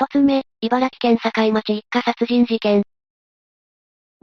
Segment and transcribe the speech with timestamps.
[0.00, 2.84] 一つ目、茨城県境町一家殺人事件。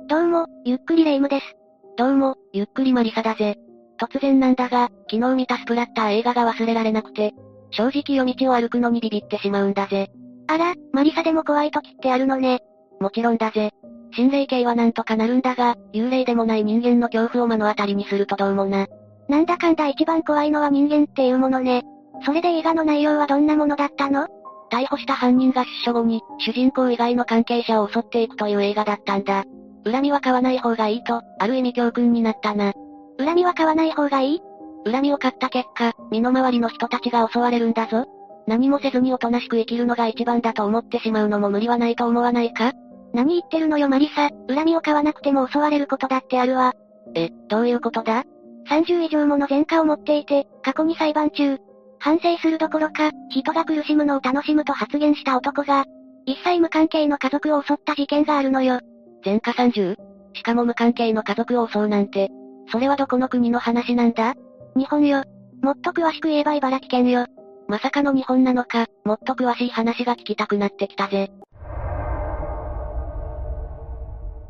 [0.10, 1.56] どうも、ゆっくりレ夢ムです。
[1.98, 3.58] どうも、ゆっくりマリサだぜ。
[4.02, 7.36] 突然なんだが、昨日見たスプラッター映画が忘れられなくて、
[7.70, 10.10] 正直夜道を歩くのにビビってしまうんだぜ。
[10.48, 12.62] あら、マリサでも怖い時ってあるのね。
[13.00, 13.70] もちろんだぜ。
[14.16, 18.88] 心霊系はなんとかなるんだが、幽霊でもない人間の恐怖を目の当たりにするとどうもな。
[19.30, 21.84] なんだかんだ一番怖いのは人間っていうものね。
[22.26, 24.28] それで映画の内容はどんなものだったの？
[24.70, 29.44] 逮捕した犯人が出所後に、主人公以外の関係者を襲っていくという映画だったんだ。
[29.86, 32.74] 恨みは買わない方がいいと、ある意味教訓になったな。
[33.18, 34.42] 恨みは買わない方がいい？
[34.86, 38.06] 恨みを買った結果、身の回りの人たちが襲われるんだぞ。
[38.48, 42.74] 何もせずにおとなしく生きるのが一番だと思ってしまうのも無理はないと思わないか？
[43.14, 46.74] 何言ってるのよマリサ、恨みを買わなくても襲われることだってあるわ。
[47.16, 48.24] え、どういうことだ
[48.70, 51.58] ?30 以上もの前科を持っていて、過去に裁判中、
[52.00, 55.86] 反省するどころか、人が苦しむのを楽しむと発言した男が、
[56.26, 58.80] 一切無関係の家族を襲った事件があるのよ。
[59.24, 59.96] 前科 30?
[60.34, 62.30] しかも無関係の家族を襲うなんて、
[62.72, 64.36] それはどこの国の話なんだ？
[64.76, 65.24] 日本よ。
[65.62, 67.26] もっと詳しく言えば茨城県よ。
[67.68, 71.32] まさかの日本なのか、もっと詳しい話が聞きたくなってきたぜ。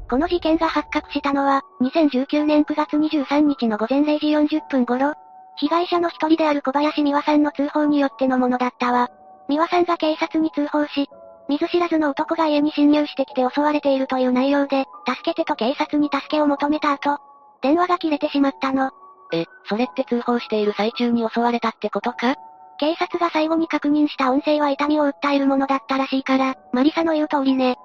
[0.10, 5.14] この事件が発覚したのは、2019年9月23日の午前0時40分頃、
[5.60, 9.10] 被害者の一人である小林美和さんの通報によってのものだったわ。
[9.50, 11.10] 美和さんが警察に通報し、
[11.50, 17.20] 見ず知らずの男が家に侵入してきて襲われているという内容で、助けてと警察に助けを求めた後、
[17.62, 18.92] 電話が切れてしまったの。
[19.34, 22.36] え、それって通報している最中に襲われたってことか？
[22.80, 27.78] 警察が最後に確認した音声は痛みを訴えるものだったらしいから、マリサの言う通りね。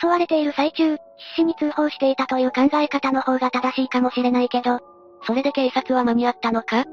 [0.00, 1.00] 襲われている最中、必
[1.36, 4.80] 死に通報していたという考え方の方が正しいかもしれないけど、
[5.26, 6.84] それで警察は間に合ったのか？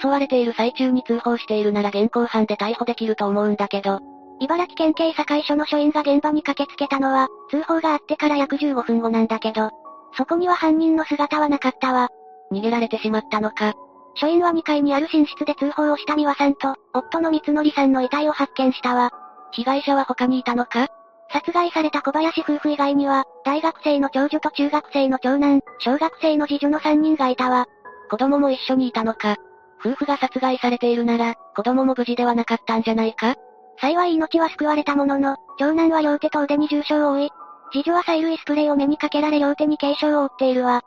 [0.00, 4.00] 襲われている最中に通報しているなら現行犯で逮捕できると思うんだけど。
[4.40, 9.70] 茨城県警堺署の署員が現場に駆けつけたのは、通報があってから約15分後なんだけど、
[10.16, 12.08] そこには犯人の姿はなかったわ。
[12.52, 13.74] 逃げられてしまったのか。
[14.16, 19.10] 署員は2階にある寝室で通報をした美和さんと、夫の三則さんの遺体を発見したわ。
[19.52, 20.88] 被害者は他にいたのか？
[21.32, 27.66] 殺害された小林夫婦以外には、大学生の長女と中学生の長男、小学生の次女の3人がいたわ。
[28.10, 29.36] 子供も一緒にいたのか？
[29.84, 33.34] 夫婦が殺害されているなら、子供も無事ではなかったんじゃないか？
[33.80, 37.30] 幸い命は救われたものの、長男は両手と腕に重傷を負い、
[37.72, 40.82] 次女は催涙スプレーを目にかけられ両手に軽傷を負っているわ。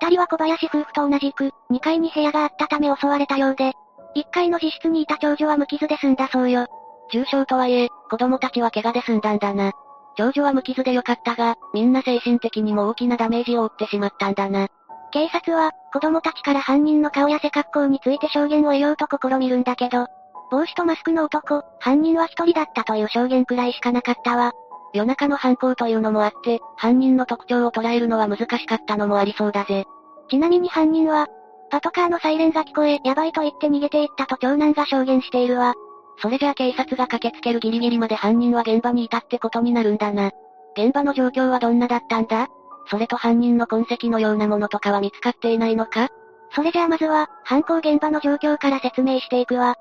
[0.00, 3.72] 二人は小林夫婦と同じく、2階に部屋があったため襲われたようで、
[4.16, 6.66] 1階の自室にいた長女は無傷で済んだそうよ。
[7.12, 9.72] 重傷とはいえ、子供たちは怪我で済んだんだな。
[10.16, 14.68] 長女は無傷でよかったが、みんな精神的にも大きなダメージを負ってしまったんだな。
[15.12, 20.06] 警察は、子供たちから犯人の顔や背格好について証言を得ようと試みるんだけど、
[20.50, 24.52] 帽子とマスクの男、犯人は一人だったという証言くらいしかなかったわ。
[24.94, 29.84] 夜中の犯行というのもあって、犯人の特徴を捉えるのは難しかったのもありそうだぜ。
[30.30, 31.28] ちなみに犯人は、
[31.70, 35.74] パトカーのサイレンが聞こえ、やばいと言って逃げていったと長男が証言しているわ。
[36.20, 40.30] それじゃあ警察が駆けつけるギリギリまで犯人は現場にいたってことになるんだな。
[40.76, 42.48] 現場の状況はどんなだったんだ？
[42.86, 46.08] それと犯人の痕跡のようなものとかは見つかっていないのか？
[46.54, 49.76] それじゃあまずは、犯行現場の状況から説明していくわ。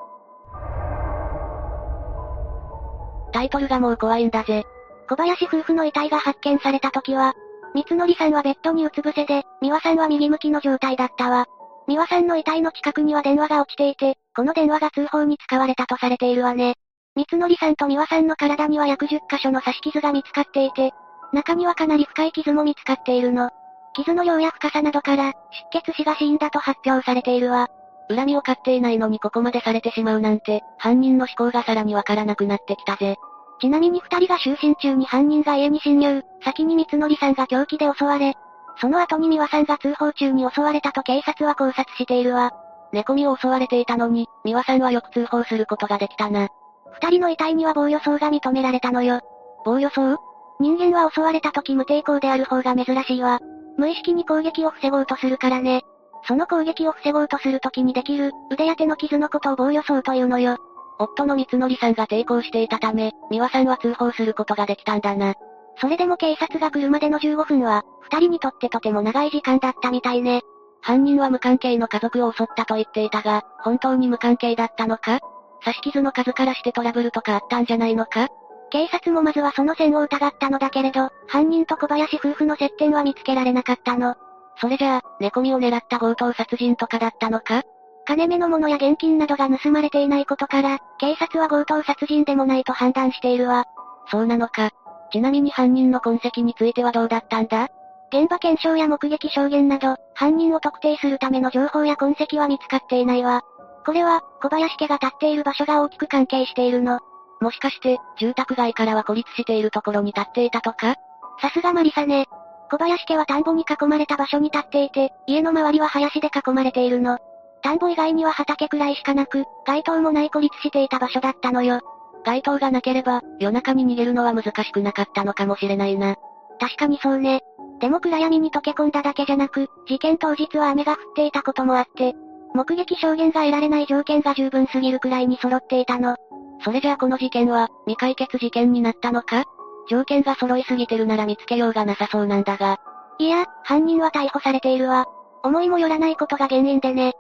[3.34, 4.64] タイトルがもう怖いんだぜ。
[5.10, 7.34] 小林夫婦の遺体が発見された時は、
[7.74, 11.46] 三則さんはベッドにうつ伏せで、美和さんは右向きの状態だったわ。
[11.88, 16.76] 美和さんの遺体の近くには電話が落ちていて、この電話が通報に使われたとされているわね。
[17.16, 20.92] 三則さんと美和さんの体には約10箇所の刺し傷が見つかっていて、
[21.34, 23.50] 中にはかなり深い傷も見つかっているの。
[23.94, 25.34] 傷の量や深さなどから、
[25.72, 27.70] 出血死が死因だと発表されているわ。
[28.10, 33.18] 恨みを買っていないのにここまでされてしまうなんて、犯人の思考がさらにわからなくなってきたぜ。
[33.60, 38.34] ちなみに二人が就寝中に犯人が家に侵入、先に三則さんが凶器で襲われ、
[38.78, 42.52] その後に美和さんが通報中に襲われたと警察は考察しているわ。
[42.92, 46.50] 寝込みを襲われていたのに、美和さんはよく通報することができたな。
[46.94, 49.22] 二人の遺体には防予装が認められたのよ。
[49.64, 50.18] 防予装
[50.62, 53.40] 人間は襲われた時無抵抗である方が珍しいわ。
[53.78, 55.82] 無意識に攻撃を防ごうとするからね。
[56.28, 60.58] その攻撃を防ごうとする時にできる、腕や手の傷のことを防御層というのよ。
[61.00, 65.34] 夫の三則さんが抵抗していたため、美和さんは通報することができたんだな。
[65.78, 70.42] それでも警察が来るまでの15分は、二人にとってとても長い時間だったみたいね。
[70.82, 75.22] 犯人は無関係の家族を襲ったと言っていたが、本当に無関係だったのか？
[75.64, 78.28] 刺し傷の数からしてトラブルとかあったんじゃないのか？
[78.72, 84.16] 警察もまずはその線を疑ったのだけれど、犯人と小林夫婦の接点は見つけられなかったの。
[84.60, 87.64] それじゃあ、寝込みを狙った強盗殺人とかだったのか？
[88.06, 93.66] 金目のものや現金などが盗まれていないことから、警察は強盗殺人でもないと判断しているわ。
[94.10, 94.72] そうなのか。
[95.12, 97.68] ちなみに犯人の痕跡についてはどうだったんだ？
[98.14, 103.42] 現場検証や目撃証言など、犯人を特定するための情報や痕跡は見つかっていないわ。
[103.86, 107.00] これは、小林家が立っている場所が大きく関係しているの。
[107.42, 110.96] もしかして、住宅街からは孤立しているところに立っていたとか？
[111.42, 112.28] さすがマリサね。
[112.70, 117.18] 小林家は田んぼに囲まれた場所に立っていて、家の周りは林で囲まれているの。
[117.64, 121.82] 田んぼ以外には畑くらいしかなく、街灯もない孤立していた場所だったのよ。
[122.24, 126.16] 街灯がなければ、夜中に逃げるのは難しくなかったのかもしれないな。
[126.60, 127.42] 確かにそうね。
[127.80, 132.14] でも暗闇に溶け込んだだけじゃなく、事件当日は雨が降っていたこともあって、
[132.54, 136.18] 目撃証言が得られない条件が十分すぎるくらいに揃っていたの。
[136.64, 139.46] それじゃあこの事件は、未解決事件になったのか？
[139.90, 142.78] 条件が揃いすぎてるなら見つけようがなさそうなんだが。
[143.18, 145.06] いや、犯人は逮捕されているわ。
[145.44, 147.14] 思いもよらないことが原因でね。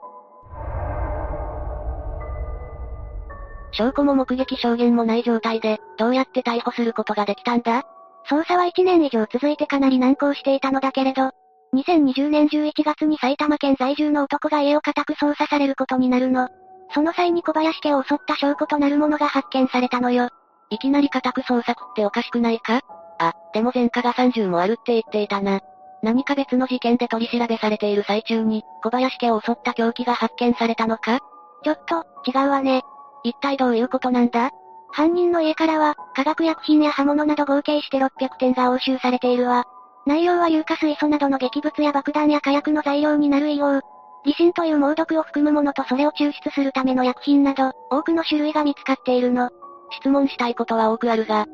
[3.71, 7.83] 証拠も目撃証言もない状態で、どうやって逮捕することができたんだ？
[8.29, 11.31] 捜査は1年以上続いてかなり難航していたのだけれど、
[11.73, 16.49] 2020年11月に埼玉県在住の男が家を家宅捜査されることになるの。
[16.93, 20.29] その際に小林家を襲った証拠となるものが発見されたのよ。
[20.69, 22.81] いきなり家宅捜索っておかしくないか？
[23.19, 25.61] あ、でも前科が30もあるって言っていたな。
[26.03, 31.19] 何か別の事件で取り調べされている最中に、小林家を襲った凶器が発見されたのか？
[31.63, 32.81] ちょっと、違うわね。
[33.23, 34.49] 一体どういうことなんだ？
[34.91, 38.09] 犯人の家からは、化学薬品や刃物など合計して600
[38.39, 39.65] 点が押収されているわ。
[40.05, 43.87] 内容は硫化水素などの劇物や爆弾や火薬の材料になる硫黄。
[44.23, 49.49] リシンという猛毒を含むものとそれを抽出するための薬品など、多くの種類が見つかっているの。
[49.91, 51.45] 質問したいことは多くあるが、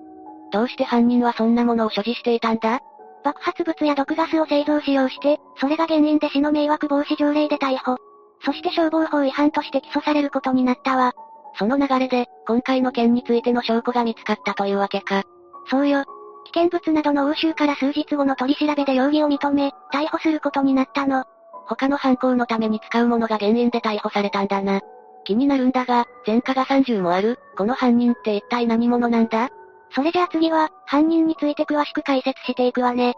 [0.52, 2.80] どうして犯人はそんなものを所持していたんだ？
[3.24, 7.98] 爆発物や毒ガスを製造使用して、それが原因で死の迷惑防止条例で逮捕。
[8.46, 11.14] そして消防法違反として起訴されることになったわ。
[11.56, 15.24] その流れで、今回の件についての証拠が見つかったというわけか。
[15.70, 16.06] そうよ。
[16.54, 21.26] 危険物などの押収から数日後の取り調べで容疑を認め、逮捕することになったの。
[21.68, 24.80] 他の犯行のために使うものが原因で逮捕されたんだな。
[25.26, 29.50] 気になるんだが、前科が30もある、この犯人って一体何者なんだ？
[29.92, 33.16] それじゃあ次は、犯人について詳しく解説していくわね。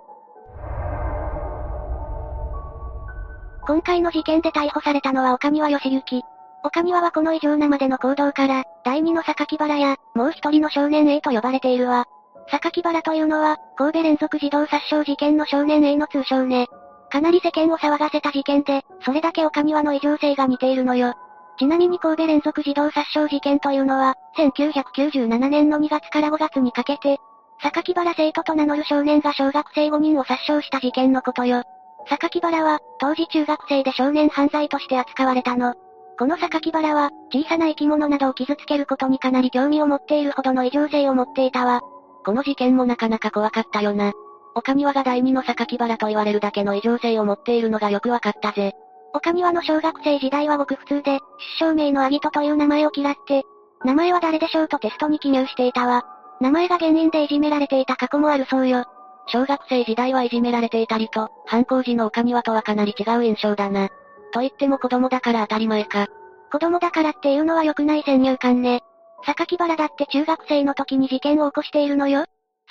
[3.68, 6.22] 今回の事件で逮捕されたのは岡庭義行。
[6.64, 12.06] 岡庭はこの異常なまでの行動から、第二の榊原や、もう一人の少年 A と呼ばれているわ。
[12.52, 16.68] 榊原というのは、神戸連続児童殺傷事件の少年 A の通称ね。
[17.12, 21.14] かなり世間を騒がせた事件で、それだけ岡庭の異常性が似ているのよ。
[21.58, 27.18] ちなみに神戸連続児童殺傷事件というのは、1997年の2月から5月にかけて、
[27.62, 31.64] 榊原生徒と名乗る少年が小学生5人を殺傷した事件のことよ。
[32.08, 35.76] 榊原は、当時中学生で少年犯罪として扱われたの。
[36.18, 41.82] この榊原は、小さな生き物などを傷つけることにかなり興味を持っているほどの異常性を持っていたわ。
[42.26, 44.14] この事件もなかなか怖かったよな。
[44.56, 48.74] 岡庭が第二の榊原と言われるだけの異常性を持っているのがよくわかったぜ。
[49.14, 51.20] 岡庭の小学生時代はごく普通で、
[51.60, 53.44] 出生名のアギトという名前を嫌って、
[53.84, 56.06] 名前は誰でしょうとテストに記入していたわ。
[56.42, 58.86] 名前が原因でいじめられていた過去もあるそうよ。
[59.28, 63.90] 小学生時代はいじめられていたりと、犯行時の岡庭とはかなり違う印象だな。
[64.34, 66.08] と言っても子供だから当たり前か。
[66.52, 68.84] 子供だからっていうのは良くない先入観ね。
[69.26, 72.26] 榊原だって中学生の時に事件を起こしているのよ。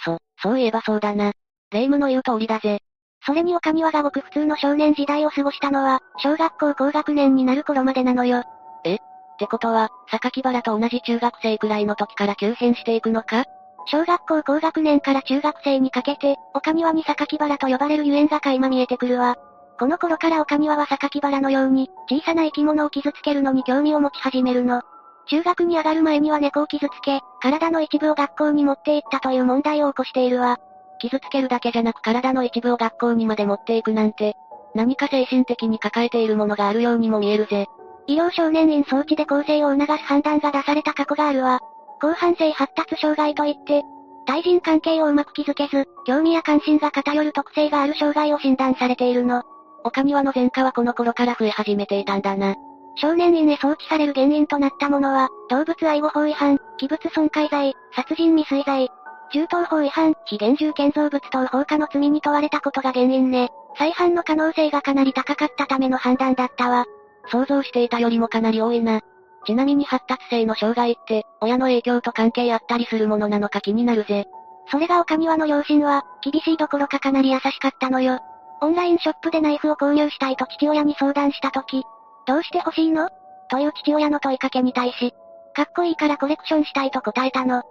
[0.05, 1.33] そ、そういえばそうだな。
[1.71, 2.81] 霊夢の言う通りだぜ。
[3.26, 8.43] それに岡庭がごく普通の少年時代を過ごしたのは、小学校高学年になる頃までなのよ。
[8.85, 8.95] え？
[8.95, 8.99] っ
[9.38, 13.45] てことは、榊原と同じ中学生くらいの時から急変していくのか？
[13.87, 19.37] 小学校高学年から中学生にかけて、岡庭に榊原と呼ばれるゆえんが垣間見えてくるわ。
[19.78, 24.83] この頃から岡庭は榊原のように、小さな生き物を傷つけるのに興味を持ち始めるの。
[25.28, 30.58] 中学に上がる前には猫を傷つけ、体の一部を学校に持って行ったという問題を起こしているわ。
[31.00, 34.35] 傷つけるだけじゃなく体の一部を学校にまで持っていくなんて、
[34.75, 37.66] 何か精神的に抱えているものがあるようにも見えるぜ。
[38.06, 41.61] 医療少年院装置で構成を促す判断が出された過去があるわ。
[42.00, 43.82] 広範性発達障害といって、
[44.26, 49.42] 対人関係をうまく築けず、興味や関心が偏る特性がある障害を診断されているの。
[49.85, 52.54] 岡庭の前科はこの頃から増え始めていたんだな。
[53.00, 58.88] 少年院へ送致される原因となったものは、動物愛護法違反、器物損壊罪、殺人未遂罪、
[59.33, 63.50] 銃刀法違反、非現住建造物等放火の罪に問われたことが原因ね。
[63.76, 66.87] 再犯の可能性がかなり高かったための判断だったわ。
[67.31, 69.00] 想像していたよりもかなり多いな。
[69.47, 74.26] ちなみに発達性の障害って、親の影響と関係あったりするものなのか気になるぜ。
[74.71, 78.19] それが岡庭の両親は、厳しいどころかかなり優しかったのよ。
[78.61, 81.85] オンラインショップでナイフを購入したいと父親に相談したとき、
[82.28, 83.08] どうして欲しいの？
[83.50, 85.14] という父親の問いかけに対し、
[85.56, 87.62] かっこいいからコレクションしたいと答えたの。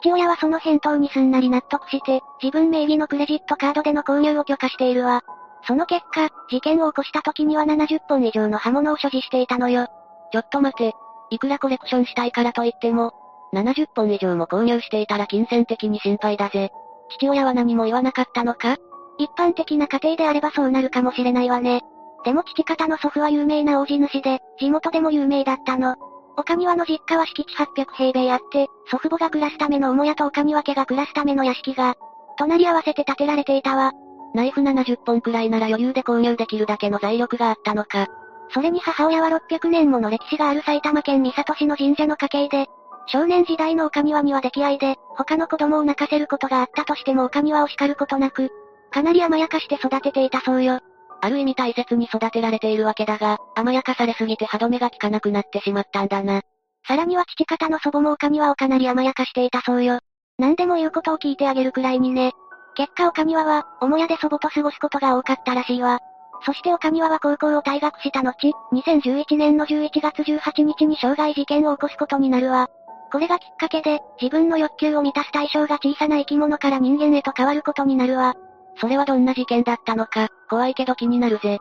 [0.00, 5.22] 父親はその返答にすんなり納得して、自分名義のクレジットカードでの購入を許可しているわ。
[5.66, 9.88] その結果、事件を起こした時には70本以上の刃物を所持していたのよ。
[10.32, 10.92] ちょっと待て。
[11.30, 13.12] いくらコレクションしたいからといっても、
[13.52, 16.70] 70本以上も購入していたら金銭的に心配だぜ。
[17.10, 18.76] 父親は何も言わなかったのか？
[19.18, 21.82] 一般的な家庭であればそうなるかもしれないわね。
[22.24, 25.96] でも父方の祖父は有名な大地主で、地元でも有名だったの。
[26.36, 31.94] 岡庭の実家は敷地800平米あって、祖父母が暮らすための母屋と岡庭家が暮らすための屋敷が、
[32.36, 33.92] 隣り合わせて建てられていたわ。
[34.34, 38.08] ナイフ70本くらいなら余裕で購入できるだけの財力があったのか。
[38.52, 42.66] それに母親は600年もの歴史がある埼玉県三郷市の神社の家系で、
[43.06, 48.50] 少年時代の岡庭には溺愛で、他の子供を泣かせることがあったとしても岡庭を叱ることなく、
[48.90, 50.80] かなり甘やかして育てていたそうよ。
[51.24, 56.42] ある意味大切に育てられているわけだが、甘やかされすぎて歯止めが効かなくなってしまったんだな。
[56.86, 60.00] さらには父方の祖母も岡庭をかなり甘やかしていたそうよ。
[60.36, 62.32] 何でも言うことを聞いてあげるくらいにね。
[62.74, 66.00] 結果岡庭は、母屋で祖母と過ごすことが多かったらしいわ。
[66.44, 72.68] そして岡庭は高校を退学した後、2011年の11月18日に傷害事件を起こすことになるわ。
[73.10, 78.34] これがきっかけで、自分の欲求を満たす対象が小さな生き物から人間へと変わることになるわ。
[78.76, 81.58] それはどんな事件だったのか、怖いけど気になるぜ。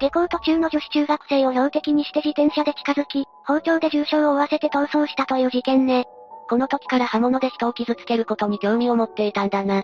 [0.00, 6.04] 下校途中の女子中学生を標的にして自転車で近づき、包丁で重傷を負わせて逃走したという事件ね。
[6.48, 9.82] この時から刃物で人を傷つけることに興味を持っていたんだな。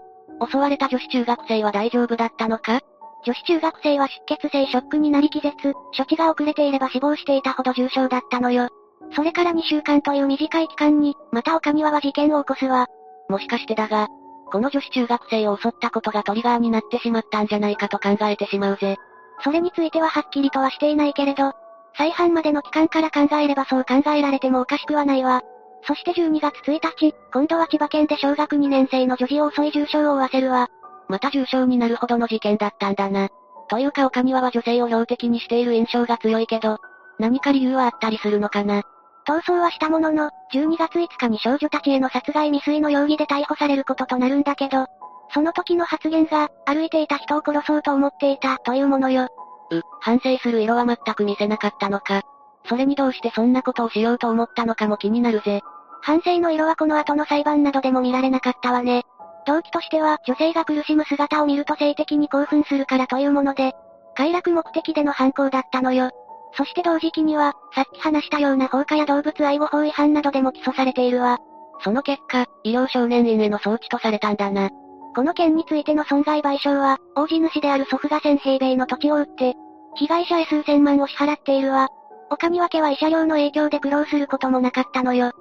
[0.48, 2.80] 襲われた女子中学生は大丈夫だったのか？
[3.24, 8.68] 女子中学生は出血性ショックになり気絶、処置が遅れていれば死亡していたほど重傷だったのよ。
[9.16, 12.86] それから2週間という短い期間に、また岡庭は事件を起こすわ。
[13.28, 14.08] もしかしてだが、
[14.46, 18.96] この女子中学生を襲ったことがトリガーになってしまったんじゃないかと考えてしまうぜ。
[19.42, 21.52] それについてははっきりとはしていないけれど、
[21.96, 25.42] 再犯までの期間から考えればそう考えられてもおかしくはないわ。
[25.86, 30.68] そして12月1日、今度は千葉県で小学2年生の女児を襲い重傷を負わせるわ。
[31.08, 33.28] また重傷になるほどの事件だったんだな。
[33.68, 36.78] というか岡庭は女性を標的にしている印象が強いけど、
[37.18, 38.82] 何か理由はあったりするのかな。
[39.26, 44.86] 逃走はしたものの、12月5日に少女たちへの殺害未遂の容疑で逮捕されることとなるんだけど、
[45.32, 49.28] その時の発言が、歩いていた人を殺そうと思っていた、というものよ。
[49.70, 52.22] う、反省する色は全く見せなかったのか。
[52.68, 55.62] それにどうしてそんなことをしようと思ったのかも気になるぜ。
[56.02, 59.04] 反省の色はこの後の裁判などでも見られなかったわね。
[59.46, 63.72] 動機としては、女性が苦しむ姿を見ると性的に興奮するからというもので、
[64.14, 66.10] 快楽目的での犯行だったのよ。
[66.56, 71.38] そして同時期には、さっき話したような放火や動物愛護法違反などでも起訴されているわ。
[71.82, 74.70] その結果、医療少年院への送致とされたんだな。
[75.14, 79.54] この件についての損害賠償は、大地主である祖父が1000平米の土地を売って、
[79.96, 81.88] 被害者へ数千万を支払っているわ。
[82.30, 85.28] 他に分けは慰謝料の影響で苦労することもなかったのよ。
[85.28, 85.32] ん？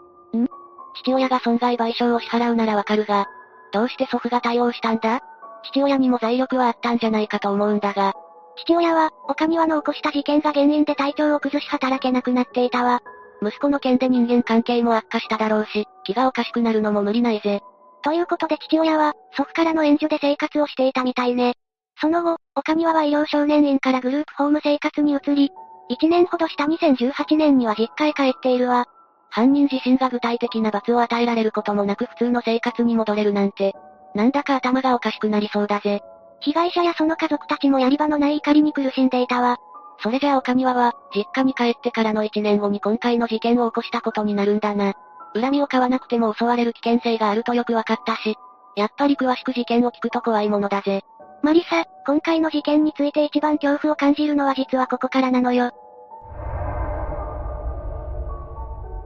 [0.96, 3.25] 父親が損害賠償を支払うならわかるが、
[3.72, 5.22] どうして祖父が対応したんだ？
[5.63, 8.13] 父親にも財力はあったんじゃないかと思うんだが。
[8.58, 13.02] 父親は、岡庭の起こした事件が原因で体調を崩し働けなくなっていたわ。
[13.42, 17.62] 息子の件で人間関係も悪化しただろうし、気がおかしくなるのも無理ないぜ。
[18.04, 21.54] ということで父親は、祖父からの援助で生活をしていたみたいね。
[22.00, 25.52] その後、岡庭は医療少年院からグループホーム生活に移り、
[25.90, 28.86] 1年ほどした2018年には実家へ帰っているわ。
[29.30, 33.74] 犯人自身が具体的な罰を与えられることもなく普通の生活に戻れるなんて、
[34.14, 36.02] なんだか頭がおかしくなりそうだぜ。
[36.44, 39.58] 被害者やその家族たちもやり場のない怒りに苦しんでいたわ。
[40.00, 44.94] それじゃあ岡庭は、実家に帰ってからの1年後に今回の事件を起こしたことになるんだな。
[45.34, 48.36] 恨みを買わなくても襲われる危険性があるとよくわかったし、
[48.76, 51.04] やっぱり詳しく事件を聞くと怖いものだぜ。
[51.42, 55.72] マリサ、今回の事件について一番恐怖を感じるのは実はここからなのよ。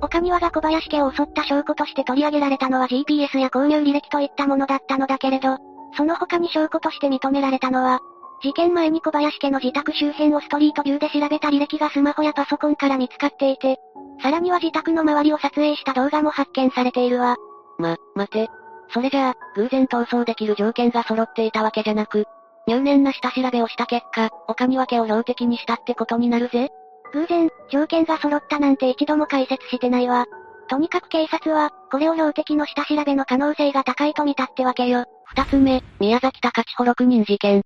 [0.02, 5.58] 岡庭が小林家を襲った証拠として取り上げられたのは GPS や購入履歴といったものだったのだけれど、
[5.98, 8.00] その他に証拠として認められたのは、
[8.42, 13.78] 事件前に小林家の自宅周辺をストリートビューで調べた履歴がスマホやパソコンから見つかっていて、
[14.22, 17.36] さらには自宅の周りを撮影した動画も発見されているわ。
[17.80, 18.48] ま、待て。
[18.90, 22.26] それじゃあ、偶然逃走できる条件が揃っていたわけじゃなく、
[22.68, 26.70] 入念な下調べをした結果、岡庭家を標的にしたってことになるぜ。
[27.14, 30.26] 偶然、条件が揃ったなんて一度も解説してないわ。
[30.70, 35.06] とにかく警察は、これを標的の下調べの可能性が高いと見たってわけよ。
[35.30, 37.62] 二つ目、宮崎高千穂6人事件。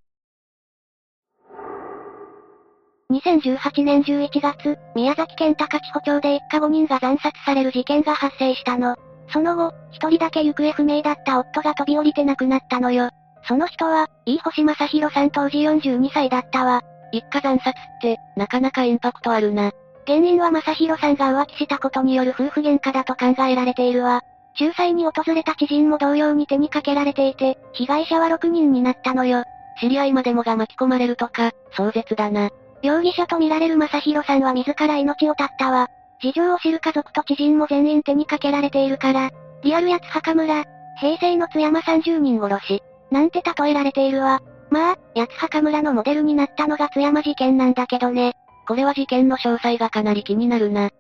[3.12, 8.96] 2018年11月、宮崎県高千穂町で一家5人が惨殺される事件が発生したの。
[9.30, 13.10] その後、一人だけ行方不明だった夫が飛び降りて亡くなったのよ。
[13.48, 16.82] その人は、飯星正宏さん当時42歳だったわ。
[17.12, 19.72] 一家惨殺って、なかなかインパクトあるな。
[20.08, 24.22] 原因は正宏さんが浮気したことによる夫婦喧嘩だと考えられているわ。
[24.60, 29.44] 仲裁に訪れた知人も同様に手にかけられていて、被害者は6人になったのよ。
[29.80, 32.50] 知り合いまでもが巻き込まれるとか、壮絶だな。
[32.84, 35.90] 容疑者とみられる正宏さんは自ら命を絶ったわ。
[36.22, 39.32] 事情を知る家族と知人も全員手にかけられているから、
[39.64, 40.64] リアルやつ墓村、
[41.00, 44.42] 平成の津山30人殺し、なんて例えられているわ。
[44.70, 48.34] まあ、八つ墓村のモデルになったのが津山事件なんだけどね。
[48.68, 50.92] これは事件の詳細がかなり気になるな。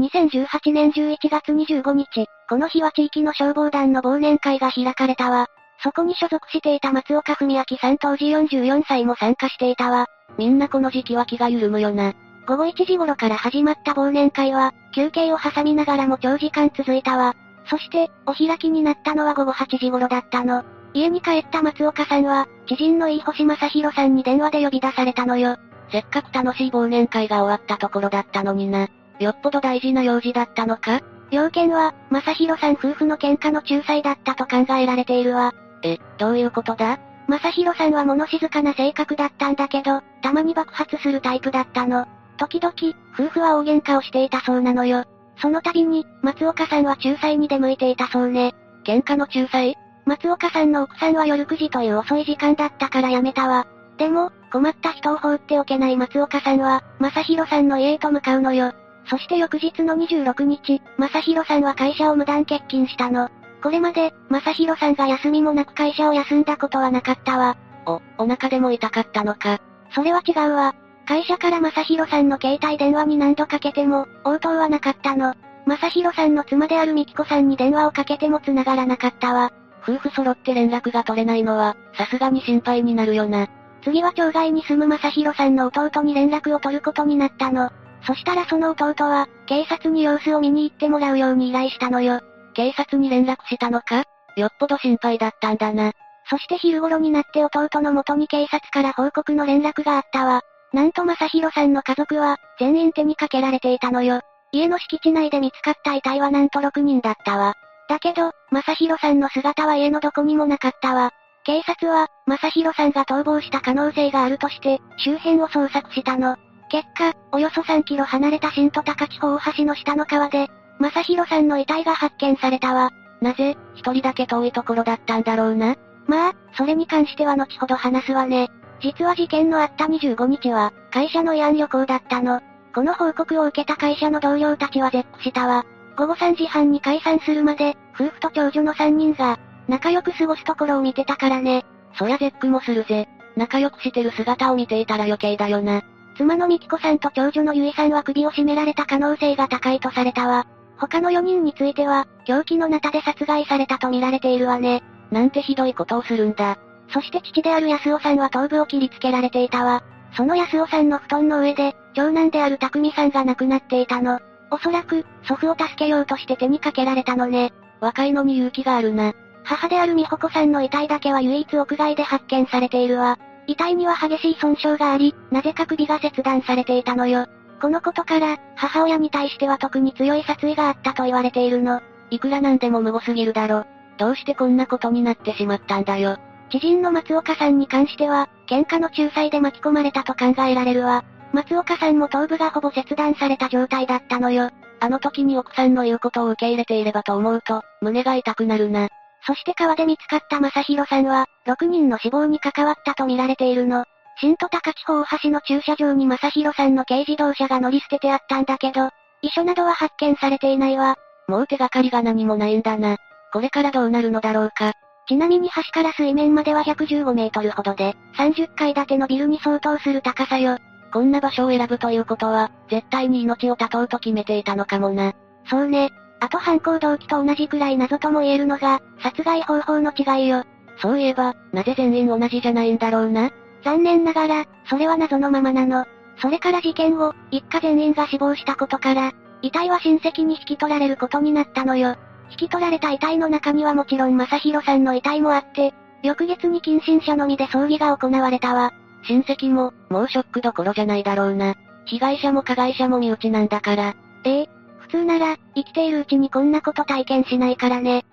[0.00, 5.48] 2018年11月25日、この日は地域の消防団の忘年会が開かれたわ。
[5.82, 10.06] そこに所属していた松岡文明さん当時44歳も参加していたわ。
[10.36, 12.14] みんなこの時期は気が緩むよな。
[12.46, 17.34] 午後1時頃から始まった忘年会は、休憩を挟みながらも長時間続いたわ。
[17.68, 20.62] そして、お開きになったのは午後8時頃だったの。
[20.94, 25.56] 家に帰った松岡さんは、知人の飯星正宏さんに電話で呼び出されたのよ。
[25.90, 28.88] せっかく楽しい忘年会が終わったところだったのにな。
[29.18, 31.00] よっぽど大事な用事だったのか？
[31.30, 35.52] 要件は、正宏さん夫婦の喧嘩の仲裁だったと考えられているわ。
[35.82, 36.98] え、どういうことだ？
[37.28, 42.06] 正宏さんは物静かな性格だったんだけど、たまに爆発するタイプだったの。
[42.38, 42.72] 時々、
[43.12, 45.04] 夫婦は大喧嘩をしていたそうなのよ。
[45.36, 48.54] その度に、松岡さんは仲裁に出向いていたそうね。
[48.84, 49.76] 喧嘩の仲裁？
[50.06, 53.66] 松岡さんの奥さんは夜9時という遅い時間だったからやめたわ。
[53.98, 58.72] でも、困った人を放っておけない松岡さんは、正宏さんの家へと向かうのよ。
[59.08, 63.30] そして翌日の26日、正宏さんは会社を無断欠勤したの。
[63.62, 67.56] これまで、正宏さんが休みもなく会社を休んだことはなかったわ。
[67.86, 69.60] お、お腹でも痛かったのか。
[69.94, 70.74] それは違うわ。
[71.06, 75.34] 会社から正宏さんの携帯電話に何度かけても、応答はなかったの。
[75.64, 79.50] 正宏さんの妻である美紀子さんに電話をかけても繋がらなかったわ。
[79.82, 83.48] 夫婦揃って連絡が取れないのは、さすがに心配になるよな。
[83.82, 87.70] 次は町外に住む正宏さんの弟に連絡を取ることになったの。
[88.06, 92.20] そしたらその弟は、警察に様子を見に行ってもらうように依頼したのよ。
[92.54, 94.04] 警察に連絡したのか？
[94.36, 95.92] よっぽど心配だったんだな。
[96.30, 100.42] そして昼頃になって弟の元に警察から報告の連絡があったわ。
[100.72, 104.20] なんと正宏さんの家族は、全員手にかけられていたのよ。
[104.52, 107.54] 家の敷地内で見つかった遺体はなんと6人だったわ。
[107.88, 111.10] だけど、正宏さんの姿は家のどこにもなかったわ。
[111.44, 116.36] 警察は、正宏さんが逃亡した可能性があるとして、周辺を捜索したの。
[116.68, 122.90] 結果、およそ3キロ離れた新戸高地方大橋の下の川で、正宏さんの遺体が発見されたわ。
[123.20, 125.76] なぜ、一人だけ遠いところだったんだろうな。
[126.06, 128.48] まあ、それに関しては後ほど話すわね。
[128.80, 132.40] 実は事件のあった25日は、会社の慰安旅行だったの。
[132.74, 135.64] この報告を受けた会社の同僚たちは絶句したわ。
[135.96, 141.64] 午後3時半に解散するまで、夫婦と長女の3人が、仲良く過ごすところを見てたからね。
[141.98, 143.08] そりゃ絶句もするぜ。
[143.36, 145.82] 仲良くしてる姿を見ていたら余計だよな。
[146.18, 150.46] 妻の美紀子さんと長女のゆいさんは首を絞められた可能性が高いとされたわ。
[150.76, 154.82] 他の4人については、凶器のナタで殺害されたと見られているわね。
[155.12, 156.58] なんてひどいことをするんだ。
[156.92, 159.84] そして父である安尾さんは頭部を切りつけられていたわ。
[160.16, 164.18] その安尾さんの布団の上で、長男である匠さんが亡くなっていたの。
[164.50, 167.52] おそらく、祖父を助けようとして手にかけられたのね。
[167.80, 169.12] 若いのに勇気があるな。
[169.44, 173.18] 母である美穂子さんの遺体だけは唯一屋外で発見されているわ。
[173.48, 177.26] 遺体には激しい損傷があり、なぜか首が切断されていたのよ。
[177.60, 181.80] このことから、母親に対しては特に強い殺意があったと言われているの。
[182.10, 183.64] いくらなんでも無謀すぎるだろ。
[183.96, 186.18] どうしてこんなことになってしまったんだよ。
[186.50, 191.04] 知人の松岡さんに関しては、喧嘩の仲裁で巻き込まれたと考えられるわ。
[191.32, 194.50] 松岡さんも頭部がほぼ切断された状態だったのよ。
[194.80, 198.88] あの時に奥さんの言うことを受け入れていればと思うと、胸が痛くなるな。
[199.26, 203.84] そして川で見つかった正宏さんは、6人の死亡に関わったと見られているの。
[204.20, 208.90] 新都高地方大橋の駐車場に正宏さんの軽自動車が乗り捨ててあったんだけど、
[209.22, 210.96] 遺書などは発見されていないわ。
[211.28, 212.96] もう手がかりが何もないんだな。
[213.32, 214.72] これからどうなるのだろうか。
[215.06, 220.58] ちなみに橋から水面までは115メートルほどで、30階建てのビルに相当する高さよ。
[220.92, 225.12] こんな場所を選ぶということは、絶対に命を絶とうと決めていたのかもな。
[225.48, 225.90] そうね。
[226.20, 230.44] あと犯行動機と同じくらい謎とも言えるのが、殺害方法の違いよ。
[230.80, 233.30] そういえば、なぜ全員同じじゃないんだろうな？
[233.64, 235.84] 残念ながら、それは謎のままなの。
[236.20, 241.96] それから事件後、一家全員が死亡したことから、遺体は親戚に引き取られることになったのよ。
[242.30, 248.72] 引き取られた遺体の中にはもちろん正宏さんの遺体もあって、翌月に近親者のみで葬儀が行われたわ。
[249.04, 251.54] 親戚も、もうショックどころじゃないだろうな。
[251.86, 253.94] 被害者も加害者も身内なんだから。
[254.24, 254.48] ええ、
[254.88, 258.06] 普通なら、生きているうちにこんなこと体験しないからね。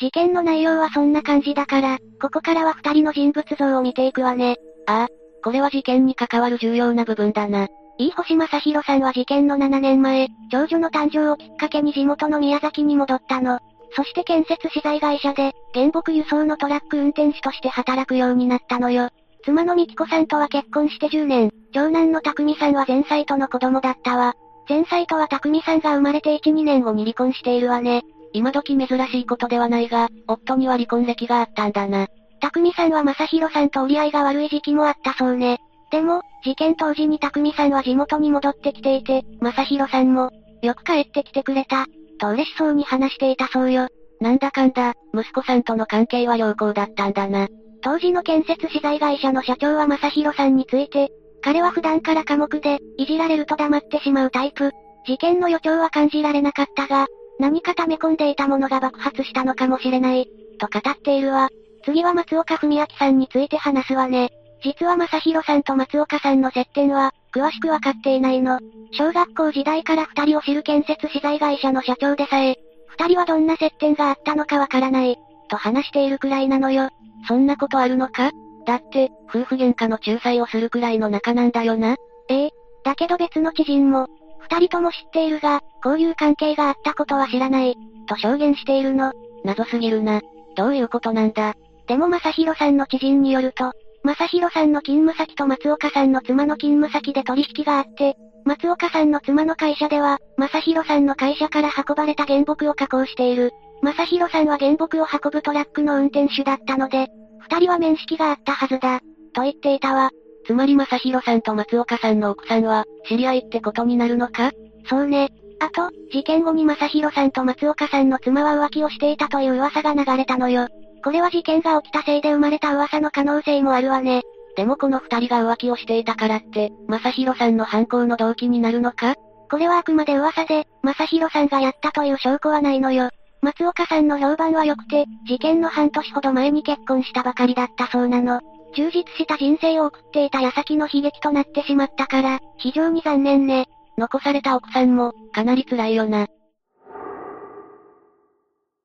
[0.00, 4.56] 事件の内容はそんな感じだから、ここからは二人の人物像を見ていくわね。
[4.86, 5.08] ああ、
[5.44, 7.68] これは事件に関わる重要な部分だな。
[7.98, 13.60] いい星正宏さんは事件の7年前、長女の誕生をきっかけに地元の宮崎に戻ったの。
[13.94, 19.10] そして建設資材会社で、原木輸送のトラック運転手として働くようになったのよ。
[19.44, 24.34] 妻の美紀子さんとは結婚して10年、長男の匠さんは前妻との子供だったわ。
[24.68, 28.02] 前妻とは匠さんが生まれて1、2年後に離婚しているわね。
[28.32, 32.08] 今時珍しいことではないが、夫には離婚歴があったんだな。
[32.40, 35.58] 匠さんは正宏さんと折り合いが悪い時期もあったそうね。
[35.90, 40.30] でも、事件当時に匠さんは地元に戻ってきていて、正宏さんも、
[40.62, 41.86] よく帰ってきてくれた、
[42.18, 43.88] と嬉しそうに話していたそうよ。
[44.20, 47.48] なんだかんだ、息子さんとの関係は良好だったんだな。
[47.84, 51.10] 当時の建設資材会社の社長は正宏さんについて、
[51.42, 54.70] 彼は普段から寡黙で、いじられると黙ってしまうタイプ。
[55.06, 57.06] 事件の予兆は感じられなかったが、
[57.38, 60.26] 何か溜め込んでいたものが爆発したのかもしれない、
[60.58, 61.50] と語っているわ。
[61.84, 64.30] 次は松岡文明さんについて話すわね。
[64.62, 68.60] 実は正宏さんと松岡さんの接点は、詳しくわかっていないの。
[68.92, 72.56] 小学校時代から二人を知る建設資材会社の社長でさえ、
[72.98, 75.18] 二人はどんな接点があったのかわからない、
[75.48, 76.90] と話しているくらいなのよ。
[77.28, 78.30] そんなことあるのか？
[78.66, 81.96] だって、夫婦喧嘩の仲裁をするくらいの仲なんだよな。
[82.28, 82.50] ええ。
[82.84, 84.08] だけど別の知人も、
[84.40, 87.76] 二人とも知っているが、交友関係があったことは知らない、
[88.06, 89.12] と証言しているの。
[89.44, 90.20] 謎すぎるな。
[90.56, 91.54] どういうことなんだ？
[91.86, 103.52] でも正宏さんの知人によると、正宏さんの勤務先と松岡さんの妻の勤務先で取引があって、松岡さんの妻の会社では、正宏さんの会社から運ばれた原木を加工している。
[103.84, 107.08] 正宏さんは原木を運ぶトラックの運転手だったので、
[107.40, 109.00] 二人は面識があったはずだ、
[109.34, 110.10] と言っていたわ。
[110.46, 114.52] つまり正宏さんと松岡さんの奥さんは、知り合いってことになるのか？
[114.88, 115.28] そうね。
[115.60, 120.68] あと、事件後に正宏さんと松岡さんの妻は浮気をしていたという噂が流れたのよ。
[121.02, 124.22] これは事件が起きたせいで生まれた噂の可能性もあるわね。
[124.56, 129.14] でもこの二人が浮気をしていたからって、正宏さんの犯行の動機になるのか？
[129.50, 133.10] これはあくまで噂で、正宏さんがやったという証拠はないのよ。
[133.44, 138.40] 松岡さんの評判は良くて、事件の半年ほど前に結婚したばかりだったそうなの。
[138.74, 143.66] 充実した人生を送っていた矢先の悲劇となってしまったから、非常に残念ね。
[143.98, 146.26] 残された奥さんも、かなり辛いよな。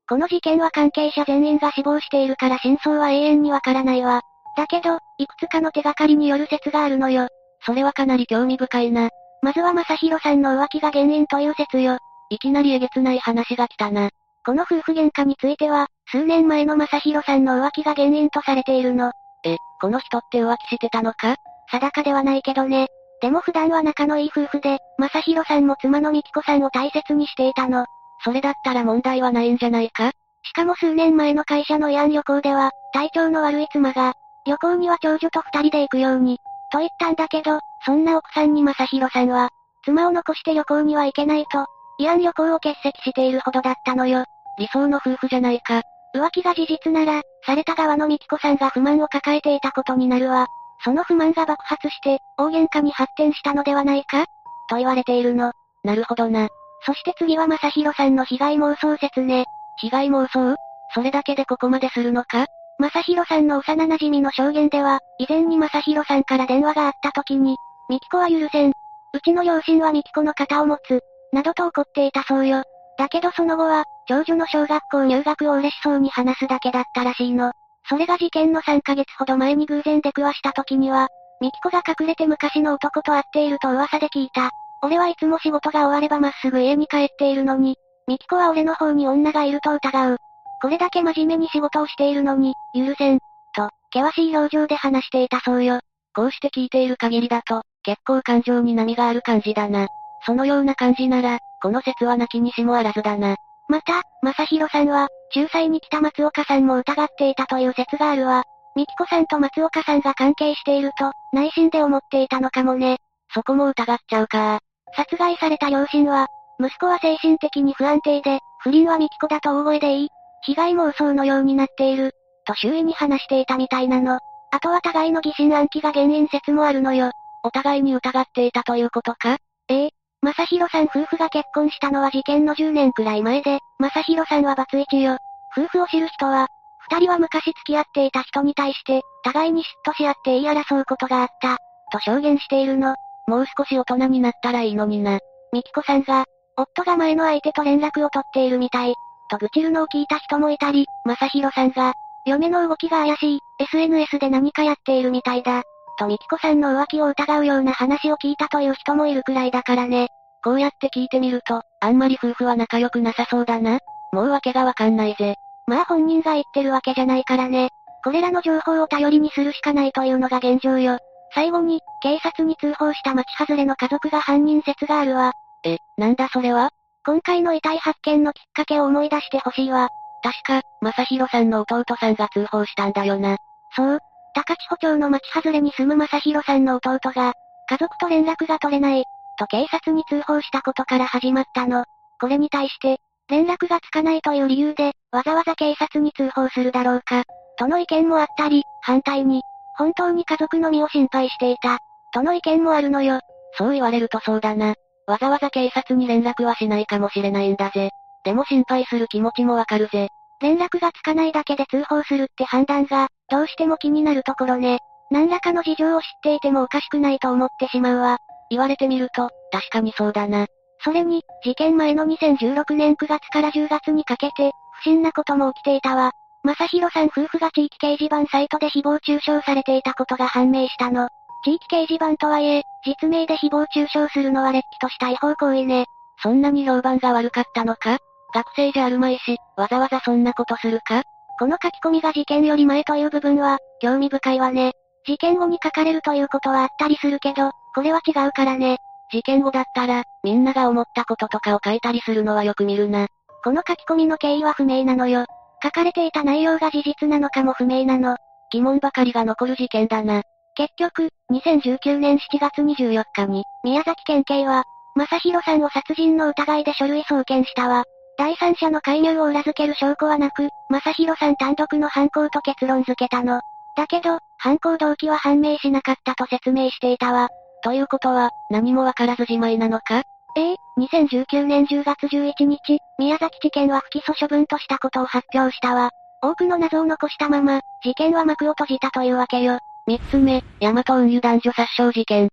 [0.10, 4.22] この事件は関係者全員が死亡しているから真相は永遠にわからないわ。
[4.58, 7.30] だけど、いくつかの手がかりによる説があるのよ。
[7.66, 9.10] それはかなり興味深いな。
[9.42, 11.98] まずは正宏さんの浮気が原因という説よ。
[12.30, 14.10] いきなりえげつない話が来たな。
[14.50, 19.12] この夫婦喧嘩については、数年前の正宏さんの浮気が原因とされているの。
[19.46, 21.36] え、この人って浮気してたのか？
[21.70, 22.88] 定かではないけどね。
[23.22, 27.86] でも普段は仲のいい夫婦で、正宏さんも妻の美紀子さんを大切にしていたの。
[28.24, 30.14] それだったら問題はないんじゃないか？
[30.42, 34.14] しかも数年前の会社の慰安旅行では、体調の悪い妻が、
[34.48, 36.40] 旅行には長女と二人で行くように、
[36.72, 39.50] と言ったんだけど、そんな奥さんに正宏さんは、
[39.86, 41.68] 妻を残して旅行には行けないと、
[42.02, 44.26] 慰安旅行を欠席しているほどだったのよ。
[44.60, 45.82] 理想の夫婦じゃないか。
[46.14, 50.48] 浮気が事実なら、された側の美紀子さんが不満を抱えていたことになるわ。
[50.84, 54.26] その不満が爆発して、大喧嘩に発展したのではないか？
[54.70, 55.54] と言われているの。
[55.84, 56.50] なるほどな。
[56.86, 59.46] そして次は正宏さんの被害妄想説ね。
[59.78, 60.56] 被害妄想？
[60.94, 62.48] それだけでここまでするのか？
[62.80, 67.58] 正宏さんの幼馴染の証言では、以前に正宏さんから電話があった時に、
[67.90, 68.72] ミキコは許せん。
[69.14, 71.02] うちの両親はミキコの肩を持つ。
[71.34, 72.64] などと怒っていたそうよ。
[73.00, 77.54] だけどその後は、長女の小学校入学を嬉しそうに話すだけだったらしいの。
[77.88, 81.08] それが事件の3ヶ月ほど前に偶然出くわした時には、
[81.40, 84.52] ミキコが隠れて昔の男と会っていると噂で聞いた。
[84.84, 90.18] 俺はいつも仕事が終わればまっすぐ家に帰っているのに、ミキコは俺の方に女がいると疑う。
[90.62, 93.20] これだけ真面目に仕事をしているのに、許せん。
[93.56, 95.80] と、険しい表情で話していたそうよ。
[96.14, 99.88] こうして聞いている限りだと、結構感情に波がある感じだな。
[100.26, 103.36] そのような感じなら、この説はなきにしもあらずだな。
[103.68, 108.44] また、正宏さんは、仲裁に来た松岡さんも疑っていたという説があるわ。
[108.76, 112.98] ミキコさんと松岡さんが関係していると、内心で思っていたのかもね。
[113.34, 114.60] そこも疑っちゃうか。
[114.96, 116.28] 殺害された両親は、
[116.60, 120.10] 息子は精神的に不安定で、不倫はミキコだと大声で言い、
[120.44, 122.14] 被害妄想のようになっている、
[122.46, 124.20] と周囲に話していたみたいなの。
[124.52, 127.12] あとは互いの疑心暗鬼が原因説もあるのよ。
[127.44, 129.38] お互いに疑っていたということか？
[129.68, 129.92] ええ。
[130.22, 135.18] 正宏さん夫婦が結婚したのは事件の10年くらい前で、正宏さんはバツイチよ。
[135.58, 136.48] 夫婦を知る人は、
[136.92, 141.58] 二人は昔付き合っていた人に対して、互いに嫉妬し合って言い争うことがあった、
[141.92, 142.96] と証言しているの。
[143.28, 145.20] もう少し大人になったらいいのにな。
[145.54, 146.26] ミキコさんが、
[146.58, 148.94] 夫が前の相手と連絡を取っているみたい、
[149.30, 151.94] と愚痴るのを聞いた人もいたり、正宏さんが、
[152.26, 155.64] 嫁の動きが怪しい、SNS で何かやっているみたいだ、
[156.00, 160.08] とミキコさんの浮気を疑うような話を聞いたという人もいるくらいだからね。
[160.42, 163.80] こうやって聞いてみると、あんまり夫婦は仲良くなさそうだな。
[164.14, 165.36] もう訳がわかんないぜ。
[165.68, 167.70] まあ本人が言ってるわけじゃないからね。
[168.04, 170.98] これらの情報を頼りにするしかないというのが現状よ。
[171.36, 175.34] 最後に、警察に通報した町外れの家族が犯人説があるわ。
[175.66, 176.70] え、なんだそれは？
[177.06, 179.90] 今回の遺体発見のきっかけを思い出してほしいわ。
[180.24, 183.38] 確か、正宏さんの弟さんが通報したんだよな。
[183.76, 184.00] そう。
[184.34, 187.34] 高千穂町の町外れに住む正宏さんの弟が、
[187.68, 189.04] 家族と連絡が取れない、
[189.38, 191.86] と警察に通報したことから始まったの。
[192.20, 197.24] これに対して、連絡がつかないという理由で、わざわざ警察に通報するだろうか、
[197.58, 199.42] との意見もあったり、反対に、
[199.78, 201.80] 本当に家族の身を心配していた、
[202.12, 203.20] との意見もあるのよ。
[203.58, 204.76] そう言われるとそうだな。
[205.08, 207.90] わざわざ警察に連絡はしないかもしれないんだぜ。
[208.24, 210.10] でも心配する気持ちもわかるぜ。
[210.42, 214.80] 連絡がつかないだけで通報するって判断が、どうしても気になるところね。
[215.12, 218.18] 何らかの事情を知っていてもおかしくないと思ってしまうわ。
[218.50, 220.48] 言われてみると、確かにそうだな。
[220.84, 226.12] それに、事件前の2016年9月から10月にかけて、不審なことも起きていたわ。
[226.44, 231.10] 正宏さん夫婦が地域掲示板サイトで誹謗中傷されていたことが判明したの。
[231.44, 235.86] 地域掲示板とはいえ、実名で誹謗中傷するのは劣気とした違法行為ね。
[236.22, 237.98] そんなに評判が悪かったのか？
[238.34, 241.04] 学生じゃあるまいし、わざわざそんなことするか？
[241.40, 244.74] この書き込みが事件より前という部分は、興味深いわね。
[245.06, 248.78] 事件後に書かれるということはあったりするけど、これは違うからね。
[249.12, 253.08] 事件後だったら、みんなが思ったこととかを書いたりするのはよく見るな。
[253.44, 255.26] この書き込みの経緯は不明なのよ。
[255.64, 258.18] 書かれていた内容が事実なのかも不明なの。
[258.52, 260.24] 疑問ばかりが残る事件だな。
[260.56, 264.64] 結局、2019年7月24日に、宮崎県警は、
[264.96, 267.86] 正宏さんを殺人の疑いで書類送検したわ。
[268.20, 273.40] 第三者の介入を裏付ける証拠はなく、正宏さん単独の犯行と結論付けたの。
[273.78, 277.30] だけど、犯行動機は判明しなかったと説明していたわ。
[277.64, 280.04] ということは、何もわからずじまいなのか？
[280.36, 285.92] ええ2019年10月11日、宮崎地検は不起訴処分としたことを発表したわ。
[286.22, 289.60] 多くの謎を残したまま、事件は幕を閉じたというわけよ。
[289.88, 292.28] 三つ目、大和運輸男女殺傷事件。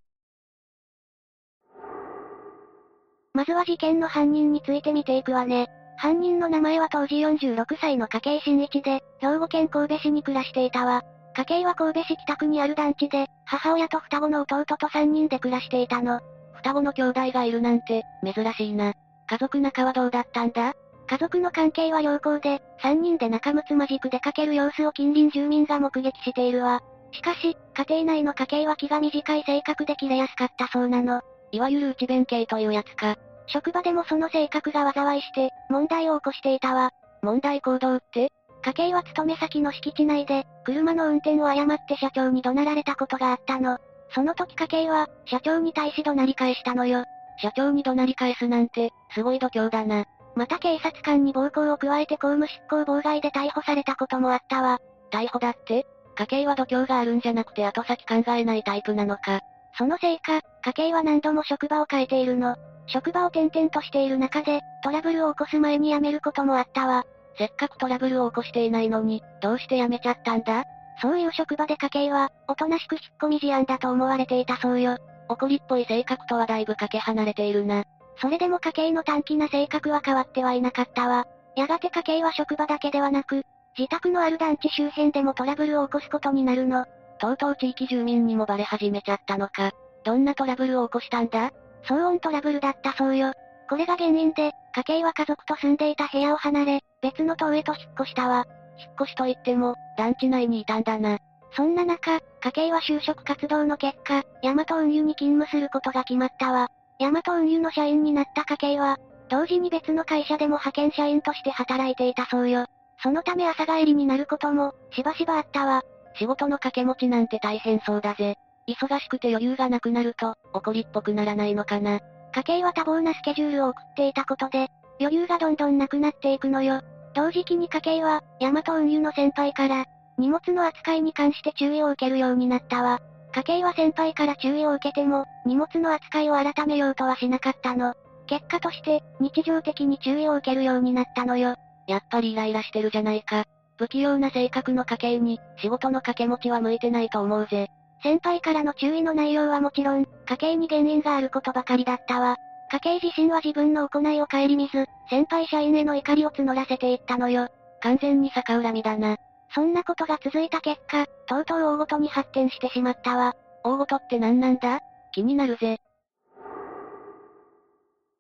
[3.37, 5.67] まずは事件の犯人について見ていくわね。
[5.99, 11.03] 犯人の名前は当時46歳の家計新一で、兵庫県神戸市に暮らしていたわ。
[11.37, 16.21] 家計は神戸市北区にある団地で、母親と双子の弟と3人で暮らしていたの。
[16.55, 18.95] 双子の兄弟がいるなんて、珍しいな。
[19.27, 20.73] 家族仲はどうだったんだ？
[21.07, 26.81] 家族の関係は良好で、3人で仲睦まじく出かける様子を近隣住民が目撃しているわ。
[27.13, 31.21] しかし、家庭内の家計は気が短い性格で切れやすかったそうなの。
[31.57, 33.17] いわゆる内弁慶というやつか。
[33.47, 36.91] 職場でもその性格が災いして、問題を起こしていたわ。
[37.23, 38.31] 問題行動って？
[38.63, 43.79] 家計は勤め先の敷地内で、車の運転を誤って社長に怒鳴られたことがあったの。
[44.11, 47.05] その時家計は、社長に対し怒鳴り返したのよ。
[47.41, 50.05] 社長に怒鳴り返すなんて、すごい度胸だな。
[50.35, 54.79] また警察官に暴行を加えて公務執行妨害で逮捕されたこともあったわ。
[55.11, 55.87] 逮捕だって？
[56.17, 59.41] 家計は度胸があるんじゃなくて後先考えないタイプなのか。
[59.79, 62.57] そのせいか、家計は何度も職場を変えているの。
[62.87, 67.05] 職場を転々としている中で、トラブルを起こす前に辞めることもあったわ。
[67.37, 70.65] せっかくトラブルを起こしていないのに、どうして辞めちゃったんだ？
[71.03, 74.97] そういう職場で家計は、おとなしく引っ込み思案だと思われていたそうよ。
[75.29, 77.85] 怒りっぽい性格とはだいぶかけ離れているな。
[78.19, 81.27] それでも家計の短気な性格は変わってはいなかったわ。
[81.55, 83.43] やがて家計は職場だけではなく、
[83.77, 86.87] 自宅のある団地周辺でもトラブルを起こすことになるの。
[87.19, 89.73] とうとう地域住民にもバレ始めちゃったのか。
[90.05, 91.51] どんなトラブルを起こしたんだ？
[91.89, 93.33] 騒音トラブルだったそうよ。
[93.69, 98.47] これが原因で、家計は家族と住んでいた部屋を離れ、別の棟へと引っ越したわ。
[98.79, 101.19] 引っ越しといっても、団地内にいたんだな。
[101.53, 106.69] そんな中、家計は就職活動の結果、ヤマト運輸に勤務することが決まったわ。
[106.99, 108.99] ヤマト運輸の社員になった家計は、
[109.29, 112.67] 同時に別の会社でも派遣社員として働いていたそうよ。
[113.03, 115.83] そのため朝帰りになることも、しばしばあったわ。
[116.19, 118.37] 仕事の掛け持ちなんて大変そうだぜ。
[118.69, 122.01] 忙しくて余裕がなくなると、怒りっぽくならないのかな。
[122.35, 124.69] 家計は多忙なスケジュールを送っていたことで、
[125.01, 126.81] 余裕がどんどんなくなっていくのよ。
[127.15, 129.85] 同時期に家計は、ヤマト運輸の先輩から、
[130.19, 133.01] 荷物の扱いに関して注意を受けるようになったわ。
[133.33, 137.95] 家計は先輩から注意を受けても、荷物の扱いを改めようとはしなかったの。
[138.27, 141.55] 結果として、日常的に注意を受けるようになったのよ。
[141.87, 143.45] やっぱりイライラしてるじゃないか。
[143.79, 147.69] 不器用な性格の家計に、仕事の掛け持ちは向いてないと思うぜ。
[148.03, 152.37] 先輩からの注意の内容はもちろん、家計に原因があることばかりだったわ。
[152.71, 157.49] 家計自身は自分の行いを顧みず、先輩社員への怒りを募らせていったのよ。
[157.81, 159.17] 完全に逆恨みだな。
[159.55, 163.35] そんなことが続いた結果、とうとう大ごとに発展してしまったわ。
[163.63, 164.81] 大事って何なんだ？
[165.13, 165.79] 気になるぜ。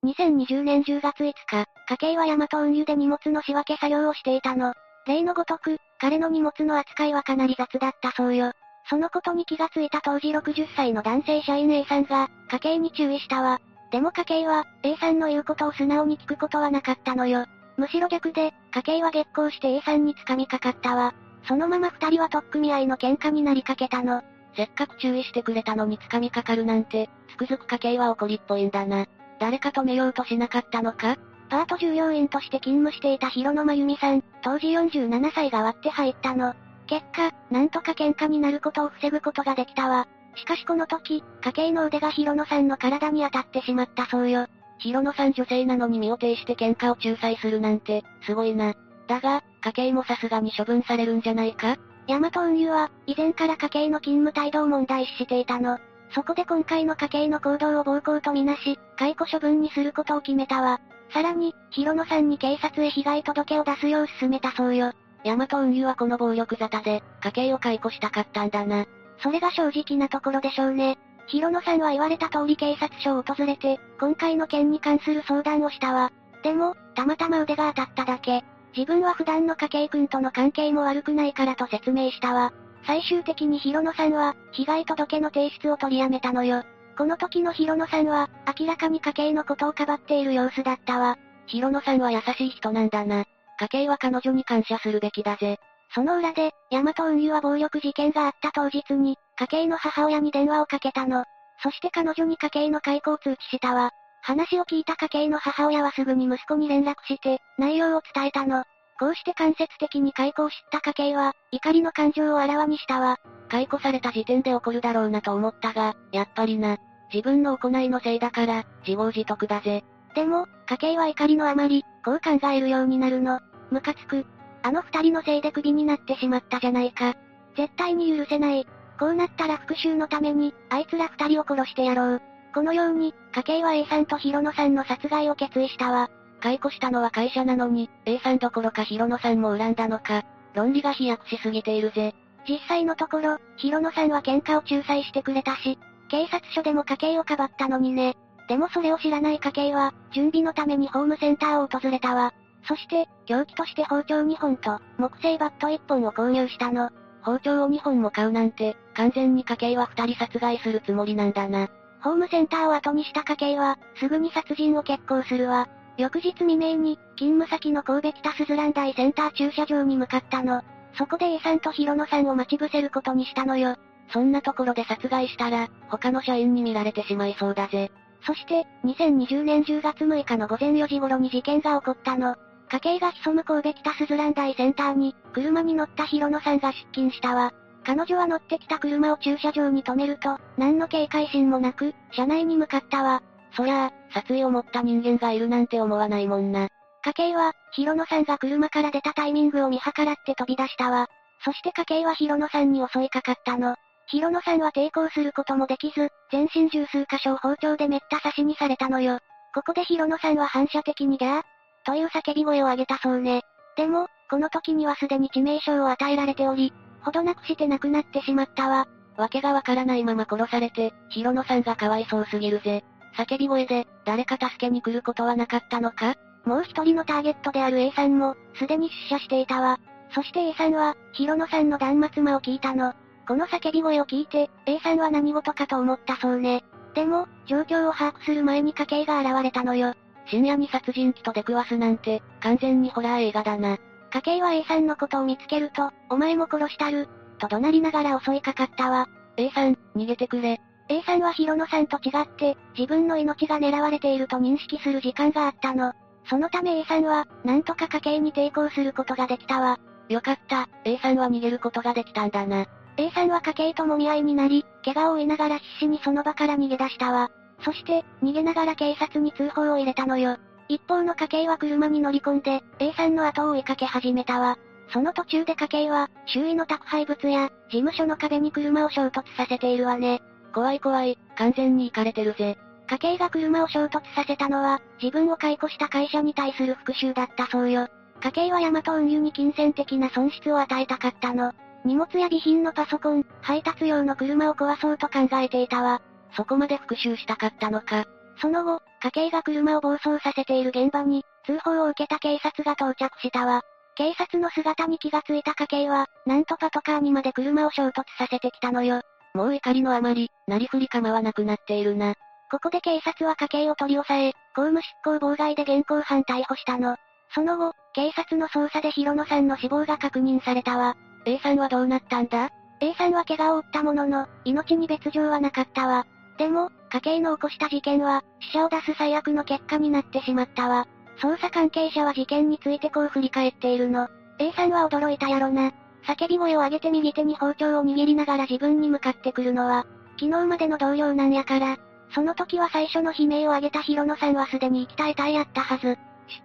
[0.04, 4.72] 2020年10月5日、家計はヤマト運輸で荷物の仕分け作業をしていたの。
[5.06, 8.52] 例のごとく、彼の荷物の扱いはかなり雑だったそうよ。
[8.88, 13.60] そのことに気がついた当時60歳の男性社員 A さんが、家計に注意したわ。
[13.90, 17.46] でも家計は、A さんの言うことを素直に聞くことはなかったのよ。
[17.76, 21.14] むしろ逆で、家計は激高して A さんに掴みかかったわ。
[21.46, 24.22] そのまま二人は取っ組み合いの喧嘩になりかけたの。
[24.56, 29.06] せっかく注意してくれたのに掴みかかるなんて、つくづく家計は怒りっぽいんだな。
[29.38, 31.16] 誰か止めようとしなかったのか？
[31.48, 36.54] パート従業員として勤務していた広野真由美さん、当時47歳が割って入ったの。
[36.86, 40.06] 結果、なんとか喧嘩になることを防ぐことができたわ。
[40.36, 44.46] しかしこの時、家計の腕が広野さんの体に当たってしまったそうよ。
[44.78, 48.74] 広野さん女性なのに身を挺して喧嘩を仲裁するなんて、すごいな。
[49.08, 51.76] だが、家計もさすがに処分されるんじゃないか？
[52.08, 55.78] ヤマト運輸は、以前から家計の勤務態度を問題視していたの。
[56.10, 60.80] そこで今回の家計の行動を暴行とみなし、解雇処分にすることを決めたわ。
[61.10, 64.92] さらに、広野さんに警察へ被害届を出すよう勧めたそうよ。
[65.24, 68.86] ヤマト運輸はこの暴力沙汰で、家計を解雇したかったんだな。
[69.18, 70.98] それが正直なところでしょうね。
[71.26, 76.12] 広野さんは言われた通り警察署を訪れて、今回の件に関する相談をしたわ。
[76.42, 78.44] でも、たまたま腕が当たっただけ。
[78.76, 82.52] 自分は普段の家計君との関係も悪くないからと説明したわ。
[82.86, 86.62] 最終的に広野さんは、被害届の提出を取りやめたのよ。
[86.96, 91.18] この時の広野さんは、明らかに家計のことをかばっている様子だったわ。
[91.46, 93.24] 広野さんは優しい人なんだな。
[93.58, 95.58] 家計は彼女に感謝するべきだぜ。
[95.94, 101.24] その裏で、ヤマト運輸は暴力事件があった当日に、家計の母親に電話をかけたの。
[101.62, 103.90] そして彼女に家計の解雇を通知したわ。
[104.22, 108.64] 話を聞いた家計の母親はすぐに息子に連絡して、内容を伝えたの。
[108.98, 113.18] こうして間接的に解雇を知った家計は、怒りの感情をあらわにしたわ。
[113.48, 116.78] 解雇された時点で怒るだろうなと思ったが、やっぱりな。
[117.12, 119.84] 自分の行いのせいだから、自業自得だぜ。
[120.14, 123.40] でも、家計は怒りのあまり、こう考えるようになるの。
[123.70, 124.26] ムカつく。
[124.62, 127.14] あの二人のせいでクビになってしまったじゃないか。
[127.56, 128.66] 絶対に許せない。
[128.98, 132.22] こうなったら復讐のために、あいつら二人を殺してやろう。
[132.54, 136.08] このように、家計は A さんと広野さんの殺害を決意したわ。
[136.40, 140.24] 解雇したのは会社なのに、A さんどころか広野さんも恨んだのか。
[140.54, 142.14] 論理が飛躍しすぎているぜ。
[142.48, 148.16] 実際のところ、広野さんは喧嘩を仲裁してくれたし、警察署でも家計をかばったのにね。
[148.48, 152.32] でもそれを知らない家計は、準備のためにホームセンターを訪れたわ。
[152.68, 156.90] そして、凶器として包丁2本と、木製バット1本を購入したの。
[157.22, 161.68] 包丁を2本も買うなんて、完全に家計は2人殺害するつもりなんだな。
[162.02, 165.68] ホームセンターを後にした家計は、すぐに殺人を決行するわ。
[165.98, 170.62] 翌日未明に、勤務先の神戸北スズラン大センター駐車場に向かったの。
[170.94, 173.76] そこで A さんと広野さんを待ち伏せることにしたのよ。
[174.12, 177.90] そんなところで殺害したら、他の社員に見られてしまいそうだぜ。
[178.26, 182.36] そして、2020年10月6日の午前4時頃に事件が起こったの。
[182.68, 187.52] 家計が潜む神戸北スズラン大センターに、車に乗った広野さんが出勤したわ。
[187.84, 193.22] 彼女は乗ってきた車を駐車場に止めると、何の警戒心もなく、車内に向かったわ。
[193.56, 196.68] そりゃあ、殺意を持った人間がいるなんて思わないもんな。
[197.02, 201.06] 家計は、広野さんが車から出たタイミングを見計らって飛び出したわ。
[201.44, 203.76] そして家計は広野さんに襲いかかったの。
[204.08, 209.18] 広野さんは抵抗することもできず、全身十数箇所を包丁でめった刺しにされたのよ。
[209.54, 211.42] ここで広野さんは反射的にギャー
[211.84, 213.42] という叫び声を上げたそうね。
[213.76, 218.86] でも、この時にはすでに致命傷を与えられており、ほどなくして亡くなってしまったわ。
[219.16, 222.84] わけがわからないまま殺されて、広野さんがかわいそうすぎるぜ。
[223.16, 226.14] 叫び声で、誰か助けに来ることはなかったのか？
[226.44, 229.80] もう一人のターゲットである A さんも、すでに出社していたわ。
[230.14, 232.92] そして A さんは、広野さんの断末魔を聞いたの。
[233.26, 236.62] この叫び声を聞いて、A さんは何事かと思ったそうね。
[236.94, 239.94] でも、状況を把握する前に家計が現れたのよ。
[240.26, 243.78] 深夜に殺人鬼と出くわすなんて、完全にホラー映画だな。
[244.12, 249.08] 家計は A さんのことを見つけると、お前も殺したる、と怒鳴りながら襲いかかったわ。
[249.36, 250.60] A さん、逃げてくれ。
[250.88, 255.92] A さんは広野さんと違って、自分の命が狙われていると認識する時間があったの。
[256.28, 259.78] そのため A さんは、なんとか家計に抵抗することができたわ。
[260.08, 262.66] よかった、A さんは逃げることができたんだな。
[262.96, 267.30] A さんは家計ともみ合いになり、怪我を負いながら必死にその場から逃げ出したわ。
[267.62, 270.36] そして、逃げながら警察に通報を入れたのよ。
[270.68, 274.58] 一方の家計は車に乗り込んで、A さんの後を追いかけ始めたわ。
[274.92, 280.22] その途中で家計は、周囲の宅配物や、事務所の壁に車を衝突させているわね。
[280.56, 282.56] 怖い怖い、完全に行かれてるぜ。
[282.88, 287.88] 家計が車を衝突させたのは、自分を解雇した会社に対する復讐だったそうよ。
[288.22, 291.52] 家計はヤマト運輸に金銭的な損失を与えたかったの。
[291.84, 296.00] 荷物や備品のパソコン、配達用の車を壊そうと考えていたわ。
[296.34, 298.06] そこまで復讐したかったのか。
[298.40, 303.60] その後、家計が車を暴走させている現場に、通報を受けた警察が到着したわ。
[303.94, 309.02] 警察の姿に気がついた家計は、なんとパトカーにまで車を衝突させてきたのよ。
[309.36, 312.14] もう怒りのあまり、なりふり構わなくなっているな。
[312.50, 316.96] ここで警察は家計を取り押さえ、公務執行妨害で現行犯逮捕したの。
[317.34, 320.96] その後、警察の捜査で広野さんの死亡が確認されたわ。
[321.26, 326.06] A さんはどうなったんだ ?A さんは怪我を負ったものの、命に別状はなかったわ。
[326.38, 330.86] でも、家計の起こした事件は、死者を出す最悪の結果になってしまったわ。
[331.20, 334.08] 捜査関係者は事件についてこう振り返っているの。
[334.38, 335.72] A さんは驚いたやろな。
[336.06, 339.86] 叫び声を上げて右手に包丁を握りながら自分に向かってくるのは、
[340.18, 341.76] 昨日までの同僚なんやから。
[342.14, 345.98] その時は最初の悲鳴を上げた広野さんはすでに生き絶えたいやったはず。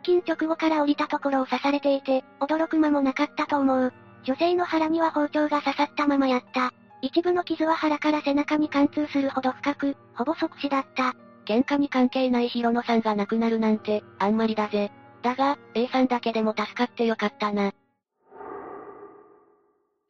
[0.03, 3.93] 出勤直後から降りたところを刺されていて、驚く間もなかったと思う。
[4.24, 6.72] 女性の腹には包丁が刺さったままやった。
[7.01, 11.16] 一部の傷は腹から背中に貫通するほど深く、ほぼ即死だった。
[11.45, 14.91] 喧嘩に関係ない広野さんが亡くなるなんて、あんまりだぜ。
[15.24, 17.74] だが、A さんだけでも助かってよかったな。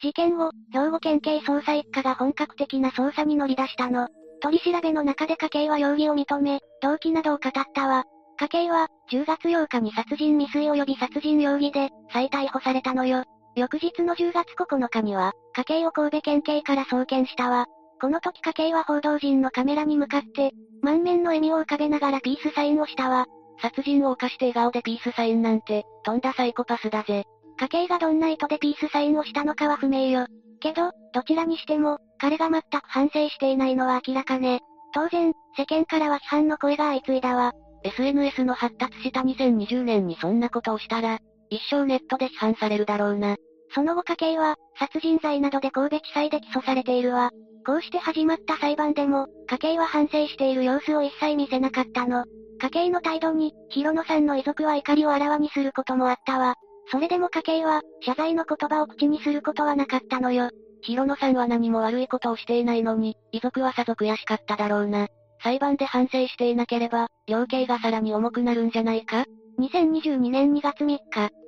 [0.01, 4.07] 事件後、兵庫県警捜査一課が本格的な捜査に乗り出したの。
[4.41, 8.05] 取り調べの中で家計は容疑を認め、動機などを語ったわ。
[8.39, 13.23] 家計は、10月8日に殺人未遂及び殺人容疑で、再逮捕されたのよ。
[13.55, 17.67] 翌日の10月9日には、家計を神戸県警から送検したわ。
[18.01, 23.27] この時家計は報道陣のカメラに向かって、満面の笑みを浮かべながらピースサインをしたわ。
[23.61, 27.25] 殺人を犯して笑顔でピースサインなんて、とんだサイコパスだぜ。
[27.61, 30.25] 家計がどんな意図でピースサインをしたのかは不明よ。
[30.59, 34.61] けど、どちらにしても、彼が全く反省していないのは明らかね。
[34.95, 37.53] 当然、世間からは批判の声が相次いだわ。
[37.83, 41.19] SNS の発達した2020年にそんなことをしたら、
[41.51, 43.35] 一生ネットで批判されるだろうな。
[43.75, 47.29] その後家計は、殺人罪などで神戸地裁で起訴されているわ。
[47.63, 52.25] こうして始まった裁判でも、家計は反省している様子を一切見せなかったの。
[52.59, 56.55] 家計の態度に、広野さんの遺族は怒りをあらわにすることもあったわ。
[56.91, 60.49] それでも家計は、謝罪の言葉を口にすることはなかったのよ。
[60.81, 65.07] 広野さんは何も悪いことをしていないのに、遺族はさぞ悔しかっただろうな。
[65.41, 69.25] 裁判で反省していなければ、量刑がさらに重くなるんじゃないか
[69.59, 70.99] ?2022 年2月3日、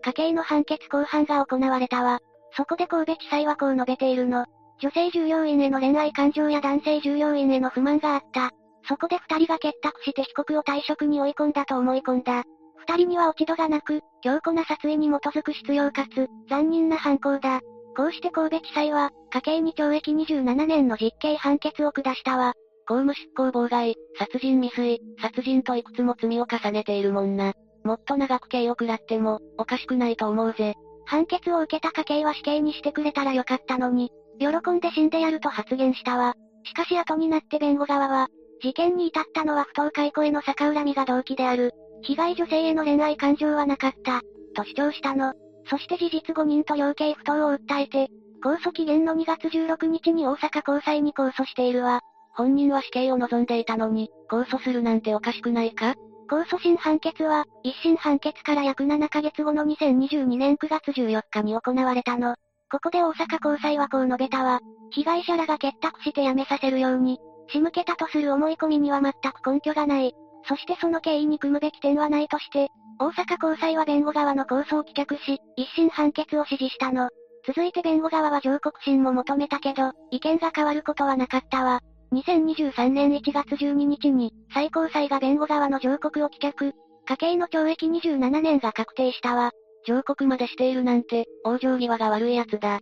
[0.01, 2.19] 家計の判決公判が行われたわ。
[2.55, 4.45] そこで神戸地裁はこう述べているの。
[4.79, 8.51] 女性従業員への恋愛感情や男性従業員への不満があった。
[8.87, 12.43] そこで二人が結託して被告を退職に追い込んだと思い込んだ。
[12.88, 17.61] 二人には落ち度がなく、強固な殺意に基づく必要かつ、残忍な犯行だ。
[17.95, 22.53] こうして神戸地裁は、家計に懲役27年の実刑判決を下したわ。
[22.88, 27.53] 公務執行妨害、殺人未遂、殺人といくつも罪を重ねているもんな。
[27.84, 30.73] もっと長く刑を食らっても、おかしくないと思うぜ。
[31.05, 36.36] 判決を受けた家計は死刑にしてくれたらよかったのに、喜んで死んでやると発言したわ。
[36.65, 38.29] しかし後になって弁護側は、
[38.61, 41.73] 事件に至ったのは不当解雇への逆恨みが動機である。
[42.03, 44.21] 被害女性への恋愛感情はなかった、
[44.55, 45.33] と主張したの。
[45.69, 48.09] そして事実誤認と量刑不当を訴えて、
[48.43, 52.01] 控訴期限の2月16日に大阪高裁に控訴しているわ。
[52.35, 55.95] 本人は死刑を望んでいたのに、控訴するなんておかしくないか？
[56.29, 62.35] 控訴審判決は、一審判決から約7ヶ月後の2022年9月14日に行われたの。
[62.71, 64.59] ここで大阪高裁はこう述べたわ。
[64.89, 70.15] 被害者らが結託して辞めさせるように、仕向けたとする思い込みには全く根拠がない。
[70.47, 72.69] そしてその経緯に組むべき点はないとして、
[72.99, 77.09] 大阪高裁は弁護側の控訴を棄却し、一審判決を支持したの。
[77.45, 81.81] 続いて弁護側は上告審も求めたけど、意見が変わることはなかったわ。
[82.13, 86.71] 2023年1月12日に、最高裁が弁護側の上告を棄却。
[87.05, 89.51] 家計の懲役27年が確定したわ。
[89.85, 92.79] 上告までしているなんて、往生際が悪い奴だ。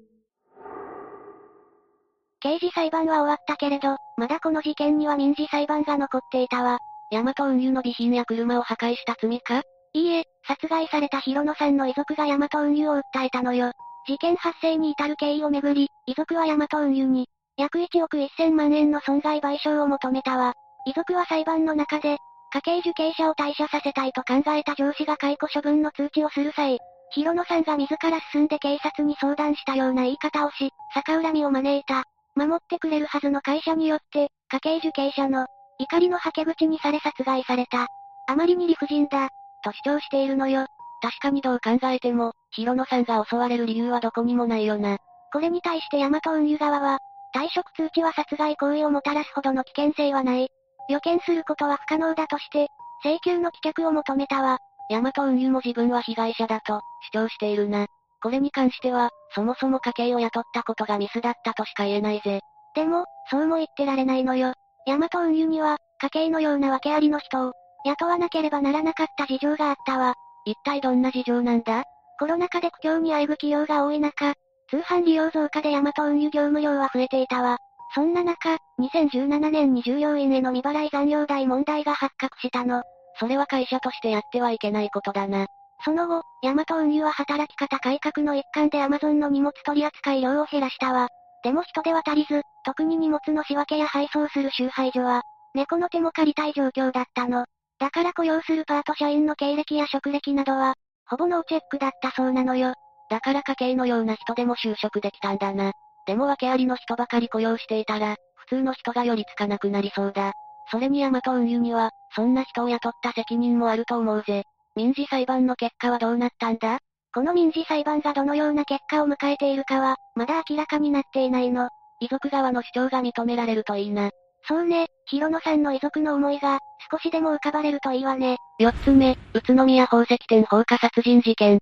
[2.40, 6.80] 刑事裁判は終わったけれど、まだこの事件には民事裁判が残っていたわ。
[7.12, 9.64] ヤマト運輸の備品や車を破壊した罪か？
[9.94, 13.74] いいえ、殺害された広野さんの遺族がヤマト運輸を訴えたのよ。
[14.08, 20.54] 事件発生に至る経緯をめぐり、遺族はヤマト運輸に、約1億1000万円の損害賠償を求めたわ。
[20.86, 22.18] 遺族は裁判の中で、
[22.54, 26.80] 家計受刑者を退社させたいと考えた上司が解雇処分の通知をする際、
[27.12, 32.06] 広野さんが自ら進んで警察に相談したような言い方をし、逆恨みを招いた。
[32.36, 35.48] 守ってくれるはずの会社によって、家計受刑者の
[35.82, 37.88] 怒りのはけ口にされ殺害された。
[38.28, 39.30] あまりに理不尽だ、
[39.64, 40.68] と主張しているのよ。
[41.02, 44.98] 確かにどう考えても、広野さんが襲われる理由はどこにもないよな。
[45.34, 47.00] これに対してヤマト運輸側は、
[47.34, 50.50] 退職通知は殺害行為をもたらすほどの危険性はない。
[50.90, 52.68] 予見することは不可能だとして、
[53.04, 54.60] 請求の棄却を求めたわ。
[54.90, 56.82] ヤマト運輸も自分は被害者だと、
[57.14, 57.88] 主張しているな。
[58.22, 62.42] これに関しては、そもそも家計を雇ったことがミスだったとしか言えないぜ。
[62.76, 64.54] でも、そうも言ってられないのよ。
[64.86, 67.54] ヤマト運輸には、家計のような訳ありの人を、
[67.86, 70.16] 雇わなければならなかった事情があったわ。
[70.46, 71.84] 一体どんな事情なんだ？
[72.20, 74.34] コロナ禍で苦境にあえぐ企業が多い中、
[74.70, 77.58] 通販利用増加でヤマト運輸業務量は増えていたわ。
[77.94, 82.84] そんな中、2017年に従業員への未払い残業代問題が発覚したの。
[83.20, 85.48] それは会社としてやってはいけないことだな。
[85.84, 91.10] その後、ヤマト運輸は働き方改革の一環でアマゾンの荷物取扱量を減らしたわ。
[91.44, 95.24] でも人手は足りず、特に荷物の仕分けや配送する集配所は、
[95.54, 97.46] 猫の手も借りたい状況だったの。
[97.80, 100.76] だから雇用するパート社員の経歴や職歴などは、
[101.08, 102.76] ほぼノーチェックだったそうなのよ。
[103.10, 105.74] だから家計のような人でも就職できたんだな。
[106.06, 110.34] でも訳ありの人ばかり雇用していたら、普通の人が寄りつかなくなりそうだ。
[110.70, 114.44] それにヤマト運輸には、そんな人を雇った責任もあると思うぜ。
[114.76, 116.80] 民事裁判の結果はどうなったんだ？
[117.14, 121.70] この民事裁判がどのような結果を迎えているかは、まだ明らかになっていないの。
[122.00, 124.12] 遺族側の主張が認められるといいな。
[124.48, 126.60] そうね、ヒロノさんの遺族の思いが、
[126.90, 128.38] 少しでも浮かばれるといいわね。
[128.60, 131.60] 四つ目、宇都宮宝石店放火殺人事件。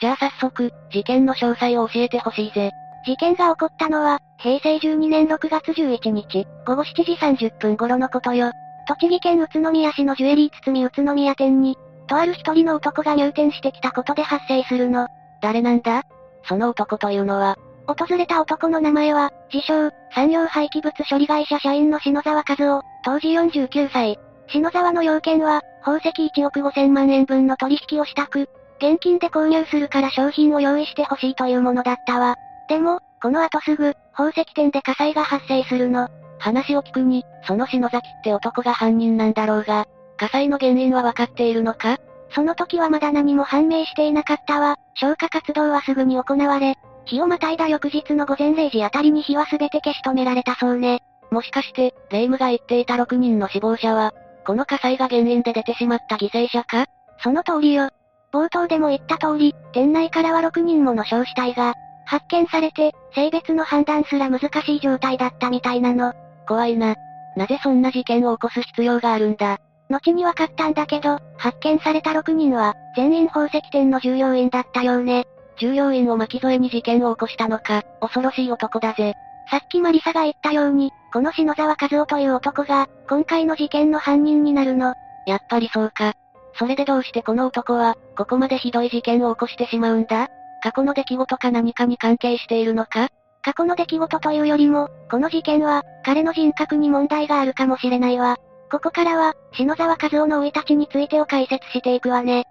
[0.00, 2.70] じゃあ早速、事件の詳細を教えてほしいぜ。
[3.06, 8.50] 事件が起こったのは、平成12年6月11日、午後7時30分頃のことよ。
[8.88, 11.76] 栃木県宇都宮市のジュエリー包み宇都宮店に、
[12.08, 15.06] とある一人の男が入店してきたことで発生するの。
[15.40, 16.02] 誰なんだ？
[16.48, 17.56] その男というのは、
[17.86, 24.18] 訪れた男の名前は、自称、産業廃棄物処理会社社員の篠沢和夫、当時49歳。
[24.48, 28.48] 篠沢の要件は、宝石1億5000万円分の取引をしたく、
[28.78, 32.36] 現金で購入するから商品を用意してほしいというものだったわ。
[32.68, 36.08] でも、この後すぐ、宝石店で火災が発生するの。
[36.38, 39.86] 話を聞くに、その篠崎って男が犯人なんだろうが、
[40.18, 41.98] 火災の原因はわかっているのか？
[42.34, 44.76] その時はまだ何も判明していなかったわ。
[44.94, 51.02] 消火活動はすぐに行われ、日をまたいだ翌日の午前0時あたりに火はすべて消し止められたそうね。
[51.30, 54.12] もしかして、霊夢が言っていた6人の死亡者は、
[54.46, 56.86] この火災が原因で出てしまった犠牲者か？
[57.22, 57.88] その通りよ。
[58.32, 66.12] 冒頭でも言った通り、店内からは6人もの焼死体が、発見されて、性別の判断すら難しい状態だったみたいなの。
[66.46, 66.94] 怖いな。
[67.36, 69.58] なぜそんな事件を起こす必要があるんだ？
[69.88, 75.26] 後に分かったんだけど、発見された6人は、全員宝石店の従業員だったようね。
[75.58, 79.14] 従業員を巻き添えに事件を起こしたのか、恐ろしい男だぜ。
[79.50, 84.94] さっきマリサが言ったように、この篠沢和夫という男が、今回の事件の犯人になるの。
[85.26, 86.12] やっぱりそうか。
[86.54, 90.28] それでどうしてこの男は、ここまでひどい事件を起こしてしまうんだ？
[90.62, 93.08] 過去の出来事か何かに関係しているのか？
[93.42, 98.36] 過去の出来事というよりも、この事件は、彼の人格に問題があるかもしれないわ。
[98.70, 102.44] ここからは、篠沢和夫の生い立ちについてを解説していくわね。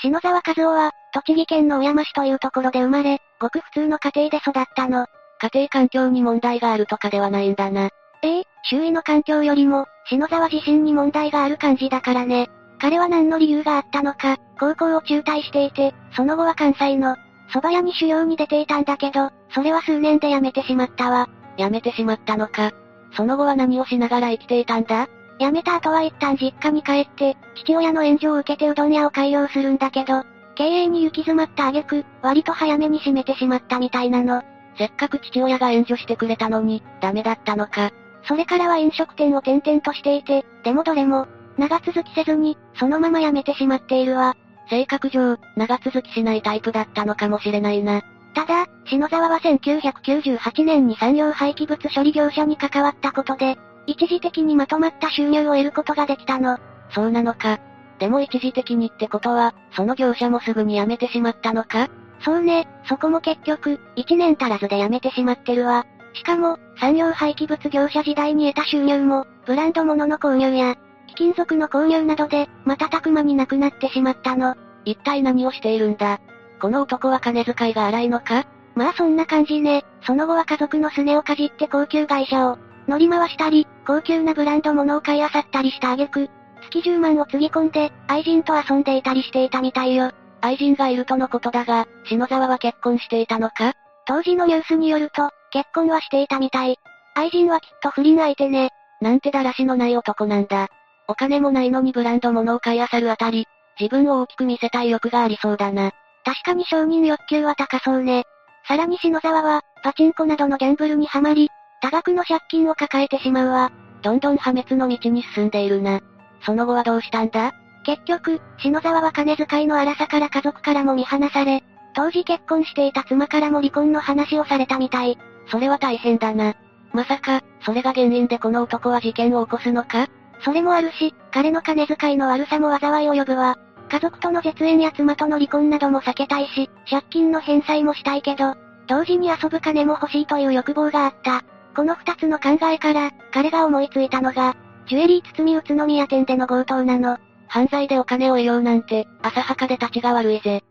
[0.00, 5.06] 篠沢和夫は、栃木県の小山市というところで生まれ、ごく普通の家庭で育ったの。
[5.40, 7.90] 家庭環境に問題があるとかではないんだな。
[8.22, 12.48] ええ周囲の環境よりも、篠沢自身に問題がある感じだからね。
[12.78, 17.16] 彼は何の理由があったのか、高校を中退していて、その後は関西の、
[17.50, 21.28] 蕎麦屋に修行に出ていたんだけど、それは数年で辞めてしまったわ。
[21.56, 22.72] 辞めてしまったのか。
[23.16, 25.08] その後は何をしながら生きていたんだ？
[25.38, 30.22] 辞めた後は一旦実家に帰って、父親の援助を受けてうどん屋を開業するんだけど、
[30.54, 34.42] 経営に行き詰まった挙句、割と早めに閉めてしまったみたいなの。
[34.78, 37.90] せっかく父親が援助してくれたのに、ダメだったのか。
[38.28, 41.26] それからは飲食店を転々としていて、でもどれも、
[41.58, 44.36] 長続きせずに、そのまま辞めてしまっているわ。
[44.68, 48.02] 性格上、長続きしないタイプだったのかもしれないな。
[48.36, 53.56] ただ、篠沢は1998年に産業廃棄物処理業者に関わったことで、
[53.86, 56.58] 一時的にまとまった収入を得ることができたの。
[56.90, 57.58] そうなのか。
[57.98, 61.88] でも一時的にってことは、その業者もすぐに辞めてしまったのか？
[62.20, 65.86] そうね、そこも結局、一年足らずで辞めてしまってるわ。
[66.12, 70.76] しかも、産業廃棄物業者時代に得た収入も、ブランド物の購入や、
[71.06, 74.56] 貴金属の購入などで、瞬く間になくなってしまったの。
[74.84, 76.20] 一体何をしているんだ？
[76.60, 78.46] この男は金遣いが荒いのか？
[78.74, 79.84] まあそんな感じね。
[80.02, 86.28] その後は家族のすねをかじって高級会社を、乗り回したり、高級なブランド物を買い漁ったりした挙句、
[86.70, 90.10] 月10万をつぎ込んで、愛人と遊んでいたりしていたみたいよ。
[90.40, 93.72] 愛人がいるとのことだが、篠沢は結婚していたのか？
[94.06, 96.78] 当時のニュースによると、結婚はしていたみたい。
[97.14, 98.70] 愛人はきっと不倫相手ね。
[99.00, 100.68] なんてだらしのない男なんだ。
[101.08, 103.46] お金もないのにブランド物を買い漁るあたり、
[103.80, 105.92] 自分を大きく見せたい欲がありそうだな。
[106.26, 108.24] 確かに承認欲求は高そうね。
[108.66, 111.50] さらに篠沢は、パチンコなどのギャンブルにはまり、
[111.80, 113.70] 多額の借金を抱えてしまうわ。
[114.02, 116.00] どんどん破滅の道に進んでいるな。
[116.44, 117.52] その後はどうしたんだ？
[117.84, 121.62] 結局、篠沢は金遣いの荒さから家族からも見放され、
[121.94, 125.16] 当時結婚していた妻からも離婚の話をされたみたい。
[125.48, 126.56] それは大変だな。
[126.92, 130.08] まさか、それが原因でこの男は事件を起こすのか？
[130.44, 133.56] それもあるし、彼の金遣いの悪さも災いを呼ぶわ。
[133.88, 138.54] 家族との絶縁や妻との離婚なども避けたいし、借金の返済もしたいけど、
[138.88, 141.42] 同時に遊ぶ金も欲しいという欲望があった。
[141.74, 144.56] この二つの考えから、彼が思いついたのが、
[144.88, 147.18] ジュエリー包み宇都宮店での強盗なの。
[147.48, 150.64] 犯罪でお金を得ようなんて、浅はかで立ちが悪いぜ。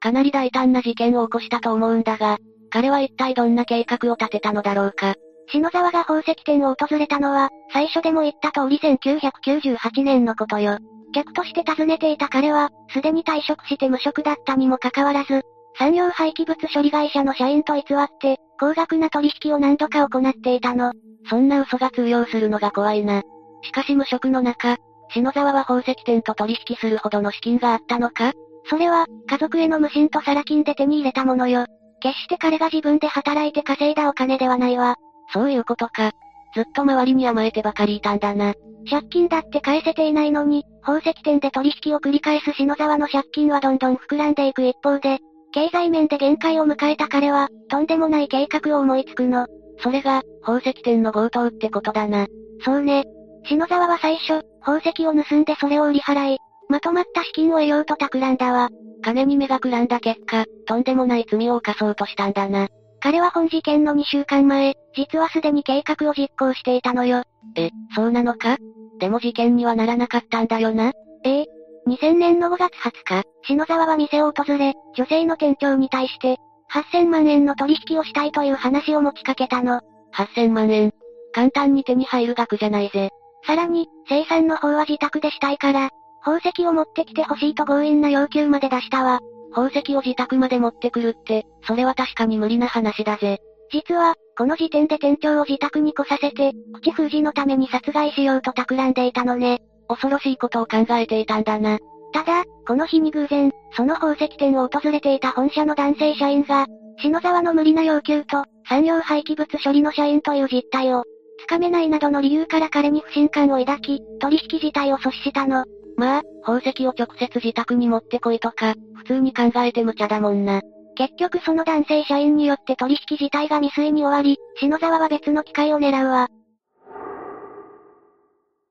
[0.00, 2.38] かなり大胆な事件を起こしたと思うんだが、
[2.70, 5.14] 彼は一体どんな計画を立てたのだろうか。
[5.48, 10.78] 篠沢が宝石店を訪れたのは、最初でも言った通り1998年のことよ。
[11.14, 15.42] 客として訪ねていた彼は、すでに退職して無職だったにもかかわらず、
[15.78, 20.92] 産業廃棄物処理会社の社員と偽って、高額な取引を何度か行っていたの。
[21.28, 23.22] そんな嘘が通用するのが怖いな。
[23.62, 24.76] しかし無職の中、
[25.10, 28.32] 篠沢は宝石店と取引するほどの資金があったのか
[28.68, 31.66] それは、家族への無心とサラ金で手に入れたものよ。
[32.00, 34.96] 決して彼が自分で働いて稼いだお金ではないわ。
[35.32, 36.12] そういうことか。
[36.54, 38.54] ずっと周りに甘えてばかりいたんだな。
[38.88, 45.18] 借金だって返せていないのに、宝石店で取引を繰り返す篠沢の借金はどんどん膨らんでいく一方で、
[45.52, 49.46] 経済面で限界を迎えた彼は、とんでもない計画を思いつくの。
[49.82, 52.26] それが、宝石店の強盗ってことだな。
[52.64, 53.04] そうね。
[53.46, 58.68] 篠沢は最初、宝石を盗んでそれを売り払い、まとまった資金を得ようと企んだわ。
[59.02, 62.68] 金に目がくらんだ結果、とんでもない罪を犯そうとしたんだな。
[63.00, 67.22] 彼は本事件の2週間前、実はすでに計画を実行していたのよ。
[67.56, 68.56] え、そうなのか？
[68.98, 70.92] でも事件にはならなかったんだよな。
[71.24, 71.46] ええ。
[71.86, 76.36] 2000年の5月20日、篠沢は店を訪れ、女性の店長に対して、
[76.72, 79.80] 8000万円の取引をしたいという話を持ちかけたの。
[80.14, 80.92] 8000万円。
[81.32, 83.10] 簡単に手に入る額じゃないぜ。
[83.46, 85.90] さらに、生産の方は自宅でしたいから、
[86.24, 89.20] 宝石を持ってきてほしいと強引な要求まで出したわ。
[89.56, 93.38] 宝石を自宅まで持ってくるって、それは確かに無理な話だぜ。
[93.72, 99.62] 実は、この時点で店長を自宅に来させて、口封じのために殺害しようと企んでいたのね。
[99.88, 101.78] 恐ろしいことを考えていたんだな。
[102.12, 106.66] ただ、この日に偶然、その宝石店を訪れていた本社の男性社員が、
[107.00, 111.04] 篠沢の無理な要求と、産業廃棄物処理の社員という実態を、
[111.38, 115.64] つかめないなどの理由から彼に不信感を抱き、取引自体を阻止したの。
[115.96, 120.60] まあ、宝石を直接自宅に持ってこいとか、普通に考えて無茶だもんな。
[120.94, 126.28] 結局その男性社員によって取引自体が未遂に終わり、篠沢は別の機会を狙うわ。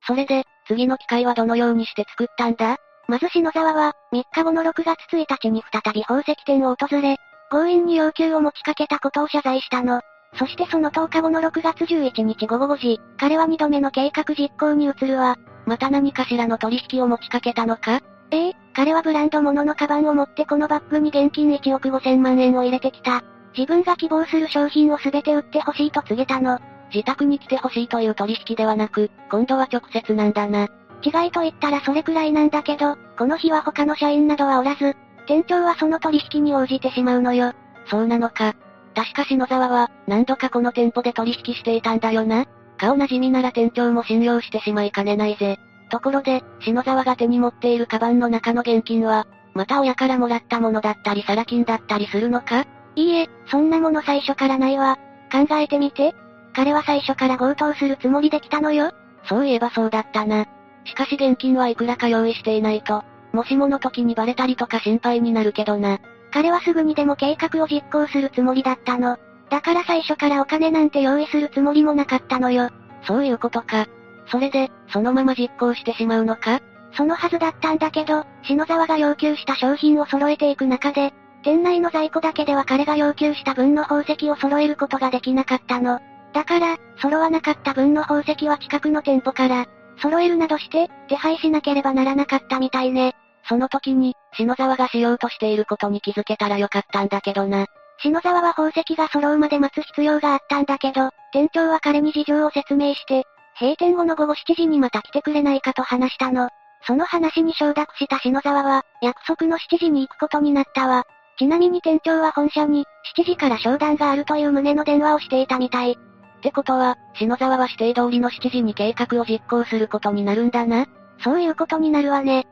[0.07, 2.77] それで、次の機会はどのようにして作ったんだ？
[3.07, 7.17] まず篠沢は、3日後の6月1日に再び宝石店を訪れ、
[7.51, 10.01] 強引に要求を持ちかけたことを謝罪したの。
[10.37, 15.37] そしてその10日後の6月11日午後5時、彼は2度目の計画実行に移るわ。
[15.65, 18.01] また何かしらの取引を持ちかけたのか？
[18.31, 23.23] ええ彼はブランド物のカバンを持ってこのバッグに現金1億5千万円を入れてきた。
[23.57, 26.59] 自分が希望する商品を全て売ってほしいと告げたの。
[26.93, 30.67] 自宅に来てほしいという取引ではなく、今度は直接なんだな。
[31.03, 34.95] 違いと言ったらそれくらいなんだけど、この日は他の社員などはおらず、
[35.25, 37.53] 店長はその取引に応じてしまうのよ。
[37.87, 38.55] そうなのか。
[38.93, 42.45] 確か篠沢は、何度かこの店舗で取引していたんだよな。
[42.77, 45.57] 顔なじみなら店長も信用してしまいかねないぜ。
[45.89, 52.65] ところで、篠沢が手に持っているカバンの中の現金は、また親からもらったものだったりサラ金だったりするのか？
[52.95, 54.97] いいえ、そんなもの最初からないわ。
[55.31, 56.13] 考えてみて。
[56.53, 58.91] 彼は最初から強盗するつもりで来たのよ。
[59.27, 60.45] そういえばそうだったな。
[60.85, 63.03] しかし現金はいくらか用意していないと、
[63.33, 65.99] もしもの時にバレたりとか心配になるけどな。
[66.31, 69.17] 彼はすぐにでも計画を実行するつもりだったの。
[69.49, 72.69] だから最初からお金なんて用意するつもりもなかったのよ。
[73.03, 73.85] そういうことか。
[74.27, 76.59] それで、そのまま実行してしまうのか？
[76.93, 85.99] そのはずだったんだけど、篠沢が要求した商品を揃えていく中で、店内の在庫だけでは彼が要求した分の宝石を揃えることができなかったの。
[86.33, 89.67] だから、揃わなかった分の宝石は近くの店舗から、
[90.01, 93.15] 揃えるなどして、手配しなければならなかったみたいね。
[93.47, 97.67] その時に、篠沢がしようとしていることに気づけたらよかったんだけどな。
[97.99, 103.23] 篠沢は宝石が揃うまで待つ必要があったんだけど、店長は彼に事情を説明して、
[103.59, 106.49] 閉店後の午後7時にまた来てくれないかと話したの。
[106.87, 111.03] その話に承諾した篠沢は、約束の7時に行くことになったわ。
[111.37, 112.85] ちなみに店長は本社に、
[113.17, 115.93] 7時から商談があるという旨の電話をしていたみたい。
[115.93, 115.95] っ
[116.41, 120.85] てことは、篠沢は指定通りの7時に計画を実行することになるんだな？
[121.23, 122.45] そういうことになるわね。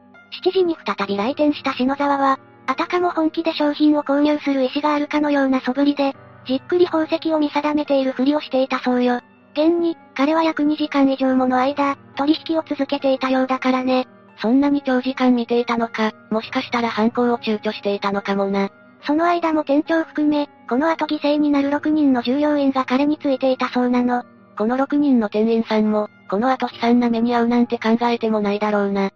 [0.43, 9.21] 7時に再び来店した篠沢は、あたかも本気で商品を購入する意思があるかのような素振りで、じっくり宝石を見定めているふりをしていたそうよ。
[9.53, 14.07] 現に、彼は約2時間以上もの間、取引を続けていたようだからね。
[14.37, 18.69] そんなに長時間見ていたのか、もしかしたら犯行を躊躇していたのかもな。
[19.05, 24.23] その間も店長含め、この後犠牲になる6人の従業員が彼についていたそうなの。
[24.57, 29.11] この6人の店員さんも、この後悲惨な目に遭うなんて考えてもないだろうな。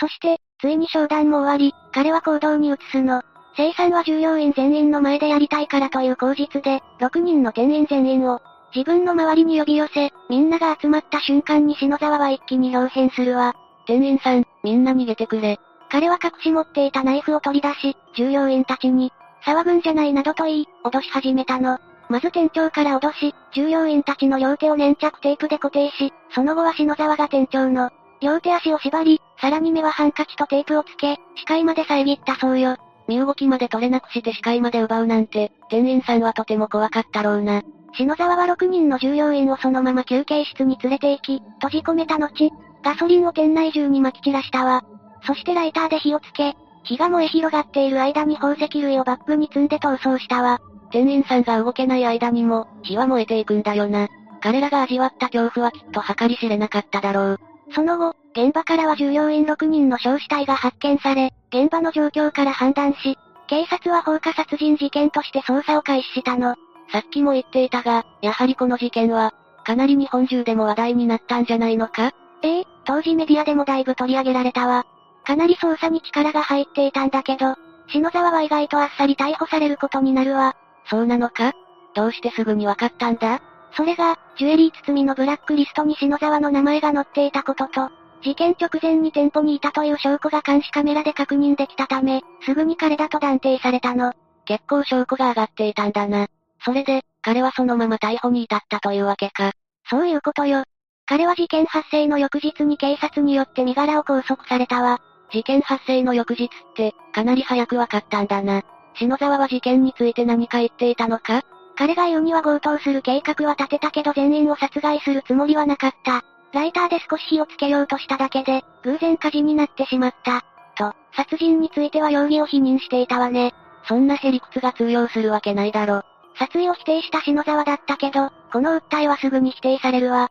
[0.00, 3.22] そして、ついに商談も終わり、彼は行動に移すの。
[3.56, 8.40] 生産は従業員全員の前でやりたいからという口実で、6人の店員全員を、
[8.74, 13.54] 自分の周りに呼び寄せ、みんなが集まった瞬間に篠沢は一気に表変するわ。
[13.86, 15.58] 店員さん、みんな逃げてくれ。
[15.90, 19.12] 彼は隠し持っていたナイフを取り出し、従業員たちに、
[19.44, 21.78] 騒ぐんじゃないなどと言い、脅し始めたの。
[22.08, 27.90] まず店長から脅し、従業員たちの両手を粘着テープで固定し、その後は篠沢が店長の、
[28.20, 32.76] 両手足を縛り、さらに目はハンカチとテープをつけ、視界まで遮ったそうよ。
[33.06, 37.62] 身動きまで取れなくして視界まで奪うなんて、店員さんはとても怖かったろうな。
[37.94, 42.50] 篠沢は6人の従業員をそのまま休憩室に連れて行き、閉じ込めた後、
[42.82, 44.82] ガソリンを店内中に撒き散らしたわ。
[45.26, 50.58] そしてライターで火をつけ、火が燃え広がっている間に宝石類をバッグに積んで逃走したわ。
[50.90, 54.08] 店員さんが動けない間にも、火は燃えていくんだよな。
[54.40, 57.40] 彼らが味わった恐怖はきっと計り知れなかっただろう。
[57.74, 66.54] その後、現場からは従業員6人の焼死体が発見され、現場の状況から判断し、警察は放火殺人事件として捜査を開始したの。
[66.90, 72.12] さっきも言っていたが、やはりこの事件は、かなり日本中でも話題になったんじゃないのか？
[72.42, 74.84] ええ当時メディアでもだいぶ取り上げられたわ。
[75.24, 77.56] かなり捜査に力が入っていたんだけど、
[77.88, 80.56] 篠沢は意外とあっさり逮捕されることになるわ。
[80.88, 81.52] そうなのか？
[81.94, 83.42] どうしてすぐにわかったんだ？
[83.78, 87.90] それが、ジュエリー包みのブラックリストに篠沢の名前が載っていたことと、
[88.24, 94.14] 事件直前に店舗にいたという証拠が監視カメラで確認できたため、すぐに彼だと断定されたの。
[94.46, 96.26] 結構証拠が上がっていたんだな。
[96.64, 99.52] それで、彼はそのまま逮捕に至ったというわけか。
[99.88, 100.64] そういうことよ。
[101.06, 104.98] 彼は事件発生の翌日に警察によって身柄を拘束されたわ。
[105.30, 108.64] 事件発生の翌日って、かなり早くわかったんだな。
[108.96, 111.44] 篠沢は事件について何か言っていたのか？
[111.78, 116.24] 彼が言うには強盗する計画は立てたけど全員を殺害するつもりはなかった。
[116.52, 120.42] ライターで少し火をつけようとしただけで、偶然火事になってしまった。
[120.76, 123.54] と、殺人については容疑を否認していたわね。
[123.86, 126.02] そんなへりくつが通用するわけないだろ。
[126.36, 130.30] 殺意を否定した篠沢だったけど、この訴えはすぐに否定されるわ。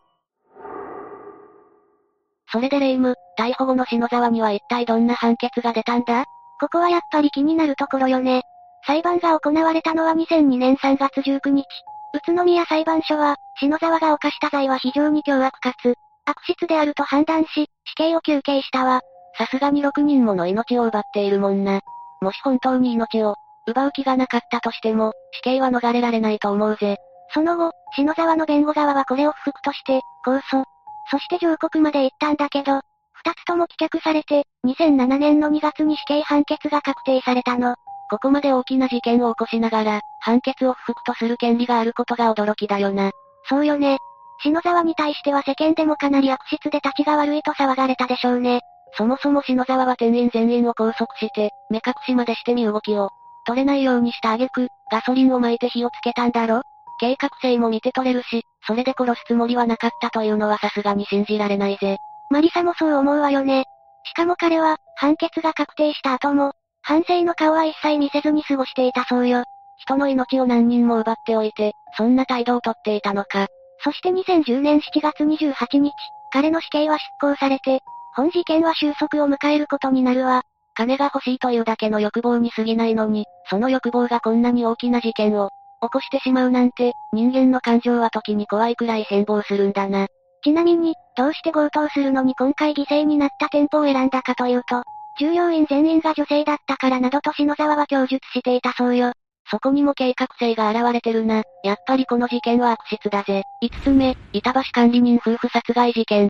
[2.51, 6.25] それでレイム、逮捕後の篠沢には一体どんな判決が出たんだ？
[6.59, 8.43] ここはやっぱり気になるところよね。
[8.87, 11.65] 裁判が行われたのは2002年3月19日。
[12.13, 19.01] 宇都宮裁判所は、篠沢が犯した罪は非常に凶悪かつ、悪質であると判断し、死刑を求刑したわ。
[19.37, 21.81] さすがに6人もの命を奪っているもんな。
[22.21, 23.35] もし本当に命を、
[23.67, 26.95] 奪う気がなかったとしても、死刑は逃れられないと思うぜ。
[27.33, 30.63] その後、篠沢の弁護側はこれを不服として、控訴。
[31.11, 32.79] そして上告まで行ったんだけど、
[33.11, 37.75] 二つとも棄却されて、2007年の2月に死刑判決が確定されたの。
[38.09, 43.11] ここまで大きな事件を起こしながら、判決を不服とする権利があることが驚きだよな。
[43.49, 43.97] そうよね。
[44.41, 48.61] 篠沢に対しては世間でもかなり悪質で立ちが悪いと騒がれたでしょうね。
[48.93, 53.09] そもそも篠沢は店員全員を拘束して、目隠しまでして身動きを
[53.45, 56.61] 取れないようにした挙句、ガソリンを撒いて火をつけたんだろ？
[56.99, 61.97] 計画性も見て取れるし、それで殺すつもりはなかったというのはさすがに信じられないぜ。
[62.29, 63.65] マリサもそう思うわよね。
[64.03, 66.53] しかも彼は、判決が確定した後も、
[66.87, 69.43] 反省の顔は一切見せずに過ごしていたそうよ。
[69.77, 73.47] 人の命を何人も奪っておいて、そんな態度をとっていたのか。
[73.83, 75.91] そして2010年7月28日、
[76.31, 77.81] 彼の死刑は執行されて、
[78.15, 80.43] 本事件は収束を迎えることになるわ。
[80.75, 85.49] 金が欲しいというだけの欲望に過ぎないのに、その欲望がこんなに大きな事件を
[85.81, 90.07] 起こしてしまうなんて、人間の感情は時に怖いくらい変貌するんだな。
[90.41, 94.83] ちなみに、どうして強盗するのに今回犠牲になった店舗を選んだかというと、
[95.19, 99.13] 従業員全員が女性だったからなどと篠沢は供述していたそうよ。
[99.49, 101.43] そこにも計画性が現れてるな。
[101.63, 103.43] やっぱりこの事件は悪質だぜ。
[103.63, 106.29] 5つ目、板橋管理人夫婦殺害事件。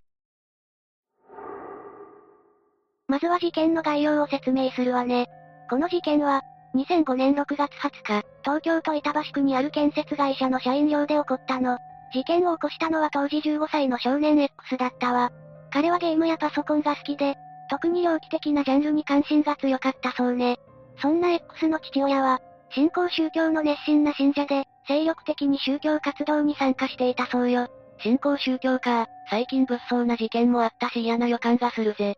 [3.07, 5.27] まずは事件の概要を説明するわね。
[5.69, 6.41] この事件は、
[6.75, 11.77] 2005年6月20日、東京都板橋区にある建設会社の社員寮で起こったの。
[12.13, 15.31] 事件を起こしたのは当時15歳の少年 X だったわ。
[15.71, 17.35] 彼はゲームやパソコンが好きで、
[17.69, 20.57] 特に猟奇的なジャンルに関心が強かったそうね。
[21.01, 22.39] そんな X の父親は、
[22.71, 27.67] 新興宗教の熱心な信者で、精力的に宗教活動に参加していたそうよ。
[27.99, 32.15] 新興宗教か、最近物騒な事件もあったし嫌な予感がするぜ。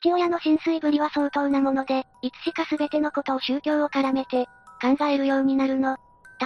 [0.00, 4.46] 父親の浸水ぶりは相当なもので、いつしか全てのことを宗教を絡めて、
[4.80, 5.96] 考えるようになるの。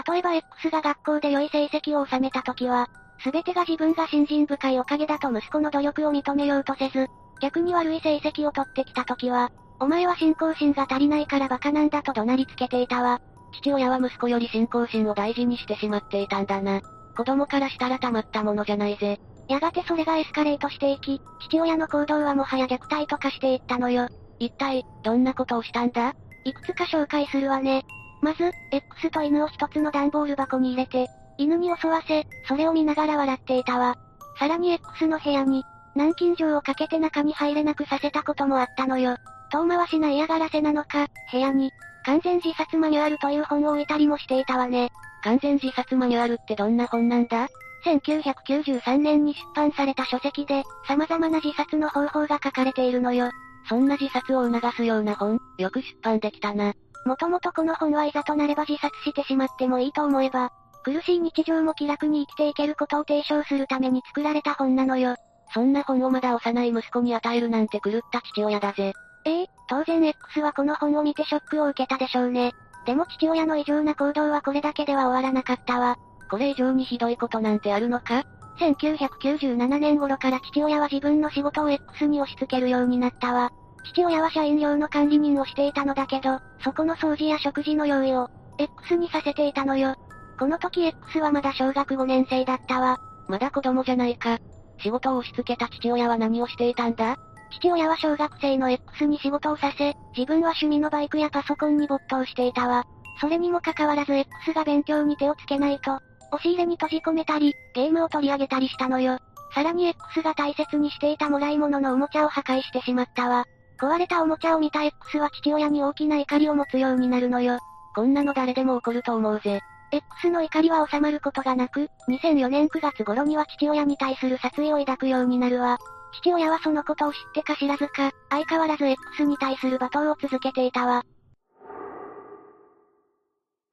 [0.09, 2.89] 例えば X が学校で良い成績を収めた時は、
[3.23, 7.09] すべてが自分が信心深いおかげだと息子の努力を認めようとせず、
[7.41, 9.51] 逆に悪い成績を取ってきた時は、
[9.81, 13.21] お前は信仰心が足りないから馬鹿なんだと怒鳴りつけていたわ。
[13.53, 16.81] 父親は息子より信仰心を大事にしてしまっていたんだな。
[17.17, 19.21] 子供からしたらたまったものじゃないぜ。
[19.49, 24.09] やがてそれがエスカレートしていき、父親の行動はもはや虐待と化していったのよ。
[24.39, 26.15] 一体、どんなことをしたんだ？
[26.45, 27.85] いくつか紹介するわね。
[28.21, 31.09] まず、X と犬を一つの段ボール箱に入れて、
[31.39, 33.97] 犬に襲わせ、それを見ながら笑っていたわ。
[34.39, 35.65] さらに X の部屋に、
[35.95, 39.17] 南京錠をかけて中に入れなくさせたこともあったのよ。
[39.51, 41.71] 遠回しな嫌がらせなのか、部屋に、
[42.05, 44.91] 完全自殺マニュアルという本を置いたりもしていたわね。
[45.23, 47.49] 完全自殺マニュアルってどんな本なんだ
[47.85, 53.31] ？1993年に出版された書籍で、様々な自殺の方法が書かれているのよ。
[53.69, 56.73] そんな自殺を促すような本、よく出版できたな。
[57.05, 60.51] もともとこの本はいざとなれば自殺してしまってもいいと思えば、
[60.85, 65.17] 苦しい日常も気楽に生きていけることを提唱するために作られた本なのよ。
[65.55, 68.93] そんな本をまだ幼い息子に与えるなんて狂った父親だぜ。
[69.25, 72.53] ええ当然 X はこの本を見てショックを受けたでしょうね。
[72.87, 75.97] でも父親の異常な行動はこれだけでは終わらなかったわ。
[76.31, 78.25] これ以上にひどいことなんてあるのか
[78.59, 83.51] ?1997 年頃から父親は自分の仕事を X に押し付けるようになったわ。
[83.85, 88.29] 父親は社員用の管理人をしていたのだけど、そこの掃除や食事の用意を、
[88.59, 89.97] X にさせていたのよ。
[90.39, 92.99] この時 X はまだ小学5年生だったわ。
[93.29, 94.39] まだ子供じゃないか。
[94.79, 97.17] 仕事を押し付けた父親は何をしていたんだ？
[97.53, 102.85] 父親は小学生の X に仕事をさせ、自分は趣味のバイクやパソコンに没頭していたわ。
[103.21, 106.01] それにもかかわらず X が勉強に手をつけないと、
[106.33, 109.19] 押し入れに閉じ込めたり、ゲームを取り上げたりしたのよ。
[109.55, 113.45] さらに X が大切にしていたもらい物のおもちゃを破壊してしまったわ。
[113.79, 117.59] 壊れたおもちゃを見た X は父親に大きな怒りを持つようになるのよ。
[117.95, 119.61] こんなの誰でも起こると思うぜ。
[119.93, 125.77] X の怒りは収まることがなく、2004年9月頃には父親に対する殺意を抱くようになるわ。
[126.15, 131.03] 父親はそのことを知ってか知らずか、相変わらず X に対する罵倒を続けていたわ。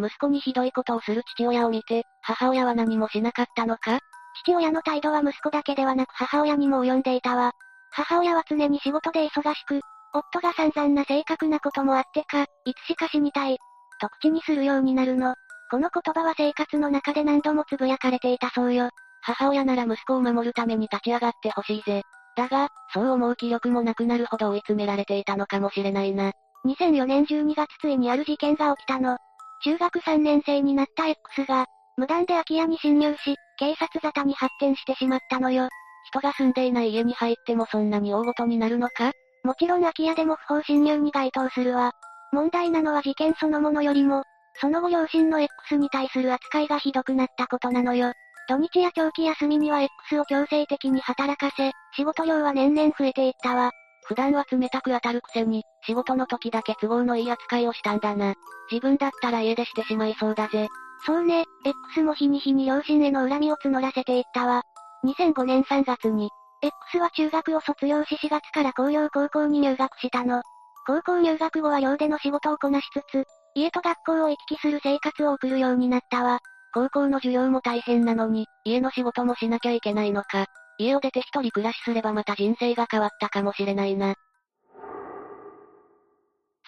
[0.02, 4.00] 息子にひどいことをする父親を見て、母親は何もしなかったのか？
[4.44, 7.54] 父親の態度は息子だけではなく母親にも及んでいたわ。
[7.92, 9.80] 母親は常に仕事で忙しく、
[10.14, 13.58] 夫が散々な正確なこともあってか、いつしか死にたい、
[14.02, 15.36] と口にするようになるの。
[15.70, 18.90] この言葉は生活の中で何度も呟かれていたそうよ。
[19.22, 22.02] 母親なら息子を守るために立ち上がってほしいぜ。
[22.36, 26.32] だが、そう思う気力もなくなるほど追い詰められていたのかもしれないな。
[26.66, 29.18] 2004年12月ついにある事件が起きたの。
[29.64, 31.66] 中学3年生になった X が、
[31.98, 35.70] 無断で空き家に侵入し、警察沙汰に発展してしまったのよ。
[36.08, 39.12] 人が住んでいない家に入ってもそんなに大ごとになるのか？
[39.44, 41.92] もちろん空き家でも不法侵入に該当するわ。
[42.32, 44.24] 問題なのは事件そのものよりも、
[44.56, 48.14] その後両親の X に対する扱いがひどくなったことなのよ。
[48.48, 53.72] 土日や長期休みには X を強制的に働かせ、仕事量は年々増えていったわ。
[54.06, 58.34] 普段は冷たく当たるくせに、仕事の時だけ都合のいい扱いをしたんだな。
[58.72, 60.68] 自分だったら家出してしまいそうだぜ。
[61.06, 64.64] そうね、X も日に日に両親への恨みを募らせていったわ。
[65.06, 66.30] 2005年3月に、
[66.62, 70.42] X は中学を卒業し4月から工業高校に入学したの。
[70.88, 73.26] 高校入学後は寮での仕事をこなしつつ、
[73.56, 76.40] 家と学校を行き来する生活を送るようになったわ。
[76.74, 80.46] 高校の授業も大変なのに、家の仕事もしなきゃいけないのか。
[80.78, 84.16] 家を出て一人暮らしすればまた人生が変わったかもしれないな。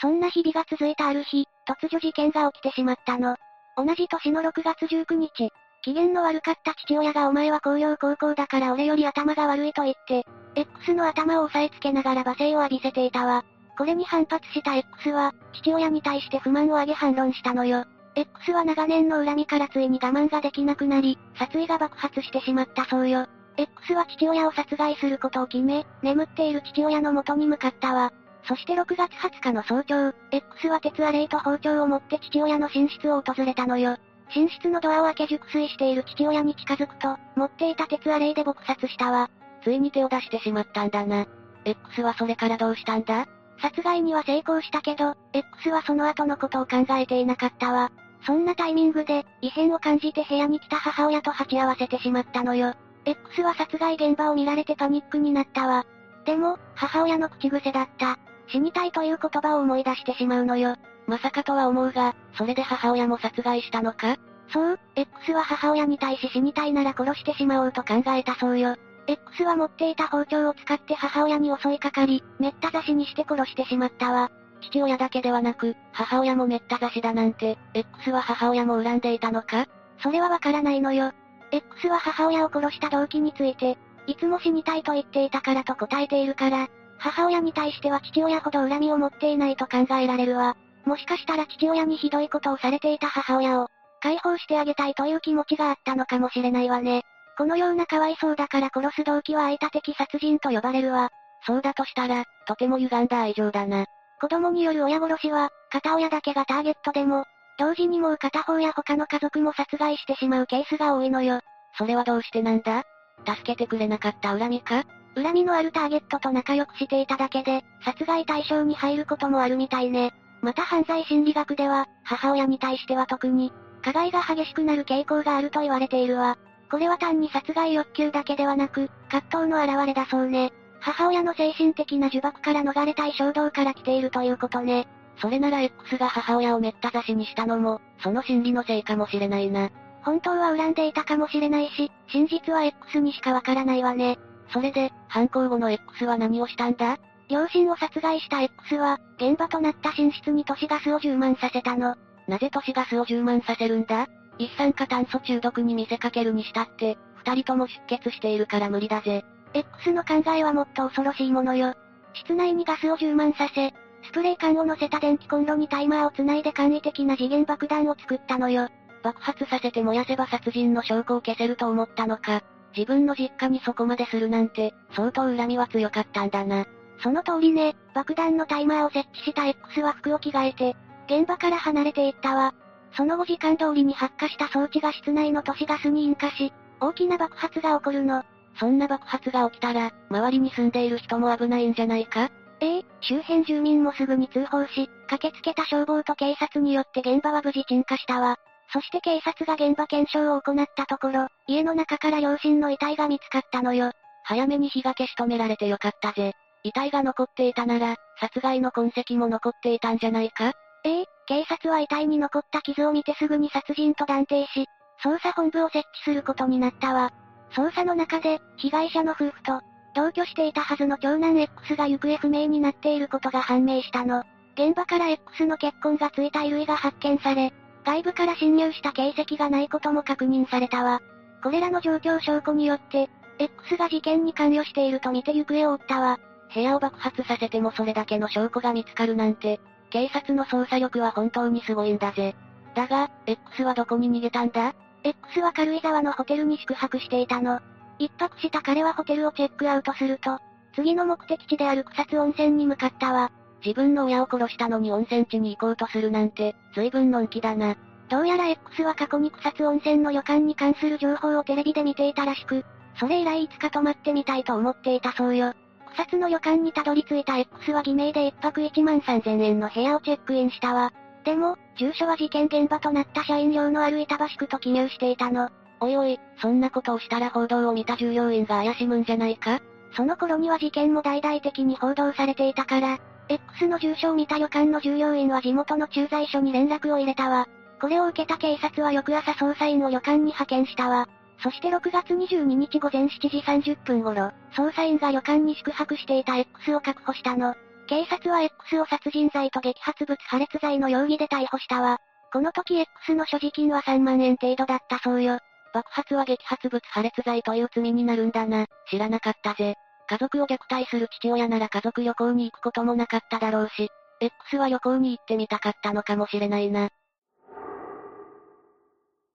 [0.01, 3.35] そんな日々が続いたある日、突如事件が起きてしまったの。
[3.77, 5.49] 同じ年の6月19日、
[5.83, 10.25] 機嫌の悪かった父親がお前は工業高校だから俺より頭が悪いと言って、
[10.55, 13.43] X の頭を押さえつけながら罵声を浴びせていたわ。
[13.81, 17.85] これに反発した X は、父親に対して不満を上げ反論したのよ。
[18.13, 23.25] X は長年の恨みからついに我慢ができなくなり、殺意が爆発してしまったそうよ。
[23.57, 28.13] X は父親を殺害することを決め、眠っている父親の元に向かったわ。
[28.43, 33.97] そして6月20日の早朝、X は鉄アレイと包丁を持って父親の寝室を訪れたのよ。
[34.35, 39.31] 寝室のドアを開け熟睡している父親に近づくと、持っていた鉄アレイで撲殺したわ。
[39.63, 41.25] ついに手を出してしまったんだな。
[41.65, 43.25] X はそれからどうしたんだ？
[43.61, 47.91] 殺害には成功したけど、X はその後のことを考えていなかったわ。
[48.25, 52.73] そんなタイミングで、異変を感じて部屋に来た母親と鉢合わせてしまったのよ。
[53.05, 55.85] X は殺害現場を見られてパニックになったわ。
[56.25, 58.19] でも、母親の口癖だった。
[58.47, 60.75] 死にたいという言葉を思い出してしまうのよ。
[61.07, 64.17] まさかとは思うが、それで母親も殺害したのか？
[64.53, 68.75] そう、X は母親に対し死にたいなら殺してしまおうと考えたそうよ。
[69.07, 74.31] X は持っていた包丁を使って母親に襲いかかり、めった刺しにして殺してしまったわ。
[74.61, 79.65] 父親だけではなく、母親も滅多刺しだなんて、X は母親も恨んでいたのか？
[80.03, 81.11] それはわからないのよ。
[81.51, 83.77] X は母親を殺した動機について、
[84.07, 90.55] いつも死にたいと言っていたからと答えているから、母親に対しては父親ほど恨みを持っていないと考えられるわ。
[90.85, 93.67] もしかしたら父親にひどいことをされていた母親を、
[94.01, 97.03] 解放してあげたいという気持ちがあったのかもしれないわね。
[97.41, 101.09] このようなかわいそうだから殺す動機は愛多的殺人と呼ばれるわ。
[101.43, 103.85] そうだとしたら、とても歪んだ愛情だな。
[104.21, 107.25] 子供による親殺しは、片親だけがターゲットでも、
[107.57, 111.39] 同時にもう片方や他の家族も殺害してしまうケースが多いのよ。
[111.79, 112.83] それはどうしてなんだ？
[113.25, 114.83] 助けてくれなかった恨みか？
[115.15, 120.11] 恨みのあるターゲットと仲良くしていただけで、殺害対象に入ることもあるみたいね。
[120.43, 126.37] また犯罪心理学では、母親に対しては特に、加害が激しくなる傾向があると言われているわ。
[126.71, 130.53] これは単に殺害欲求だけではなく、葛藤の表れだそうね。
[130.79, 134.87] 母親の精神的な呪縛から逃れたい衝動から来ているということね。
[135.17, 139.69] それなら X が母親をめった刺しにしたのも、その心理のせいかもしれないな。
[140.01, 144.17] 本当は恨んでいたかもしれないし、真実は X にしかわからないわね。
[144.53, 146.97] それで、犯行後の X は何をしたんだ？
[147.27, 151.95] 両親を殺害した X は、現場となった寝室に都市ガスを充満させたの。
[152.29, 154.07] なぜ都市ガスを充満させるんだ？
[154.41, 159.23] 一酸化炭素中毒に見せかけるにしたって、二人とも出血しているから無理だぜ。
[159.53, 161.75] X の考えはもっと恐ろしいものよ。
[162.13, 163.71] 室内にガスを充満させ、
[164.03, 168.67] スプレー缶を乗せた電気コンロにタイマーを繋いで簡易的な次元爆弾を作ったのよ。
[169.03, 172.41] 爆発させて燃やせば殺人の証拠を消せると思ったのか。
[172.75, 176.65] 自分の実家にそこまでするなんて、相当恨みは強かったんだな。
[177.03, 180.75] その通りね、爆弾のタイマーを設置した X は服を着替えて、
[181.05, 182.53] 現場から離れていったわ。
[182.93, 188.23] その後時間通りに発火した装置が室内の都市ガスに引火し、大きな爆発が起こるの。
[188.59, 192.29] そんな爆発が起きたら、周りに住んでいる人も危ないんじゃないか？
[192.59, 198.37] ええ、周辺住民もすぐに通報し、駆けつけた消防と警察によって現場は無事鎮火したわ。
[198.73, 203.91] そして警察が現場検証を行ったところ、家の中から両親の遺体が見つかったのよ。
[204.23, 206.33] 早めに火が消し止められてよかったぜ。
[206.63, 210.53] 遺体が残っていたなら、殺害の痕跡も残っていたんじゃないか？
[210.83, 214.67] ええ、警察は遺体に残った傷を見てすぐに殺人と断定し、
[215.01, 217.13] 捜査本部を設置することになったわ。
[217.55, 219.61] 捜査の中で、被害者の夫婦と、
[219.95, 224.25] 同居していたはずの長男 X が行方不明になっていることが判明したの。
[224.55, 227.53] 現場から X の血痕がついた衣類が発見され、
[227.85, 230.99] 外部から侵入した形跡がないことも確認されたわ。
[231.43, 233.09] これらの状況証拠によって、
[233.39, 236.19] X が事件に関与していると見て行方を追ったわ。
[236.53, 239.61] 部屋を爆発させてもそれだけの証拠が見つかるなんて、
[239.91, 242.35] 警察の捜査力は本当にすごいんだぜ。
[242.73, 244.73] だが、X はどこに逃げたんだ
[245.03, 247.59] ?X は軽井沢のホテルに宿泊していたの。
[247.99, 250.39] 一泊した彼はホテルをチェックアウトすると、
[250.73, 253.31] 次の目的地である草津温泉に向かったわ。
[253.63, 257.75] 自分の親を殺したのに温泉地に行こうとするなんて、随分のんきだな。
[258.09, 262.65] どうやら X は過去に草津温泉の旅館に関する情報をテレビで見ていたらしく、
[262.99, 265.53] それ以来いつか泊まってみたいと思っていたそうよ。
[265.93, 270.93] 草津の旅館にたどり着いた X は偽名で1泊1万3000円の部屋をチェックインしたわ。
[271.23, 275.49] でも、住所は事件現場となった社員寮のある板橋区と記入していたの。
[275.79, 279.59] おいおい、そんなことをしたら報道を見た従業員が怪しむんじゃないか？
[279.95, 287.47] その頃には事件も大々的に報道されていたから、X の住所を見た旅館の従業員は地元の駐在所に連絡を入れたわ。
[287.79, 291.07] これを受けた警察は翌朝捜査員を旅館に派遣したわ。
[291.41, 297.55] そして6月22日午前7時30分頃、捜査員が旅館に宿泊していた X を確保したの。
[297.87, 301.97] 警察は X を殺人罪と激発物破裂罪の容疑で逮捕したわ。
[302.31, 305.39] この時 X の所持金は3万円程度だったそうよ。
[305.73, 308.67] 爆発は激発物破裂罪という罪になるんだな。
[308.89, 309.75] 知らなかったぜ。
[310.07, 313.89] 家族を虐待する父親なら家族旅行に行くこともなかっただろうし、
[314.19, 316.89] X は旅行に行ってみたかったのかもしれないな。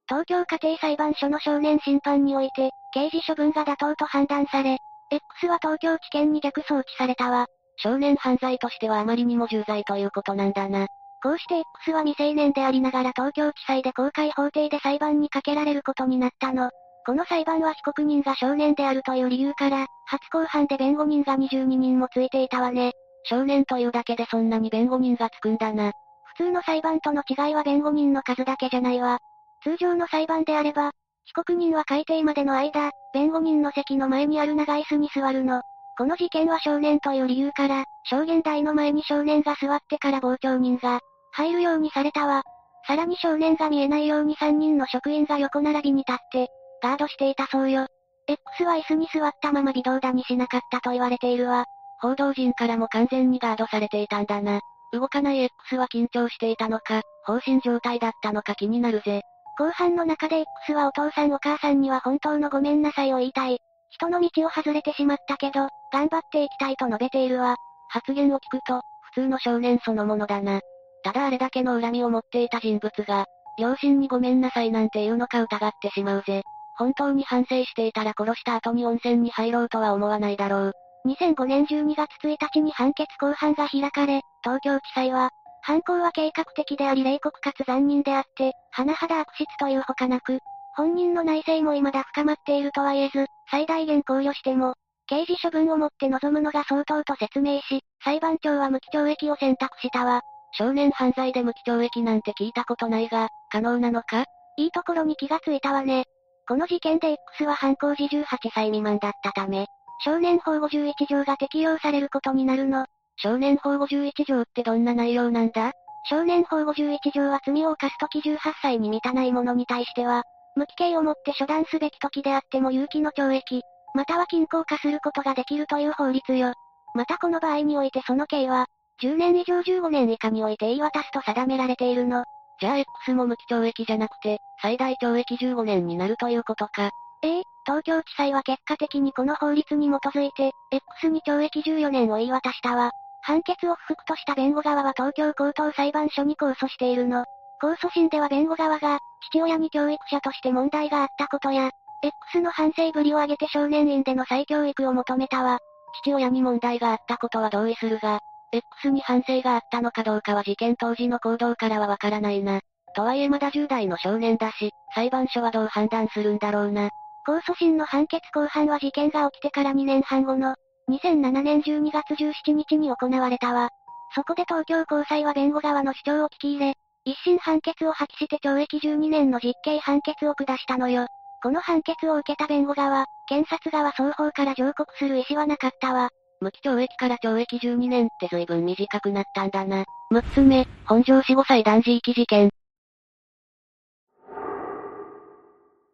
[0.08, 4.78] 東京家庭裁判所の少年審判において、刑事処分が妥当と判断され、
[5.10, 7.46] X は東京地検に逆送致されたわ。
[7.76, 10.86] 少年犯罪としてはあまりにも重罪ということなんだな。
[11.22, 16.70] こうして X は未成年でありながら東京地裁で公開法廷で裁判にかけられることになったの。
[17.04, 22.92] この裁判は被告人が少年であるという理由から、初公判で弁護人が22人もついていたわね。
[23.24, 25.92] 少年というだけでそんなに弁護人がつくんだな。
[26.36, 29.18] 普通の裁判との違いは弁護人の数だけじゃないわ。
[29.62, 30.92] 通常の裁判であれば、
[31.24, 35.62] 被告人は改定までの間、弁護人の席の前にある長椅子に座るの。
[35.98, 41.00] この事件は少年という理由から、証言台の前に少年が座ってから傍聴人が、
[41.32, 42.42] 入るようにされたわ。
[42.86, 46.48] さらに少年が見えないように3人の職員が横並びに立って、
[46.82, 47.86] ガードしていたそうよ。
[48.28, 51.64] X は椅子に座ったまま微動だにしなかったと言われているわ。
[52.00, 54.60] 報道陣からも完全にガードされていたんだな。
[54.92, 59.22] 動かない X は緊張していたのか、放心状態だったのか気になるぜ。
[59.58, 63.58] 後半の中で X はお父さんお母さんには本当のごめんなさいを言いたい。
[63.90, 67.56] 人の道を外れてしまったけど、頑張っていきたいと述べているわ。
[67.88, 68.82] 発言を聞くと、
[69.14, 70.60] 普通の少年そのものだな。
[71.02, 73.26] ただあれだけの恨みを持っていた人物が、
[73.58, 76.42] 両親にごめんなさいなんて言うのか疑ってしまうぜ。
[76.76, 80.72] 本当に反省していたら殺した後に温泉に入ろうとは思わないだろう。
[81.06, 85.30] 2005年12月1日に判決公判が開かれ、東京地裁は、
[85.66, 90.38] 犯行は計画的であり冷酷かつ残忍であって、甚だ悪質というほかなく、
[90.76, 94.74] 本人の内政も未だ深まっているとは言えず、最大限考慮しても、
[95.08, 100.22] 刑事処分をもって臨むのが相当と説明し、裁判長は無期懲役を選択したわ。
[100.52, 104.24] 少年犯罪で無期懲役なんて聞いたことないが、可能なのか？
[104.58, 106.04] いいところに気がついたわね。
[106.46, 109.66] この事件で X は犯行時18歳未満だったため、
[110.04, 112.86] 少年法51条が適用されることになるの。
[113.18, 115.72] 少年法51条ってどんな内容なんだ？
[116.08, 120.22] 少年法51条は罪を犯すとき18歳に満たない者に対しては、
[120.54, 123.62] 無期刑をもって処断すべき時であっても有期の懲役、
[123.94, 126.52] または均衡化することができるという法律よ。
[126.94, 128.66] またこの場合においてその刑は、
[129.02, 132.24] 10年以上15年以下において言い渡すと定められているの。
[132.60, 136.90] じゃあ X も無期懲役じゃなくて、最大懲役15年になるということか。
[137.22, 142.92] ええ東京地裁は結果的にこの法律に基づいて、X に懲役14年を言い渡したわ。
[143.22, 147.24] 判決を不服とした弁護側は東京高等裁判所に控訴しているの。
[147.62, 148.98] 控訴審では弁護側が、
[149.30, 151.70] 父親に教育者として問題があったことや、
[152.02, 155.58] X の反省ぶりを挙げて少年院での再教育を求めたわ。
[156.02, 158.20] 父親に問題があったことは同意するが、
[158.52, 162.60] X に反省があったのかどうかは事件当時の行動からはわからないな。
[162.94, 166.90] とはいえまだ10代の少年だし、裁判所はどう判断するんだろうな。
[167.26, 170.54] 控訴審の判決公判は事件が起きてから2年半後の、
[170.90, 173.70] 2007年12月17日に行われたわ。
[174.14, 176.74] そこで東京高裁は弁護側の主張を聞き入れ、
[177.04, 181.06] 一審判決を破棄して懲役12年の実刑判決を下したのよ。
[181.42, 186.10] この判決を受けた弁護側、検察側双方から上告する意思はなかったわ。
[186.40, 189.84] 無期懲役から懲役12年って随分短くなったんだな。
[190.12, 192.50] 6つ目、本庄死5歳男児遺棄事件。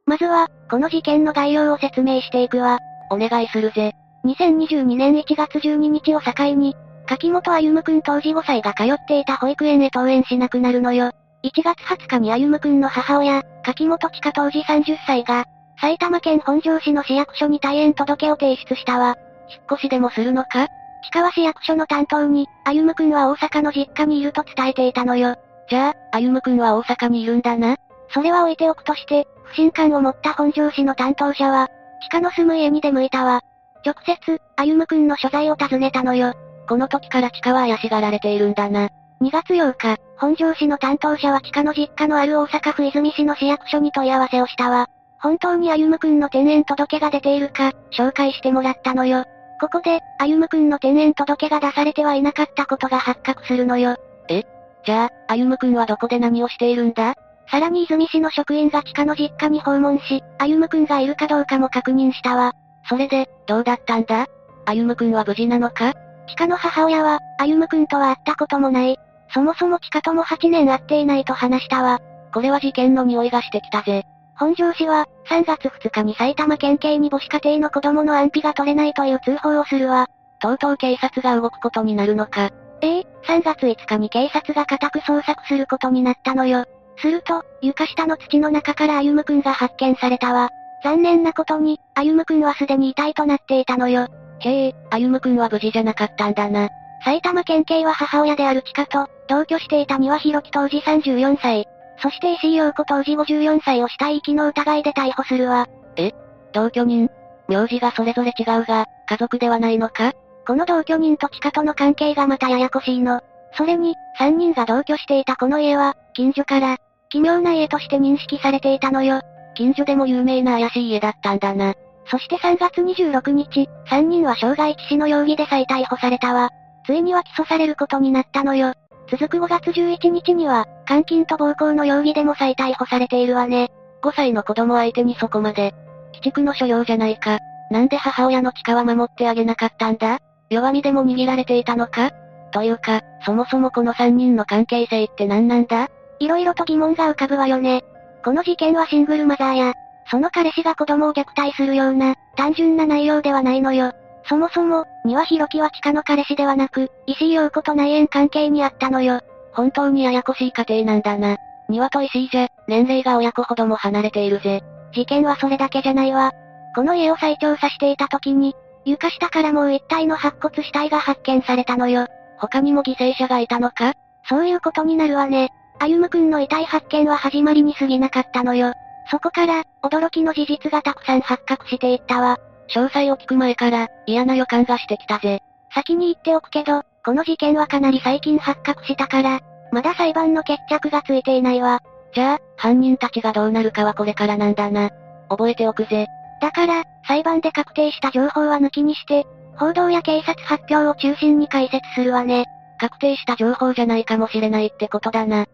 [0.05, 2.79] まずは、この事件の概要を説明していくわ。
[3.11, 3.93] お願いするぜ。
[4.25, 11.11] 2022年1月12日を境に、柿本歩夢くん当時5歳が通っていた保育園へ登園しなくなるのよ。
[11.43, 15.45] 1月20日に歩夢くんの母親、柿本千佳当時30歳が、
[15.81, 19.17] 埼玉県本庄市の市役所に退園届を提出したわ。
[19.51, 20.69] 引っ越しでもするのか？
[21.05, 25.35] 近川市役所の担当に、歩夢くんは大阪の実家にいると伝えていたのよ。
[25.69, 27.77] じゃあ、歩夢くんは大阪にいるんだな？
[28.15, 31.67] それは置いておくとして、不信感を持った本庄市の担当者は、
[32.03, 33.41] 地下の住む家に出向いたわ。
[33.85, 36.35] 直接、歩夢くんの所在を尋ねたのよ。
[36.69, 38.89] この時から地下は怪しがられているんだな。
[39.21, 44.89] 2月8日、本庄市の担当者は地下の実家のある大阪府泉市の市役所に問い合わせをしたわ。
[45.21, 49.25] 本当に歩夢くんの転園届が出ているか、紹介してもらったのよ。
[49.61, 53.97] ここで、歩夢くんの転園届が出されてはいなかったことが発覚するのよ。
[54.29, 54.43] え？
[54.85, 57.15] じゃあ、歩夢くんはどこで何をしているんだ？
[57.49, 62.53] さらに泉市の職員が地下の実家に訪問し、歩夢くんがいるかどうかも確認したわ。
[62.89, 64.27] それで、どうだったんだ？
[64.67, 65.93] 歩夢くんは無事なのか？
[66.29, 68.99] 地下の母親は、歩夢くんとは会ったこともない。
[69.35, 72.01] そもそも地下とも8年会っていないと話したわ。
[72.33, 74.05] これは事件の匂いがしてきたぜ。
[74.37, 80.09] 本庄市は、3月2日に埼玉県警に母子家庭の子供の安否が取れないという通報をするわ。
[80.41, 82.51] とうとう警察が動くことになるのか。
[82.81, 86.65] ええ3月5日に警察が家宅捜索することになったのよ。
[86.97, 90.51] すると、床下の土の中から歩夢くんが発見されたわ。
[90.83, 94.09] 残念なことに、歩夢くんはすでに遺体となっていたのよ。
[94.41, 96.69] へえ、歩夢くんは無事じゃなかったんだな。
[97.05, 101.67] 埼玉県警は母親であるチカと、同居していた庭弘樹当時34歳、
[102.03, 105.69] そして石井陽子当時54歳を死体遺棄の疑いで逮捕するわ。
[105.97, 106.13] え？
[106.53, 107.09] 同居人？
[107.49, 110.13] 名字がそれぞれ違うが、家族ではないのか？
[110.47, 113.21] この同居人とチカとの関係がまたややこしいの。
[113.55, 116.79] それに、三人が同居していたこの家は、近所から、
[117.11, 119.21] 奇妙な家として認識されていたのよ。
[119.55, 121.75] 近所でも有名な怪しい家だったんだな。
[122.07, 126.51] そして3月26日、3人は傷害致死の容疑で再逮捕されたわ。
[126.85, 128.75] ついには起訴されることになったのよ。
[129.11, 133.71] 続く5月11日には、監禁と暴行の容疑でも再逮捕されているわね。
[134.03, 135.75] 5歳の子供相手にそこまで。
[136.13, 137.39] 鬼畜の所領じゃないか。
[137.71, 140.19] なんで母親の地下は守ってあげなかったんだ？
[140.51, 142.11] 弱みでも握られていたのか？
[142.53, 145.89] というか、そもそもこの3人の関係性って何なんだ？
[146.19, 147.85] 色々と疑問が浮かぶわよね。
[148.25, 149.75] この事件はシングルマザーや、
[150.11, 153.93] その彼氏が子供を虐待するような、単純な内容ではないのよ。
[154.29, 159.21] そもそも、庭弘樹は地下の彼氏ではなく、石井陽子と内縁関係にあったのよ。
[159.53, 161.37] 本当にややこしい家庭なんだな。
[161.69, 164.63] 庭と石井じゃ、年齢が親子ほども離れているぜ。
[164.93, 166.33] 事件はそれだけじゃないわ。
[166.75, 168.55] この家を再調査していた時に、
[168.85, 172.07] 床下からもう一体の白骨死体が発見されたのよ。
[172.39, 173.95] 他にも犠牲者がいたのか？
[174.29, 175.51] そういうことになるわね。
[175.83, 178.73] 歩夢くんの遺体発見は始まりに過ぎなかったのよ。
[179.11, 182.39] そこから、驚きの事実がたくさん発覚していったわ。
[182.73, 185.41] 詳細を聞く前から、嫌な予感がしてきたぜ。
[185.75, 189.41] 先に言っておくけど、この事件はかなり最近発覚したから、
[189.73, 191.81] まだ裁判の決着がついていないわ。
[192.15, 194.91] じゃあ、犯人たちがどうなるかはこれからなんだな。
[195.31, 196.07] 覚えておくぜ。
[196.41, 199.27] だから、裁判で確定した情報は抜きにして、
[199.57, 202.45] 報道や警察発表を中心に解説するわね。
[202.79, 205.47] 確定した情報じゃないかもしれないってことだな。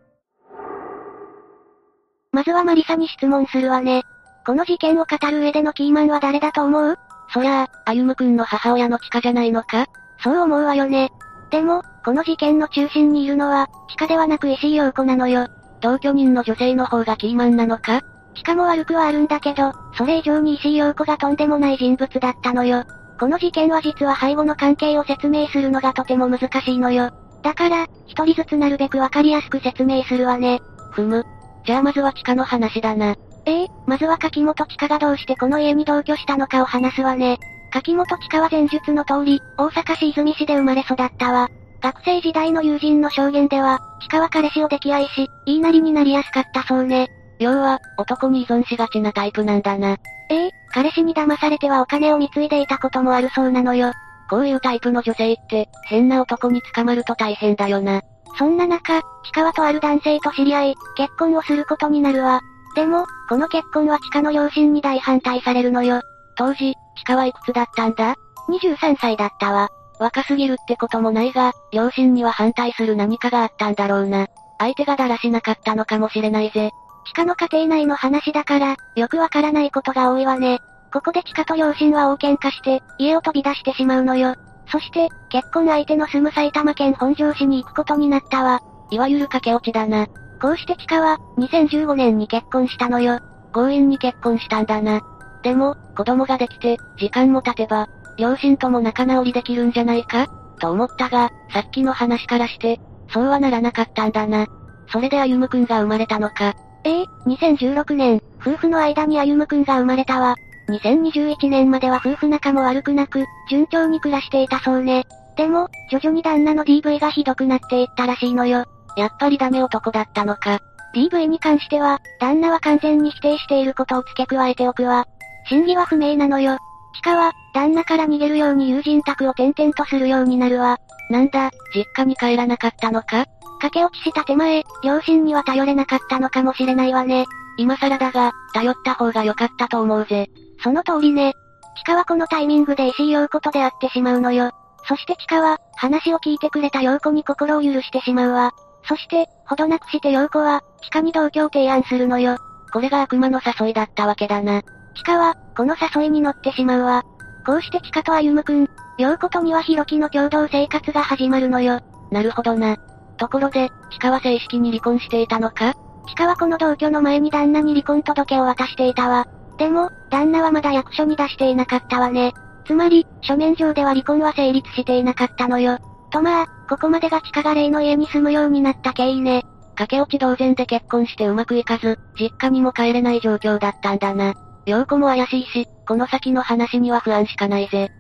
[2.33, 4.03] まずはマリサに質問するわね。
[4.47, 6.97] この事件を語る上でのキーマンは誰だと思う？
[7.33, 9.87] そりゃあ、歩夢くんの母親の地下じゃないのか？
[10.23, 11.11] そう思うわよね。
[11.51, 15.49] でも、この事件の中心にいるのは、地下ではなく石井陽子なのよ。
[15.81, 18.03] 同居人の女性の方がキーマンなのか？
[18.35, 22.85] 地下も悪くはあるんだけど、それ以上に石井陽子がとんでもない人物だったのよ。
[23.19, 27.11] この事件は実は背後の関係を説明するのがとても難しいのよ。
[27.43, 30.61] だから、一人ずつなるべくわかりやすく説明するわね。
[30.93, 31.25] ふむ。
[31.69, 33.15] じゃあまずは地下の話だな。
[33.45, 37.39] ええー、まずは柿本地下がどうしてこの家に同居したのかを話すわね。
[37.71, 41.51] 柿本地下は前述の通り、大阪市泉市で生まれ育ったわ。
[41.83, 47.11] 学生時代の友人の証言では、地下は彼氏を溺愛し、言いなりになりやすかったそうね。
[47.39, 49.99] 要は、男に依存しがちなタイプなんだな。
[50.31, 53.93] ええー、彼氏に騙されてはお金を貢いでいたこともあるそうなのよ。
[54.29, 58.03] こういうタイプの女性って、変な男に捕まると大変だよな。
[58.39, 62.41] そんな中、地下はとある男性と知り合い、結婚をすることになるわ。
[62.75, 66.01] でも、この結婚は地下の両親に大反対されるのよ。
[66.37, 68.15] 当時、地下はいくつだったんだ
[68.49, 69.69] ?23 歳だったわ。
[69.99, 74.29] 若すぎるってこともないが、両親には反対する何かがあったんだろうな。
[74.59, 76.71] 相手がだらしなかったのかもしれないぜ。
[77.07, 80.61] 地下の家庭内の話だから、よくわからないことが多いわね。
[80.93, 84.35] ここで地下と両親は大喧嘩して、家を飛び出してしまうのよ。
[84.71, 88.61] そして、結婚相手の住む埼玉県本庄市に行くことになったわ。
[88.91, 90.07] いわゆる駆け落ちだな。
[90.41, 93.21] こうして地下は、2015年に結婚したのよ。
[93.53, 95.01] 強引に結婚したんだな。
[95.43, 97.89] でも、子供ができて、時間も経てば、
[98.19, 100.27] 両親とも仲直りできるんじゃないか？
[100.61, 102.81] と思ったが、さっきの話からして、
[103.13, 104.47] そうはならなかったんだな。
[104.91, 106.55] それで歩夢くんが生まれたのか。
[106.85, 110.35] ええ2016年、夫婦の間に歩夢くんが生まれたわ。
[110.69, 115.05] 2021年までは夫婦仲も悪くなく、順調に暮らしていたそうね。
[115.37, 118.65] でも、徐々に旦那の DV がひどくなっていったらしいのよ。
[118.97, 120.59] やっぱりダメ男だったのか。
[120.95, 125.07] DV に関しては、旦那は完全に否定していることを付け加えておくわ。
[125.49, 126.59] 真偽は不明なのよ。
[126.95, 130.79] 地下は、旦那から逃げるように友人宅を転々とするようになるわ。
[131.11, 133.27] なんだ、実家に帰らなかったのか？
[133.61, 137.27] 駆け落ちした手前、両親には頼れなかったのかもしれないわね。
[137.57, 140.29] 今更だが、頼った方が良かったと思うぜ。
[140.63, 141.35] その通りね。
[141.77, 144.51] 地下はこのタイミングで石井陽子と出会ってしまうのよ。
[144.89, 148.53] そして地下は、話を聞いてくれた陽子に心を許してしまうわ。
[148.89, 152.37] そして、ほどなくして陽子は、地下に同居を提案するのよ。
[152.73, 154.63] これが悪魔の誘いだったわけだな。
[154.95, 157.03] 地下は、この誘いに乗ってしまうわ。
[157.47, 158.69] こうして地下と歩夢くん、
[158.99, 161.81] 陽子と庭弘樹の共同生活が始まるのよ。
[162.11, 162.77] なるほどな。
[163.17, 165.75] ところで、地下は正式に離婚していたのか？
[166.07, 169.27] 地下はこの同居の前に旦那に離婚届を渡していたわ。
[169.59, 172.33] でも、旦那はまだ役所に出していなかったわね。
[172.65, 175.79] つまり、書面上では離婚は成立していなかったのよ。
[176.11, 179.45] とまあ、ここまでが地下が霊の家に住むようになった経緯ね。
[179.75, 184.35] 駆け落ち同然で結婚してうまくいかず、実家にも帰れない状況だったんだな。
[184.67, 187.91] 陽子も怪しいし、この先の話には不安しかないぜ。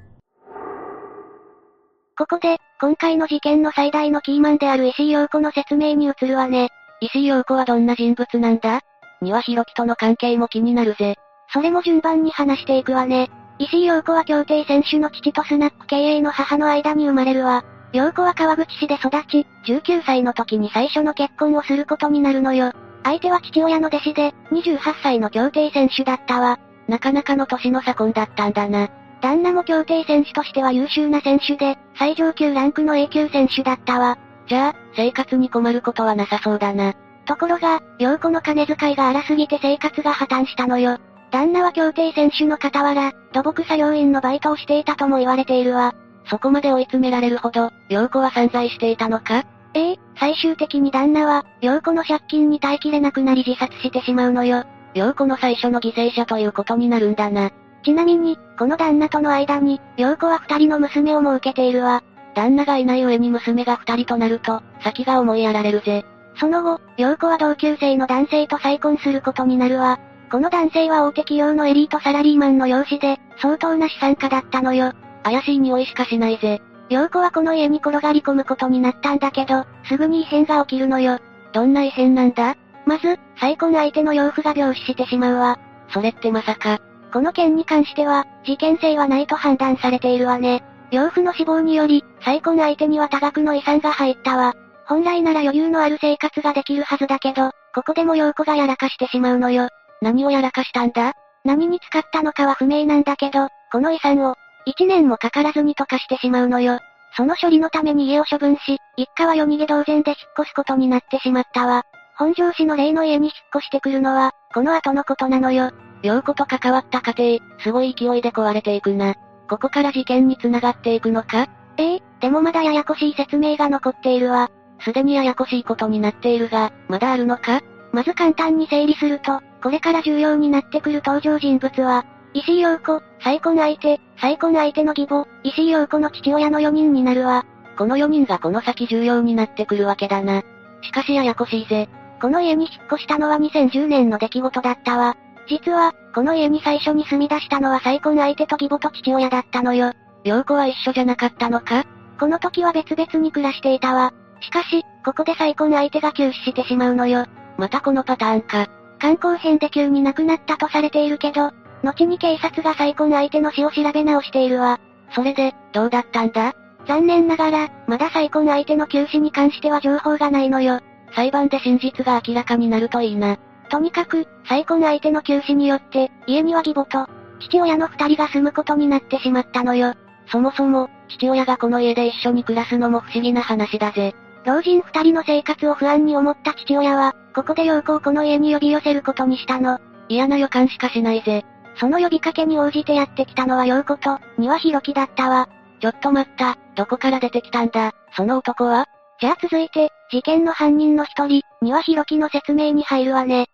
[2.17, 6.69] ここで、今回の事件の最大のキーマンである石井陽子の説明に移るわね。
[7.01, 8.81] 石井陽子はどんな人物なんだ？
[9.23, 11.17] 庭広樹との関係も気になるぜ。
[11.53, 13.31] それも順番に話していくわね。
[13.59, 17.65] 石井陽子は競艇選手の父とスナック経営の母の間に生まれるわ。
[17.93, 22.73] 陽子は川口市で育ち、19歳の時に最初の結婚をすることになるのよ。
[23.03, 26.59] 相手は父親の弟子で、28歳の競艇選手だったわ。
[26.87, 28.89] なかなかの年の差婚だったんだな。
[29.21, 34.19] 旦那も競艇選手としては優秀な選手で、最上級ランクの A 級選手だったわ。
[34.49, 36.95] じゃあ、生活に困ることはなさそうだな。
[37.27, 40.99] ところが、陽子の金遣いが荒すぎて生活が破綻したのよ。
[41.31, 45.95] 旦那は競艇選手の傍ら、土木作業員のバイトをしていたとも言われているわ。
[46.27, 49.45] そこまで追い詰められるほど、陽子は散財していたのか？
[49.75, 54.65] ええ最終的に旦那は、陽子の借金に耐えきれなくなり自殺してしまうのよ。
[54.95, 57.51] 陽子の最初の犠牲者ということになるんだな。
[57.85, 62.03] ちなみに、この旦那との間に、陽子は二人の娘をも受けているわ。
[62.35, 66.05] 旦那がいない上に娘が二人となると、先が思いやられるぜ。
[66.37, 69.99] その後、陽子は同級生の男性と再婚することになるわ。
[70.31, 74.93] この男性は大手企業のエリートサラリーマンの養子で、相当な資産家だったのよ。
[75.23, 76.61] 怪しい匂いしかしないぜ。
[76.91, 81.19] 陽子はこの家に転がり込むことになったんだけど、すぐに異変が起きるのよ。
[81.53, 82.57] どんな異変なんだ？
[82.87, 85.59] まず、再婚相手の養父が病死してしまうわ。
[85.91, 86.79] それってまさか。
[87.13, 90.63] この件に関しては、事件性はないと判断されているわね。
[90.91, 94.55] 養父の死亡により、再婚相手には多額の遺産が入ったわ。
[94.87, 99.69] 本来なら余裕のある生活ができるはずだけど、ここでも陽子がやらかしてしまうのよ。
[100.03, 101.15] 何をやらかしたんだ？
[101.45, 104.35] 何に使ったのかは不明なんだけど、この遺産を、
[104.67, 106.79] 一年もかからずに溶かしてしまうのよ。
[107.17, 111.85] その処理のために家を処分し、一家は夜逃げ同然で引っ越すことになってしまったわ。
[112.17, 115.71] 本庄市の例の家に引っ越してくるのは、この後のことなのよ。
[116.03, 119.15] 陽子と関わった家庭、すごい勢いで壊れていくな。
[119.49, 121.47] ここから事件に繋がっていくのか？
[121.79, 124.51] ええでもまだややこしい説明が残っているわ。
[124.81, 127.61] すでにややこしいことになっているが、まだあるのか？
[127.93, 132.05] まず簡単に整理すると、これから重要になってくる登場人物は、
[132.35, 137.45] 石井陽子、再婚相手、再婚相手の義母、石井陽子の父親の4人になるわ。
[137.77, 140.43] この4人がこの先重要になってくるわけだな。
[140.83, 141.89] しかしややこしいぜ。
[142.21, 145.17] この家に引っ越したのは2010年の出来事だったわ。
[145.49, 149.93] 実は、この家に最初に住み出したのは再婚相手と義母と父親だったのよ。
[150.25, 151.85] 陽子は一緒じゃなかったのか？
[152.19, 154.13] この時は別々に暮らしていたわ。
[154.41, 157.25] しかし、ここで再婚相手が急死してしまうのよ。
[157.59, 158.69] またこのパターンか。
[158.99, 161.53] 観光編で急に亡くなったとされているけど、
[161.83, 164.81] 後に警察が再婚相手の死を調べ直しているわ。
[165.15, 166.55] それで、どうだったんだ？
[166.87, 170.81] 残念ながら、まだ再婚相手の急死に関しては情報がないのよ。
[171.15, 173.37] 裁判で真実が明らかになるといいな。
[173.71, 177.11] とにかく、再婚相手の急死によって、家には義母と、
[177.41, 179.95] 父親の二人が住むことになってしまったのよ。
[180.31, 184.15] そもそも、父親がこの家で一緒に暮らすのも不思議な話だぜ。
[184.45, 189.79] 老人二人の生活を不安に思った父親は、ここで陽子をこの家に呼び寄せることにしたの。
[190.09, 191.45] 嫌な予感しかしないぜ。
[191.77, 195.49] その呼びかけに応じてやってきたのは陽子と、庭弘樹だったわ。
[195.81, 198.87] ちょっと待った、どこから出てきたんだ、その男は？
[199.21, 203.47] じゃあ続いて、事件の犯人の一人、庭弘樹の説明に入るわね。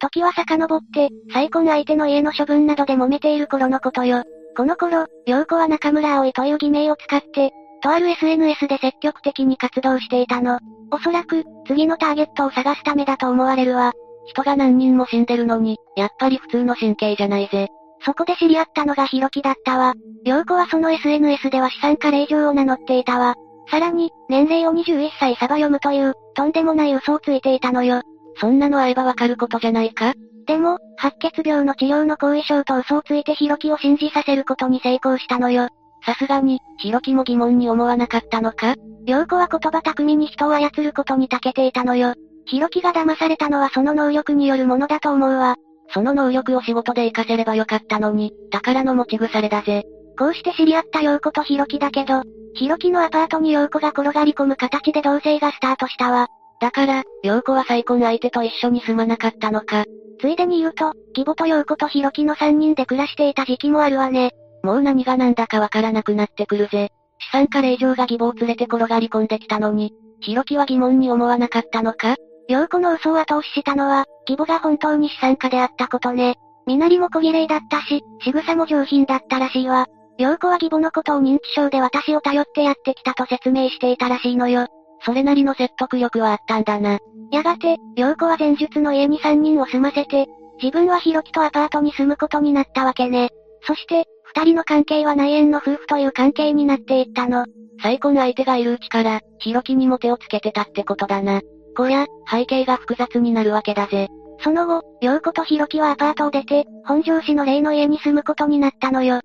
[0.00, 4.24] 時は遡って、再婚相手の家の処分などで揉めている頃のことよ。
[4.56, 10.58] この頃、陽子は中村葵という偽名を使って、とある SNS で積極的に活動していたの。
[10.90, 13.92] おそらく、次のターゲットを探すためだと思われるわ。
[14.26, 17.68] 人が何人も死んでるのに、やっぱり普通の神経じゃないぜ。
[18.04, 19.94] そこで知り合ったのがヒロキだったわ。
[20.24, 23.34] 陽子はその SNS では資産家令嬢を名乗っていたわ。
[23.70, 28.02] さらに、年齢を21歳サバ読むという、とんでもない嘘をついていたのよ。
[28.36, 30.14] そんなの会えばわかることじゃないか？
[30.46, 35.68] でも、白血病の治療の後遺症と嘘をついてヒロキを信じさせることに成功したのよ。
[36.04, 38.74] さすがに、ヒロキも疑問に思わなかったのか？
[39.06, 42.14] 陽子は言葉巧みに人を操ることに長けていたのよ。
[42.46, 45.56] ヒロキが騙されたのはその能力によるものだと思うわ。
[45.92, 49.84] その能力を仕事で活かせればよかったのに、宝の持ち腐れだぜ。
[50.18, 52.22] こうして知り合った陽子とヒロキだけど、
[52.54, 56.28] ヒロキのアパートに陽子が転がり込む形で同棲がスタートしたわ。
[56.60, 59.84] だから、陽子は再婚相手と一緒に住まなかったのか。
[60.20, 64.32] ついでに言うと、義母と陽子とヒロキの3人で暮らしていた時期もあるわね。
[64.62, 66.90] もう何が何だかわからなくなってくるぜ。
[67.18, 72.16] 資産家令嬢が義母を連れて転がり込んできたのに、ヒロキは疑問に思わなかったのか？
[72.48, 76.34] 陽子の嘘を後押ししたのは、義母が本当に資産家であったことね。
[76.66, 79.86] 身なりも小綺麗だったし、仕草も上品だったらしいわ。
[80.18, 84.66] 陽子は義母のことを認知症で私を頼ってやってきたと説明していたらしいのよ。
[85.02, 86.98] それなりの説得力はあったんだな。
[87.30, 90.26] やがて、陽子は前述の家に3人を住ませて、
[90.62, 93.30] 自分はヒロキとアパートに住むことになったわけね。
[93.62, 94.04] そして、
[94.34, 97.46] 二人の関係は内縁の夫婦という関係になっていったの。
[97.82, 101.40] 再婚相手がいるうちから、ヒロキにも手をつけてたってことだな。
[101.76, 104.08] こりゃ、背景が複雑になるわけだぜ。
[104.42, 109.20] その後、陽子とヒロキはアパートを出て、本庄市の例の家に住むことになったのよ。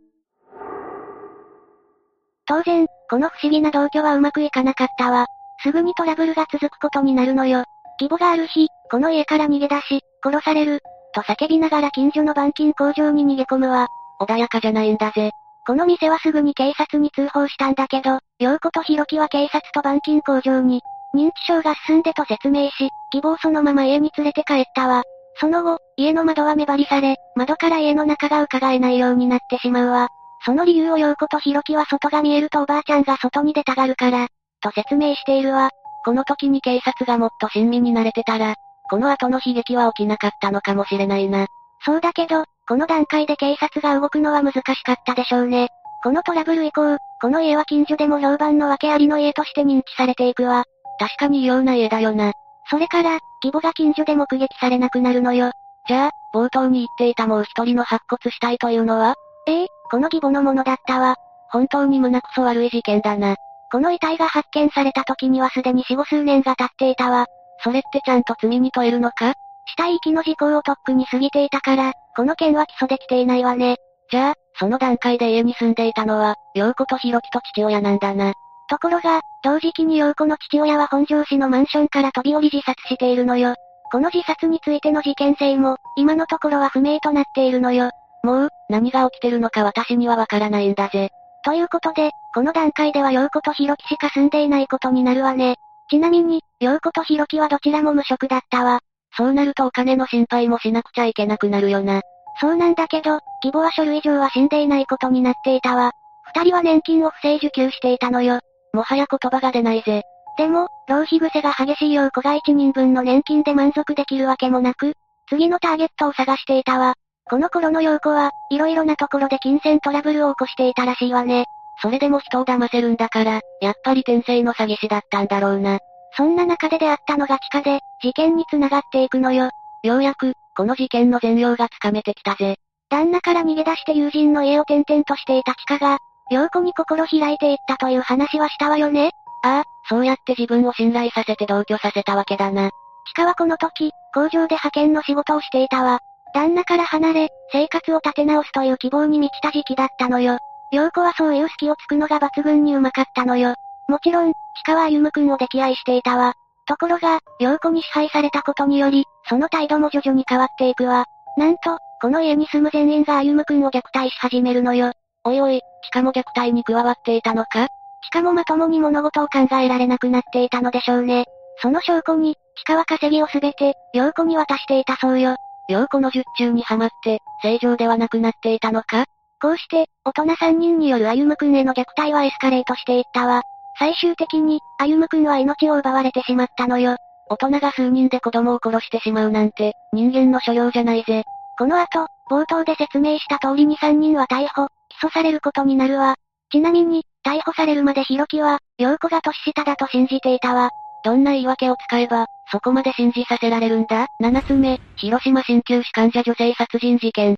[2.48, 5.26] 当然、この不思議な同居はうまくいかなかったわ。
[5.64, 7.64] すぐにトラブルが続くことになるのよ。
[7.99, 10.82] 義母がある日、この家から逃げ出し、殺される、
[11.14, 13.88] と叫びながら近所の板金工場に逃げ込むわ。
[14.22, 15.32] 穏やかじゃないんだぜ。
[15.66, 20.82] この店はすぐに警察に通報したんだけど、陽子とヒロキは警察と板金工場に、
[21.16, 25.04] 認知症が進んでと説明し、希望そのまま家に連れて帰ったわ。
[25.40, 30.08] その後、家の窓は目張りされ、窓から家の中が伺えないようになってしまうわ。
[30.46, 34.28] その理由を陽子とヒロキは外が見えるとおばあちゃんが外に出たがるから、
[34.62, 35.72] と説明しているわ。
[36.06, 38.54] この時に警察がもっと親身になれてたら、
[38.90, 41.48] この後の悲劇は起きなかったのかもしれないな。
[41.84, 45.70] そうだけど、この段階で警察が動くのは難しかったでしょうね。
[46.04, 50.64] このトラブル以降、この家は近所でも評判の訳ありの家として認知されていくわ。
[51.00, 52.32] 確かに異様な家だよな。
[52.70, 55.52] それから、義母が近所で目撃されなくなるのよ。
[55.88, 59.14] じゃあ、冒頭に言っていたもう一人の白骨死体というのは？
[59.48, 61.16] ええこの義母のものだったわ。
[61.50, 63.36] 本当に胸くそ悪い事件だな。
[63.72, 67.28] この遺体が発見された時にはすでに死後数年が経っていたわ。
[67.64, 69.34] それってちゃんと罪に問えるのか？
[69.68, 73.78] 死体遺棄の時効をとっくに過ぎていたから、この件は起訴できていないわね。
[74.12, 78.34] じゃあ、その段階で家に住んでいたのは、陽子と弘樹と父親なんだな。
[78.70, 83.56] ところが、同時期に陽子の父親は本庄市のマンションから飛び降り自殺しているのよ。
[83.92, 87.92] この自殺についての事件性も、今のところは不明となっているのよ。
[88.24, 91.10] もう、何が起きてるのか私にはわからないんだぜ。
[91.44, 95.56] ということで、この段階では陽子と弘樹しか住んでいないことになるわね。
[95.90, 98.80] ちなみに、陽子と弘樹はどちらも無職だったわ。
[99.18, 102.02] そうなるとお金の心配もしなくちゃいけなくなるよな。
[102.42, 105.92] そうなんだけど、義母は書類上は死んでいないことになっていたわ。
[106.36, 108.40] 二人は年金を不正受給していたのよ。
[108.74, 110.04] もはや言葉が出ないぜ。
[110.38, 114.94] でも、浪費癖が激しいよう子が一人分の年金で満足できるわけもなく、
[115.30, 116.96] 次のターゲットを探していたわ。
[117.28, 121.46] この頃の陽子は、色々なところで金銭トラブルを起こしていたらしいわね。
[121.82, 125.80] それでも人を騙せるんだから、やっぱり天性の詐欺師だったんだろうな。
[126.16, 129.50] そんな中で出会ったのが地下で、事件に繋がっていくのよ。
[129.84, 132.56] ようやく、この事件の全容がつかめてきたぜ。
[132.90, 135.98] 旦那から逃げ出して友人の家を転々としていた地下が、
[136.32, 139.12] 陽子に心開いていったという話はしたわよね
[139.44, 142.70] ああ、そうやって自分を信頼させて同居させたわけだな。
[143.08, 146.00] 地下はこの時、工場で派遣の仕事をしていたわ。
[146.34, 150.40] 旦那から離れ、生活を立て直すという希望に満ちた時期だったのよ。
[150.72, 153.56] 陽子はそういう隙をつくのが抜群にうまかったのよ。
[153.88, 154.36] もちろん、地
[154.66, 156.34] 下は歩夢くんを溺愛していたわ。
[156.68, 161.06] ところが、陽子に支配されたことにより、その態度も徐々に変わっていくわ。
[161.38, 164.91] なんと、この家に住む全員が歩夢くんを虐待し始めるのよ。
[165.24, 167.68] おいおい、しかも虐待に加わっていたのか？
[168.03, 171.26] しかもまともに物事を考えられなくなっていたのでしょうね。
[171.62, 175.36] その証拠に、地下は稼ぎをすべて、陽子に渡していたそうよ。
[175.68, 179.06] 陽子の術中にはまって、正常ではなくなっていたのか？
[179.41, 183.41] こうして、大人3人による歩夢くんへの虐待はエスカレートしていったわ。
[183.77, 186.95] 最終的に、歩夢くんは命を奪われてしまったのよ。
[187.30, 191.23] 大人が数人で子供を殺してしまうなんて、人間の所領じゃないぜ。
[191.57, 196.15] この後、冒頭で説明した通りに3人は逮捕、起訴されることになるわ。
[196.52, 200.69] ちなみに、逮捕されるまでヒロキは、陽子が年下だと信じていたわ。
[201.03, 207.35] どんな言い訳を使えば、そこまで信じさせられるんだ ?7 つ目、広島新旧市患者女性殺人事件。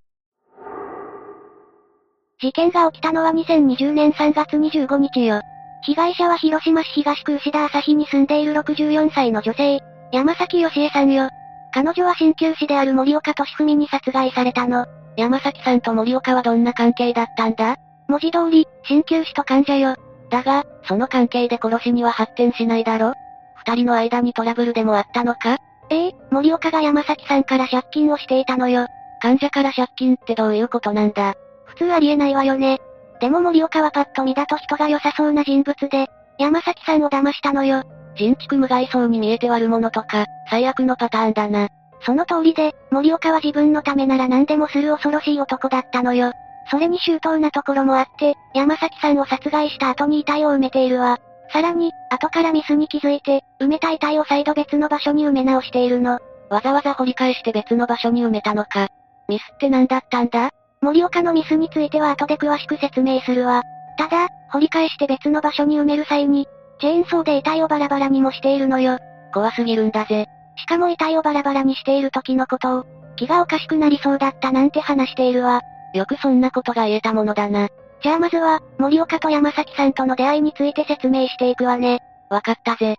[2.40, 5.42] 事件が起きたのは2020年3月25日よ。
[5.86, 9.80] 被害者は広島市東区牛田朝日に住んでいる64歳の女性、
[10.12, 11.30] 山崎義恵さんよ。
[11.74, 14.86] 彼女は鍼灸師である森岡俊文に殺害されたの。
[15.16, 17.78] 山崎さんと森岡はどんな関係だったんだ？
[18.08, 19.96] 文字通り、鍼灸師と患者よ。
[20.30, 23.14] だが、その関係で殺しには発展しないだろ？
[23.56, 25.58] 二人の間にトラブルでもあったのか？
[25.90, 28.88] ええ、森岡が山崎さんから借金をしていたのよ。
[29.22, 31.36] 患者から借金ってどういうことなんだ？
[31.66, 32.80] 普通ありえないわよね。
[33.20, 36.08] でも森岡はパッと見だと人が良さそうな人物で、
[36.38, 37.84] 山崎さんを騙したのよ。
[38.16, 41.70] 人畜無害そうに見えて悪者とか、最悪のパターンだな。
[42.02, 46.32] その通りで、森岡は自分のためなら何でもする恐ろしい男だったのよ。
[46.70, 51.18] それに周到なところもあって、山崎さんを殺害した後に遺体を埋めているわ。
[51.52, 56.20] さらに、後からミスに気づいて、埋めた遺体を再度別の場所に埋め直しているの。
[56.50, 58.90] わざわざ掘り返して別の場所に埋めたのか。
[59.28, 60.52] ミスって何だったんだ？
[60.82, 63.64] 森岡のミスについては後で詳しく説明するわ。
[63.98, 66.48] ただ、掘り返して別の場所に埋める際に、
[66.80, 69.00] チェーンソーで遺体をバラバラにもしているのよ。
[69.34, 70.28] 怖すぎるんだぜ。
[70.56, 72.86] しかも遺体をバラバラにしている時のことを、
[73.16, 75.62] 気がおかしくなりそうだったなんて話しているわ。
[75.94, 77.70] よくそんなことが言えたものだな。
[78.04, 82.00] じゃあまずは、森岡と山崎さんとの出会いについて説明していくわね。
[82.30, 82.98] わかったぜ。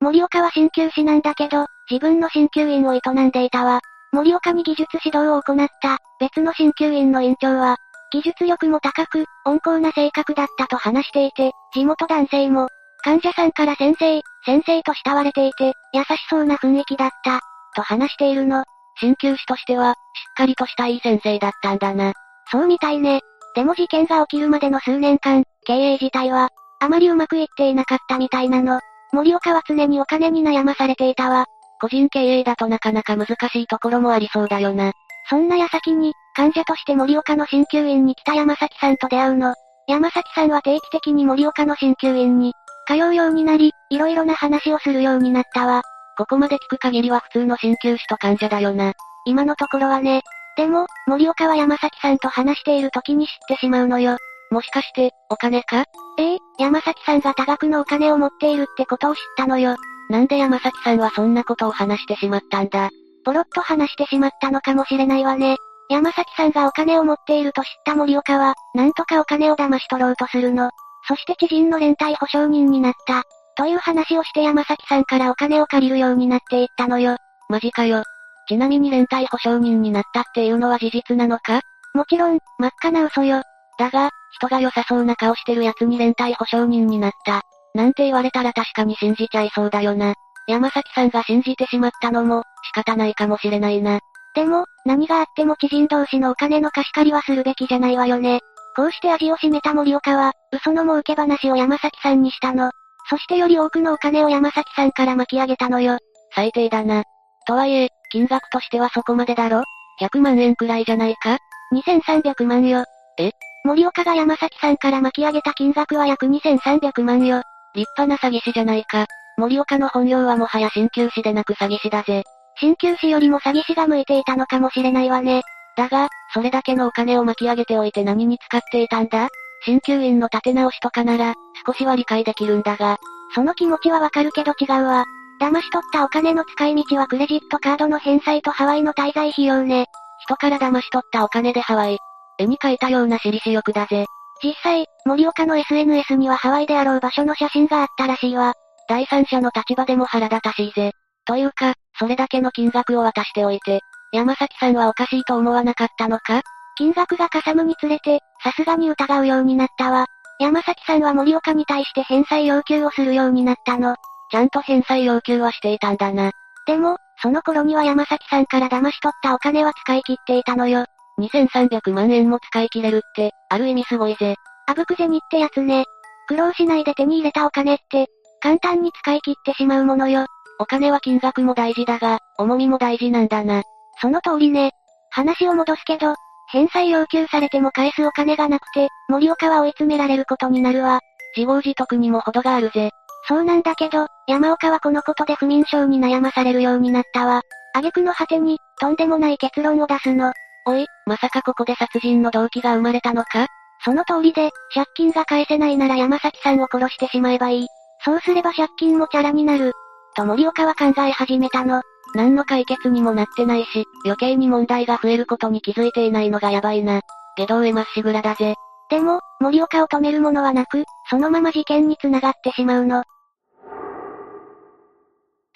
[0.00, 3.80] 森岡は鍼灸師なんだけど、自分の鍼灸院を営んでいたわ。
[4.16, 7.76] 森岡に技術指導を行った、別の鍼灸院の院長は、
[8.10, 12.68] 技術力も高く、温厚な性格だったと話していて、地元男性も、
[13.04, 17.40] 患者さんから先生、先生と慕われていて、優しそうな雰囲気だった、
[17.74, 18.64] と話しているの。
[18.98, 19.96] 鍼灸師としては、しっ
[20.34, 22.14] かりとしたいい先生だったんだな。
[22.50, 23.20] そうみたいね。
[23.54, 26.48] でも事件が起きるまでの数年間、経営自体は、
[26.80, 28.80] あまりうまくいっていなかったみたいなの。
[29.12, 31.44] 森岡は常にお金に悩まされていたわ。
[31.80, 34.92] 個人経営だとなかなか難しいところもありそうだよな。
[35.28, 39.54] そんな矢先に、患者として森岡の鍼灸院に来た山崎さんと出会うの。
[39.88, 42.52] 山崎さんは定期的に森岡の鍼灸院に、
[42.86, 45.82] 通うようになり、いろいろな話をするようになったわ。
[46.16, 48.92] ここまで聞く限りは普通の鍼灸師と患者だよな。
[49.26, 50.22] 今のところはね。
[50.56, 54.16] でも、森岡は山崎さんと話している時に知ってしまうのよ。
[54.50, 55.84] もしかして、お金か？
[56.18, 59.76] ええ山崎さんが多額のお金を持っているってことを知ったのよ。
[60.08, 62.90] なんで山崎さんはそんなことを話してしまったんだ？
[63.24, 65.56] ポロッと話してしまったのかもしれないわね。
[65.88, 70.70] 山崎さんがお金を持っていると知った森岡は、なんとかお金を騙し取ろうとするの。
[71.08, 73.22] そして知人の連帯保証人になった。
[73.56, 77.16] という話をして山崎さんからお金を借りるようになっていったのよ。
[77.48, 78.02] マジかよ。
[78.48, 81.60] ちなみに連帯保証人になったっていうのは事実なのか？
[81.94, 83.42] もちろん、真っ赤な嘘よ。
[83.78, 87.42] だが、人が良さそうな顔してる奴に連帯保証人になった。
[87.76, 90.14] なんて言われたら確かに信じちゃいそうだよな。
[90.48, 94.00] 山崎さんが信じてしまったのも、仕方ないかもしれないな。
[94.34, 98.40] でも、何があっても知人同士のお金の貸し借りはするべきじゃないわよね。
[98.74, 102.70] こうして味を占めた森岡は、嘘の儲け話を山崎さんにしたの。
[103.10, 105.98] そしてより多くのお金を山崎さんから巻き上げたのよ。
[106.34, 107.04] 最低だな。
[107.46, 109.64] とはいえ、金額としてはそこまでだろ
[110.00, 111.38] ?100 万円くらいじゃないか
[111.72, 112.84] ?2300 万よ。
[113.18, 113.32] え？
[113.64, 117.42] 森岡が山崎さんから巻き上げた金額は約2300万よ。
[117.76, 119.06] 立派な詐欺師じゃないか。
[119.36, 122.24] 森岡の本業はもはや鍼灸師でなく詐欺師だぜ。
[122.58, 125.42] 鍼灸師よりも詐欺師が向いていたのかもしれないわね。
[125.76, 129.28] だが、それだけのお金を巻き上げておいて何に使っていたんだ？
[129.66, 131.34] 鍼灸院の立て直しとかなら、
[131.66, 132.96] 少しは理解できるんだが。
[133.34, 135.04] その気持ちはわかるけど違うわ。
[135.38, 139.84] 騙し取ったお金の使い道はクレジットカードの返済とハワイの滞在費用ね。
[140.22, 141.98] 人から騙し取ったお金でハワイ。
[142.38, 144.06] 絵に描いたような私利私欲だぜ。
[144.42, 148.54] 実際、森岡の SNS にはハワイであろう場所の写真があったらしいわ。
[148.88, 150.92] 第三者の立場でも腹立たしいぜ。
[151.24, 153.80] というか、それだけの金額を渡しておいて、
[154.12, 156.42] 山崎さんはおかしいと思わなかったのか？
[156.76, 160.06] 金額がかさむにつれて、さすがに疑うようになったわ。
[160.38, 163.96] 山崎さんは森岡に対して返済要求をするようになったの。
[164.30, 166.32] ちゃんと返済要求はしていたんだな。
[166.66, 170.84] でも、その頃には山崎さんから騙し取ったお金は使い切っていたのよ。
[171.20, 174.36] 2300万円も使い切れるって、ある意味すごいぜ。
[174.66, 175.84] あぶく銭ってやつね。
[176.28, 178.06] 苦労しないで手に入れたお金って、
[178.40, 180.26] 簡単に使い切ってしまうものよ。
[180.58, 183.62] お金は金額も大事だが、重みも大事なんだな。
[184.00, 184.72] その通りね。
[185.10, 186.14] 話を戻すけど、
[186.48, 191.00] 返済要求されても返すお金がなくて、森岡は追い詰められることになるわ。
[191.36, 192.90] 自業自得にも程があるぜ。
[193.28, 197.42] そうなんだけど、山岡はこのことで不眠症に悩まされるようになったわ。
[197.74, 200.32] 挙句の果てに、とんでもない結論を出すの。
[200.66, 203.46] おい、まさかここで殺人の動機が生まれたのか？
[203.84, 207.66] その通りで、借金が返せないなら山崎さんを殺してしまえばいい。
[208.04, 209.72] そうすれば借金もチャラになる。
[210.16, 211.82] と森岡は考え始めたの。
[212.14, 217.00] 何の解決にもなってないし、余計に問題が増えることに気づいていないのがやばいな。
[217.36, 218.54] 下道へまっしぐらだぜ。
[218.88, 223.04] でも、森岡を止めるものはなく、そのまま事件に繋がってしまうの。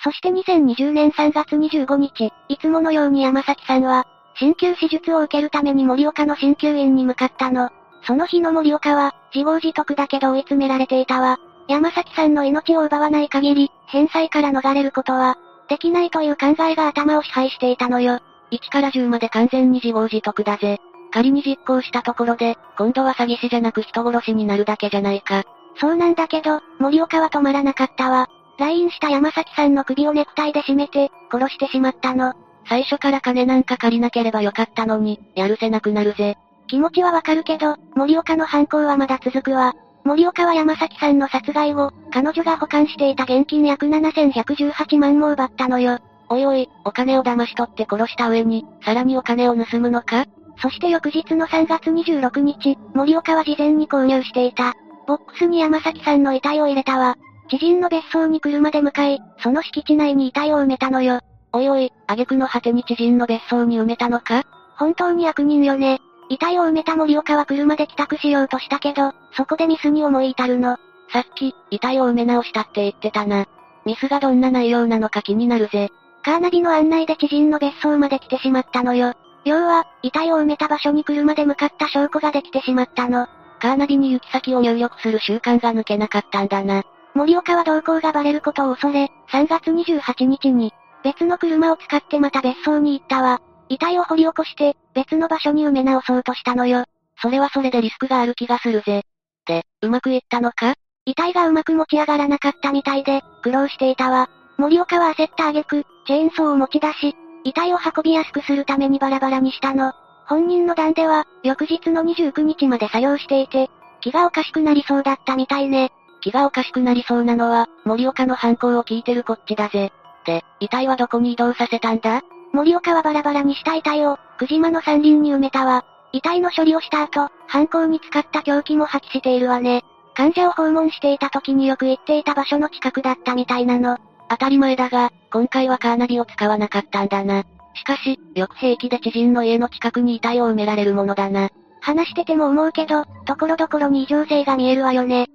[0.03, 4.05] そして2020年3月25日、いつものように山崎さんは、
[4.39, 7.71] 鍼灸手術を受けるために森岡の鍼灸院に向かったの。
[8.03, 11.39] その日の森岡は、自業自得だけど追い詰められていたわ。
[11.69, 15.37] 山崎さんの命を奪わない限り、返済から逃れることは、
[15.69, 18.21] できないという考えが頭を支配していたのよ。
[18.51, 20.79] 1から10まで完全に自業自得だぜ。
[21.13, 25.45] 仮に実行したところで、今度は詐欺師じゃなく人殺しになるだけじゃないか。
[25.77, 28.29] そうなんだけど、森岡は止まらなかったわ。
[28.59, 32.35] LINE した山崎さんの首をネクタイで締めて、殺してしまったの。
[32.69, 36.37] 最初から金なんか借りなければよかったのに、やるせなくなるぜ。
[36.69, 39.75] 気持ちはわかるけど、森岡の犯行はまだ続くわ。
[40.05, 45.99] 森岡は山崎さんの殺害後、彼女が保管していた現金約7118万も奪ったのよ。
[46.29, 50.27] おいおい、お金を騙し取って殺した上に、さらにお金を盗むのか？
[50.63, 54.75] そして翌日の3月26日、森岡は事前に購入していた。
[55.07, 57.17] ボックスに山崎さんの遺体を入れたわ。
[57.49, 61.21] 知人の別荘に車で向かい、その敷地内に遺体を埋めたのよ。
[61.53, 64.45] おいおい、挙句の果てに知人の別荘に埋めたのか？
[64.77, 66.01] 本当に悪人よね。
[66.29, 70.77] 遺体を埋めた森岡は車で帰宅しようとしたけど、そこでミスに思い至るの。
[71.13, 73.47] さっき、遺体を埋め直したって言ってたな。
[73.85, 75.91] ミスがどんな内容なのか気になるぜ。
[76.23, 79.15] カーナビの案内で知人の別荘まで来てしまったのよ。
[79.45, 83.27] 要は、遺体を埋めた場所に車で向かった証拠ができてしまったの。
[83.59, 86.85] カーナビに行き先を入力する習慣が抜けなかったんだな。
[87.15, 90.73] 森岡は動向がバレることを恐れ、3月28日に、
[91.03, 93.41] 別の車を使ってまた別荘に行ったわ。
[93.69, 96.85] 遺体を掘り起こして、別の場所に埋め直そうとしたのよ。
[97.23, 99.05] それはそれでリスクがある気がするぜ。
[99.47, 100.75] で、うまくいったのか？
[101.07, 104.29] 遺体がうまく持ち上がらなかったみたいで、苦労していたわ。
[104.59, 109.93] 森岡は焦った挙句、チェーンソーを持ち出し、遺体を運びやすくするためにバラバラにしたの。
[110.27, 113.71] 本人の段では、翌日の29日まで作業していて、
[114.01, 115.91] 気がおかしくなりそうだったみたいね。
[116.21, 119.93] 気がおかしくなりそうなのは、森岡の犯行を聞いてるこっちだぜ。
[120.27, 122.23] で、遺体はどこに移動させたんだ？
[122.53, 125.85] 森岡はバラバラにした遺体を、久島の山林に埋めたわ。
[126.13, 129.85] 遺体の処理をした後、犯行に使った凶器も破棄しているわね。
[130.15, 133.97] 患者を訪問していた時によく行っていた場所の近くだったみたいなの。
[134.29, 137.45] 当たり前だが、今回はカーナビを使わなかったんだな。
[137.75, 141.51] しかし、よく平気で知人の家の近くに遺体を埋められるものだな。
[141.81, 145.29] 話してても思うけど、ところどころに異常性が見えるわよね。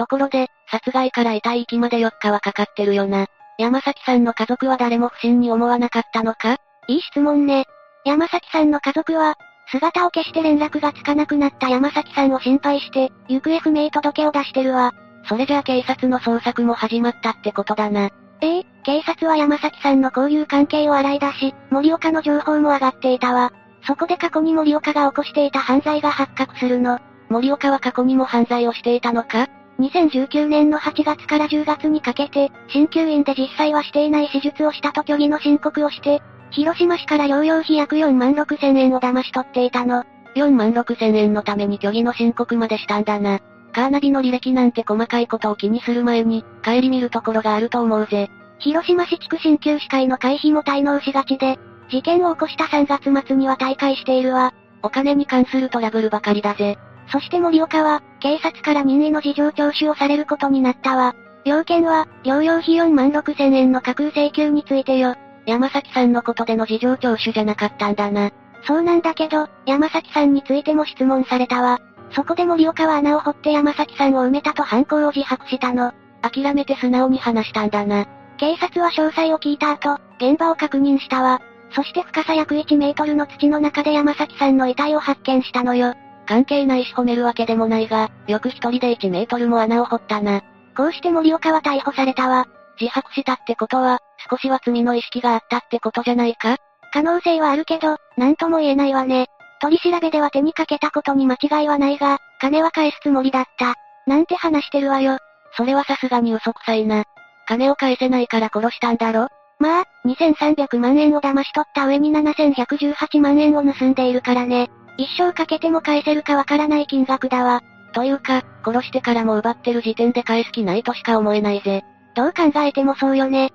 [0.00, 3.26] ところで、殺害から遺体行きまで4日はかかってるよな。
[3.58, 6.56] 山崎さんの家族は誰も不審に思わなかったのか？
[6.88, 7.66] いい質問ね。
[8.06, 9.34] 山崎さんの家族は、
[9.70, 14.94] 姿を消して連絡がつかなくなった山崎さんを心配して、行方不明届を出してるわ。
[15.28, 18.08] それじゃあ警察の捜索も始まったってことだな。
[18.40, 23.52] ええ、警察は山崎さんの交友関係を洗い出し、森岡の情報も上がっていたわ。
[23.86, 26.98] そこで過去に森岡が起こしていた犯罪が発覚するの。
[27.28, 29.48] 森岡は過去にも犯罪をしていたのか？
[29.80, 40.04] 2019年の8月から10月にかけて、鍼灸院で実際はしていない手術をしたと虚偽の申告をして、広島市から療養費約4万6千円を騙し取っていたの。
[40.36, 43.40] 4万6千円のために虚偽の申告までしたんだな。
[43.72, 48.30] カーナビの履歴なんて細かいことを気にする前に、帰り見るところがあると思うぜ。
[48.58, 51.58] 広島市地区鍼灸師会の会費も滞納しがちで、
[51.88, 54.52] 事件を起こした3月末には大会しているわ。
[54.82, 56.78] お金に関するトラブルばかりだぜ。
[57.10, 61.14] そして森岡は、警察から任意の事情聴取をされることになったわ。
[61.44, 65.16] 要件は、療養費4万6千円の架空請求についてよ。
[65.46, 68.30] 山崎さんのことでの事情聴取じゃなかったんだな。
[68.64, 71.80] そうなんだけど、山崎さんについても質問されたわ。
[72.12, 75.92] そこで森岡は穴を掘って山崎さんを埋めたと犯行を自白したの。
[76.22, 78.06] 諦めて素直に話したんだな。
[78.36, 81.40] 警察は詳細を聞いた後、現場を確認したわ。
[81.72, 85.94] そして深さ約1メートルの土の中で山崎さんの遺体を発見したのよ。
[86.30, 90.42] 関係ないし褒めるわけでもないが、よく一人で1メートルも穴を掘ったな。
[90.76, 92.46] こうして森岡は逮捕されたわ。
[92.80, 93.98] 自白したってことは、
[94.30, 96.58] 少しは罪の意識があったってことじゃないか
[96.92, 99.26] 可能性はあるけど、なんとも言えないわね。
[99.60, 103.74] 取り調べでは手にかけたことに間違いはないが、金は返すつもりだった。
[104.06, 105.18] なんて話してるわよ。
[105.56, 107.02] それはさすがに嘘くさいな。
[107.48, 109.26] 金を返せないから殺したんだろ
[109.58, 114.70] まあ、2300万円を騙し取った上に7118万円を盗んでいるからね。
[115.00, 117.62] 一生かけても返せるかわからない金額だわ。
[117.94, 121.82] というか、殺してからも奪ってる時点で返す気ないとしか思えないぜ。
[122.14, 123.50] どう考えてもそうよね。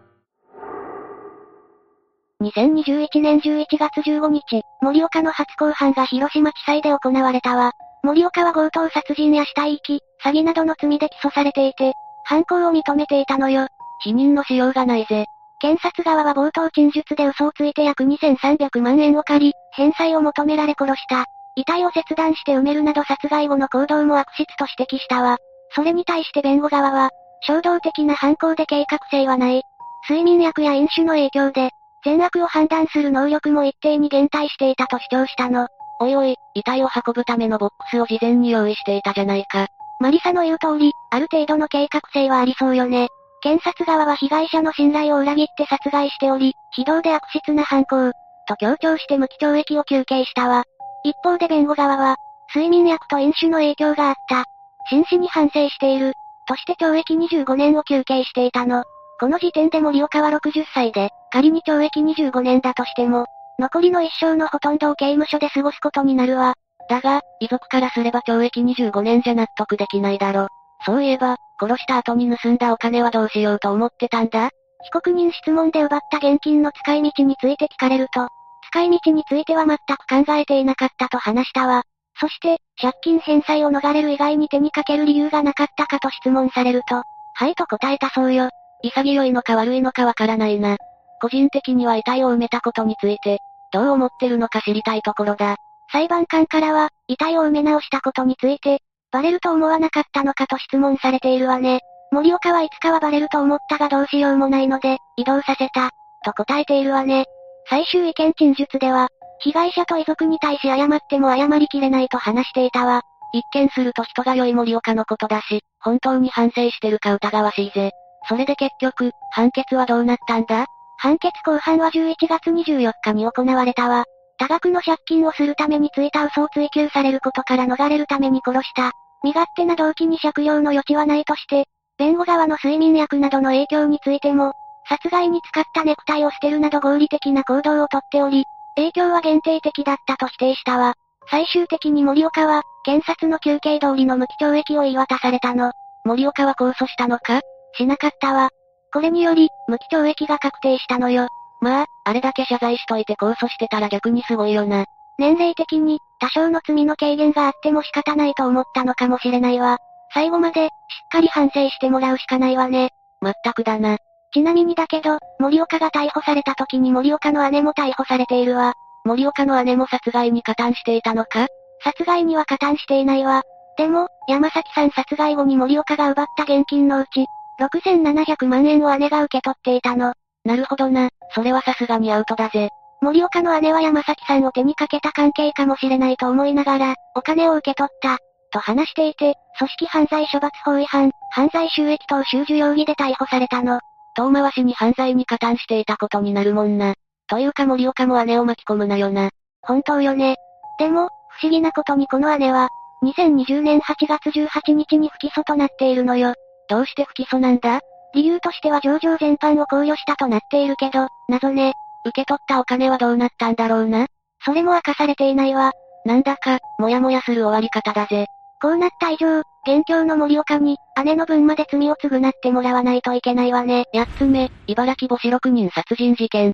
[2.41, 7.73] 2021年11月15日、森岡の初公判が広島地裁で行われたわ。
[8.01, 11.93] 森岡は強盗殺人や死体遺棄、詐欺などの罪で起訴されていて、
[12.23, 13.67] 犯行を認めていたのよ。
[14.03, 15.25] 否認のしようがないぜ。
[15.59, 21.25] 検察側は冒頭陳述で嘘をついて約2300万円を借り、返済を求められ殺した。
[21.55, 25.37] 遺体を切断して埋めるなど殺害後の行動も悪質と指摘したわ。
[25.71, 27.09] それに対して弁護側は、
[27.41, 29.61] 衝動的な犯行で計画性はない。
[30.09, 31.71] 睡眠薬や飲酒の影響で、
[32.03, 35.67] 善悪を判断する能力も一定に減退していたと主張したの。
[35.99, 39.67] おいおい、遺体を運ぶためのボックスを事前に用意していたじゃないか。
[39.99, 43.07] マリサの言う通り、ある程度の計画性はありそうよね。
[43.41, 48.11] 検察側は被害者の信頼を裏切って殺害しており、非道で悪質な犯行、
[48.47, 50.65] と強調して無期懲役を求刑したわ。
[51.05, 52.17] 一方で弁護側は、
[52.53, 54.45] 睡眠薬と飲酒の影響があった。
[54.89, 56.13] 真摯に反省している。
[56.47, 58.83] として懲役25年を求刑していたの。
[59.19, 63.27] この時点で森岡は60歳で、仮に懲役25年だとしても、
[63.59, 66.55] 残りの一生のほとんどを刑務所で過ごすことになるわ。
[66.89, 70.47] だが、遺族からすれば懲役25年じゃ納得できないだろ。
[70.85, 74.49] そういえば、殺した後に盗んだお金はどうしようと思ってたんだ
[74.83, 78.27] 被告人質問で奪った現金の使い道について聞かれると、
[78.75, 81.83] 使い道については全く考えていなかったと話したわ。
[82.19, 87.03] そして、借金返済を逃れる以外に手にかける理由がなかったかと質問されると、
[87.35, 88.49] はいと答えたそうよ。
[88.83, 90.75] 潔いのか悪いのかわからないな。
[91.21, 93.39] 個人的には遺体を埋めたことについて、
[93.71, 95.55] どう思ってるのか知りたいところだ。
[95.89, 98.79] 裁判官からは、遺体を埋め直したことについて、
[99.11, 101.79] バレると思わなかったのかと質問されているわね。
[102.11, 105.91] 森岡はいつかはバレると思ったがどうしようもないので、移動させた、
[106.25, 107.25] と答えているわね。
[107.69, 109.09] 最終意見陳述では、
[109.39, 113.01] 被害者と遺族に対し謝っても謝りきれないと話していたわ。
[113.33, 117.91] 一見すると人が良い森岡のことだし、本当に反省してるか疑わしいぜ。
[118.29, 120.65] それで結局、判決はどうなったんだ？
[120.97, 124.05] 判決公判は11月24日に行われたわ。
[124.37, 128.91] 多額の借金をするためについた嘘を追求されることから逃れるために殺した。
[129.23, 131.65] 身勝手な動機に借用の余地はないとして、
[131.97, 134.53] 弁護側の睡眠薬などの影響についても、
[134.87, 138.45] 殺害に使ったネクタイを捨てるなど合理的な行動をとっており、
[138.75, 140.93] 影響は限定的だったと否定したわ。
[141.29, 145.71] 最終的に森岡は、検察の休刑通りの無期懲役を言い渡されたの。
[146.03, 147.41] 森岡は控訴したのか？
[147.73, 148.49] しなかったわ。
[148.93, 151.27] これにより、無期懲役が確定したのよ。
[151.61, 154.85] まあ、あれだけ謝罪しといて控訴してたら逆にすごいよな。
[155.17, 159.79] 年齢的に、多少の罪の軽減があっても仕方ないと思ったのかもしれないわ。
[160.13, 160.71] 最後まで、しっ
[161.09, 162.91] かり反省してもらうしかないわね。
[163.19, 163.97] まったくだな。
[164.35, 168.73] ちなみにだけど、森岡が逮捕された時に森岡の姉も逮捕されているわ。
[169.05, 171.47] 森岡の姉も殺害に加担していたのか？
[171.81, 173.43] 殺害には加担していないわ。
[173.77, 177.27] でも、山崎さん殺害後に森岡が奪った現金のうち、
[177.61, 180.13] 6700万円を姉が受け取っていたの。
[180.43, 182.67] なるほどな、それはさすがにアウトだぜ。
[182.99, 188.17] 森岡の姉は山崎さんを手にかけた関係かもしれないと思いながら、お金を受け取った、
[188.51, 193.79] と話していて、組織犯罪処罰法違反、犯罪収益等収受容疑で逮捕されたの。
[194.15, 196.95] 遠回しに犯罪に加担していたことになるもんな。
[197.27, 199.29] というか森岡も姉を巻き込むなよな。
[199.61, 200.35] 本当よね。
[200.79, 202.69] でも、不思議なことにこの姉は、
[203.03, 206.33] 2020年8月18日に不起訴となっているのよ。
[206.69, 207.79] どうして不起訴なんだ？
[208.13, 211.73] 理由としては上場全般を考慮したとなっているけど、謎ね。
[212.05, 214.07] 受け取ったお金はどうなったんだろうな？
[214.45, 215.71] それも明かされていないわ。
[216.05, 218.27] なんだか、もやもやする終わり方だぜ。
[218.61, 223.85] こうなった以上、現況の森岡に、姉の分まで罪を償ってもらわないといけないわね。
[223.93, 226.53] 八つ目、茨城母子6人殺人事件。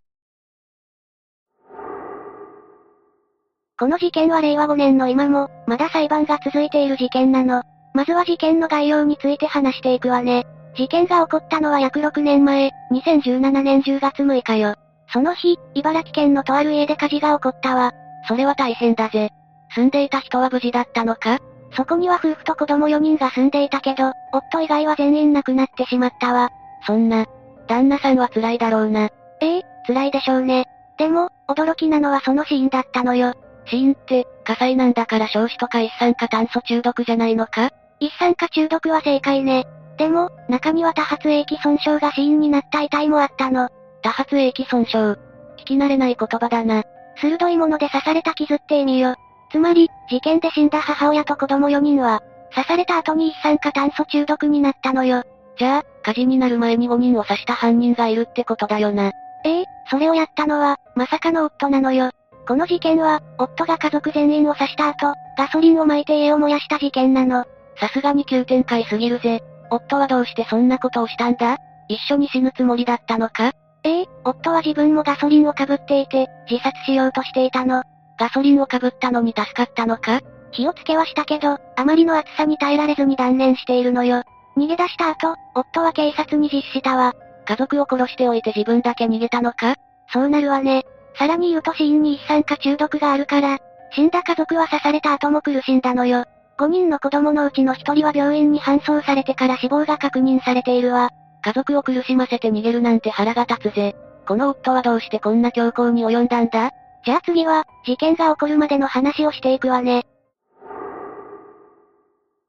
[3.77, 7.63] この事件は令和5年の今も、まだ裁判が続いている事件なの。
[7.93, 10.45] まずは事件の概要について話していくわね。
[10.77, 14.75] 事件が起こったのは約6年前、2017年10月6日よ。
[15.11, 17.91] その日、茨城県のとある家で火事が起こったわ。
[18.29, 19.31] それは大変だぜ。
[19.75, 21.39] 住んでいた人は無事だったのか？
[21.75, 26.49] そこには夫婦と子供4人が住んでいたけど、夫以外は全員亡くなってしまったわ。
[26.85, 27.25] そんな、
[27.67, 29.09] 旦那さんは辛いだろうな。
[29.41, 30.65] ええ、辛いでしょうね。
[30.97, 33.33] でも、驚きなのはその死因だったのよ。
[33.65, 37.69] 死因って、火災なんだから焼死とか一酸化炭素中毒じゃないのか？
[37.99, 39.65] 一酸化中毒は正解ね。
[39.97, 43.69] でも、中には多発液損傷が死因になった遺体もあったの。
[44.01, 45.19] 多発液損傷。
[45.59, 46.83] 聞き慣れない言葉だな。
[47.17, 49.15] 鋭いもので刺された傷って意味よ。
[49.51, 52.21] つまり、事件で死んだ母親と子供4人は、
[52.53, 55.23] 刺された後に一酸化炭素中毒になったのよ。
[55.57, 59.11] じゃあ、火事になる前に5人を刺した犯人がいるってことだよな。
[59.43, 62.11] ええそれをやったのは、まさかの夫なのよ。
[62.47, 67.45] この事件は、夫が家族全員を刺した後、ガソリンを撒いて家を燃やした事件なの。
[67.79, 69.41] さすがに急展開すぎるぜ。
[69.69, 71.57] 夫はどうしてそんなことをしたんだ？
[71.87, 73.51] 一緒に死ぬつもりだったのか？
[73.83, 77.83] ええ夫は自分もガソリンをかぶっていて、自殺しようとしていたの。
[78.19, 80.21] ガソリンをかぶったのに助かったのか？
[80.51, 84.23] 火をつけはしたけど、あまりの暑さに耐えられずに断念しているのよ。
[84.57, 87.13] 逃げ出した後、夫は警察に実施したわ。
[87.45, 89.75] 家族を殺しておいて自分だけ逃げたのか？
[90.11, 90.83] そうなるわね。
[91.17, 93.59] さらに言うと死因に一酸化中毒があるから、
[93.93, 96.25] 死んだ家族は刺された後も苦しんだのよ。
[96.57, 101.09] 5人の子供のうちの1人は病院に搬送されてから死亡が確認されているわ。
[101.43, 103.95] 家族を苦しませて逃げるなんて腹が立つぜ。
[104.27, 106.71] この夫はどうしてこんな強行に及んだんだ？
[107.03, 110.05] じゃあ次は、事件が起こるまでの話をしていくわね。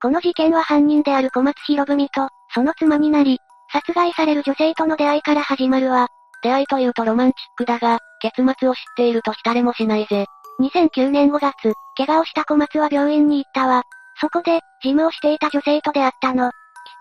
[0.01, 3.39] この事件は犯人である小松博文と、その妻になり、
[3.73, 6.09] 殺害される女性との出会いから始まるわ。
[6.43, 10.27] 出会いというとロマンチックだが、結末を知っていると浸れもしないぜ。
[10.61, 13.85] 2009年5月、怪我をした小松は病院に行ったわ。
[14.21, 16.51] そこで、事務をしていた女性と出会ったの。
[16.51, 16.57] きっ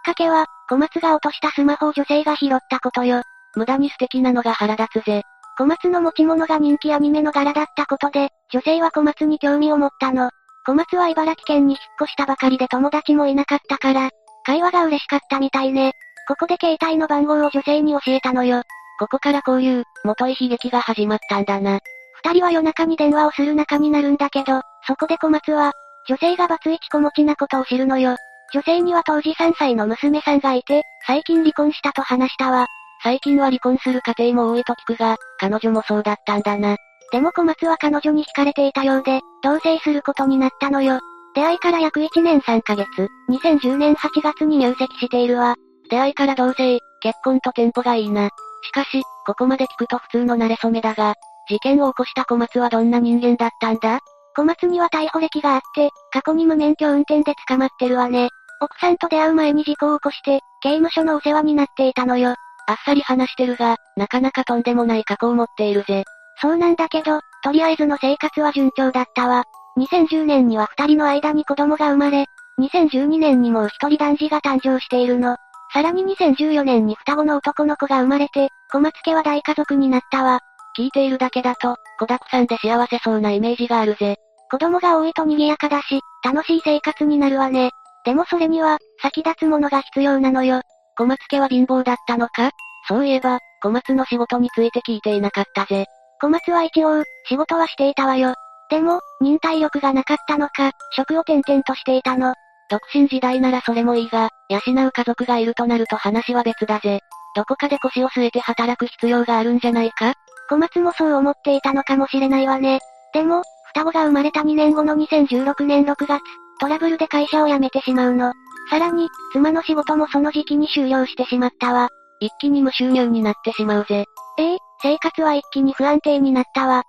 [0.05, 3.23] かけは、小松が落としたスマホを女性が拾ったことよ。
[3.55, 5.23] 無駄に素敵なのが腹立つぜ。
[5.57, 10.29] 小松の持ち物が人気アニメの柄だったことで、女性は小松に興味を持ったの。
[10.65, 14.09] 小松は茨城県に引っ越したばかりで友達もいなかったから、
[14.45, 15.93] 会話が嬉しかったみたいね。
[16.27, 18.63] ここで携帯の番号を女性に教えたのよ。
[18.99, 21.79] ここからこういう、元い悲劇が始まったんだな。
[22.23, 25.73] 二人は夜中に電話をする仲になるんだけど、そこで小松は、
[26.07, 28.15] 女性がバツイチ子持ちなことを知るのよ。
[28.53, 32.67] 女性には当時3歳の娘さんがいて、最近離婚したと話したわ。
[33.03, 36.77] 最近は離婚する家庭も多いと聞くが、彼女もそうだったんだな。
[37.11, 40.99] でも小松は彼女に惹かれていたようで、同棲することになったのよ。
[41.33, 42.85] 出会いから約1年3ヶ月、
[43.29, 45.55] 2010年8月に入籍しているわ。
[45.89, 48.29] 出会いから同棲、結婚とテンポがいいな。
[48.63, 51.15] しかし、ここまで聞くと普通の慣れ初めだが、
[51.49, 53.99] 事件を起こした小松はどんな人間だったんだ？
[54.35, 58.29] 小松には逮捕歴があって、過去に無免許運転で捕まってるわね。
[58.61, 62.35] 奥さんと出会う前に事故を起こして、刑務所のお世話になっていたのよ。
[62.71, 66.05] あっさり話してるが、なかなかとんでもない過去を持っているぜ。
[66.41, 69.43] そうなんだけど、とりあえずの生活は順調だったわ。
[69.77, 72.25] 2010年には二人の間に子供が生まれ、
[72.59, 75.35] 2012年にもう一人男児が誕生しているの。
[75.73, 80.39] さらに2014年に双子の男の子が生まれて、小松家は大家族になったわ。
[80.77, 84.15] 聞いているだけだと、子沢山で幸せそうなイメージがあるぜ。
[84.49, 87.71] 子供が多いと賑やかだし、楽しい生活になるわね。
[88.05, 90.61] でもそれには、先立つものが必要なのよ。
[91.01, 92.51] 小松家は貧乏だったのか？
[92.87, 95.87] そういえば、小松の仕事について聞いていなかったぜ。
[96.21, 98.35] 小松は一応、仕事はしていたわよ。
[98.69, 102.35] でも、忍耐力がなかったのか、職を転々としていたの？
[102.69, 106.99] 独身時代ならそれもいいが、養う家族がいるとなると話は別だぜ。
[107.35, 110.13] どこかで腰を据えて働く必要があるんじゃないか？
[110.51, 112.79] 小松もそう思っていたのかもしれないわね。
[113.11, 113.41] でも、
[113.73, 116.21] 双子が生まれた2年後の2016年6月、
[116.59, 118.33] トラブルで会社を辞めてしまうの。
[118.71, 121.89] さらに、妻の仕事もその時期に終了してしまったわ。
[122.21, 124.05] 一気に無収入になってしまうぜ。
[124.39, 126.83] ええ生活は一気に不安定になったわ。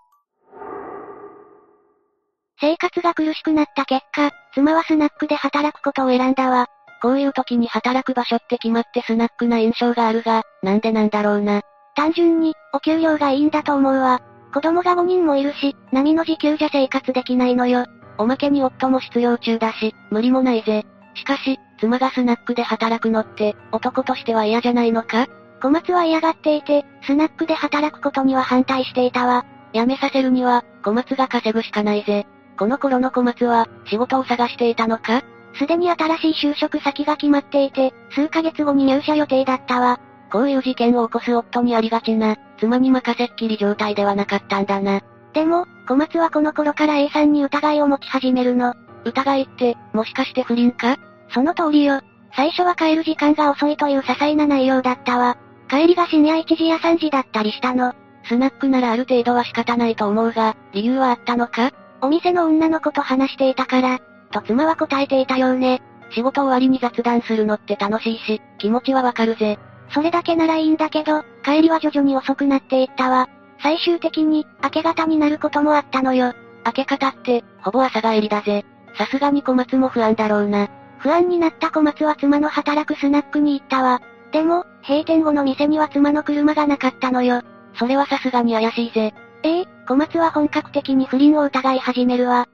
[2.61, 6.69] 生活が苦しくなった結果、妻はスナックで働くことを選んだわ。
[7.03, 11.63] こういう時に働く場所って決まってスナックな印象があるが、なんでなんだろうな。
[11.97, 14.21] 単純に、お給料がいいんだと思うわ。
[14.55, 17.87] 子供が5人もいるし、波の時給じゃ生活できないのよ。
[18.19, 20.85] おまけに夫も失業中だし、無理もないぜ。
[21.15, 25.27] しかし、妻がスナックで働くのって、男としては嫌じゃないのか？
[25.61, 29.45] 小松は嫌がっていて、スナックで働くことには反対していたわ。
[29.75, 32.25] 辞めさせるには、小松が稼ぐしかないぜ。
[32.57, 35.25] この頃の小松は、仕事を探していたのか？
[35.59, 39.99] すでに新しい就職先が決まっていて、数ヶ月後に入社予定だったわ。
[40.31, 45.01] こういう事件を起こす夫にありがちな、妻に任せっきり状態ではなかったんだな。
[45.33, 48.75] でも、小松はこの頃から A さんに疑いを持ち始めるの。
[49.05, 50.97] 疑いって、もしかして不倫か？
[51.33, 52.01] その通りよ。
[52.35, 55.37] 最初は帰る時間が遅いという些細な内容だったわ。
[55.69, 57.95] 帰りが深夜1時や3時だったりしたの。
[58.25, 61.73] スナックならある程度は仕方ないと思うが、理由はあったのか？
[62.01, 63.99] お店の女の子と話していたから、
[64.31, 65.83] と妻は答えていたようね。
[66.11, 69.59] 仕事終わりに雑談するのって楽しいし、気持ちはわかるぜ。
[69.91, 73.29] それだけならいいんだけど、帰りは徐々に遅くなっていったわ。
[73.63, 76.35] 最終的に、明け方になることもあったのよ。
[76.67, 78.65] 明け方って、ほぼ朝帰りだぜ。
[78.97, 80.69] さすがに小松も不安だろうな。
[81.03, 84.01] 不安になった小松は妻の働くスナックに行ったわ。
[84.31, 87.43] でも、閉店後の店には妻の車がなかったのよ。
[87.75, 89.13] それはさすがに怪しいぜ。
[89.43, 92.47] ええ小松は本格的に不倫を疑い始めるわ。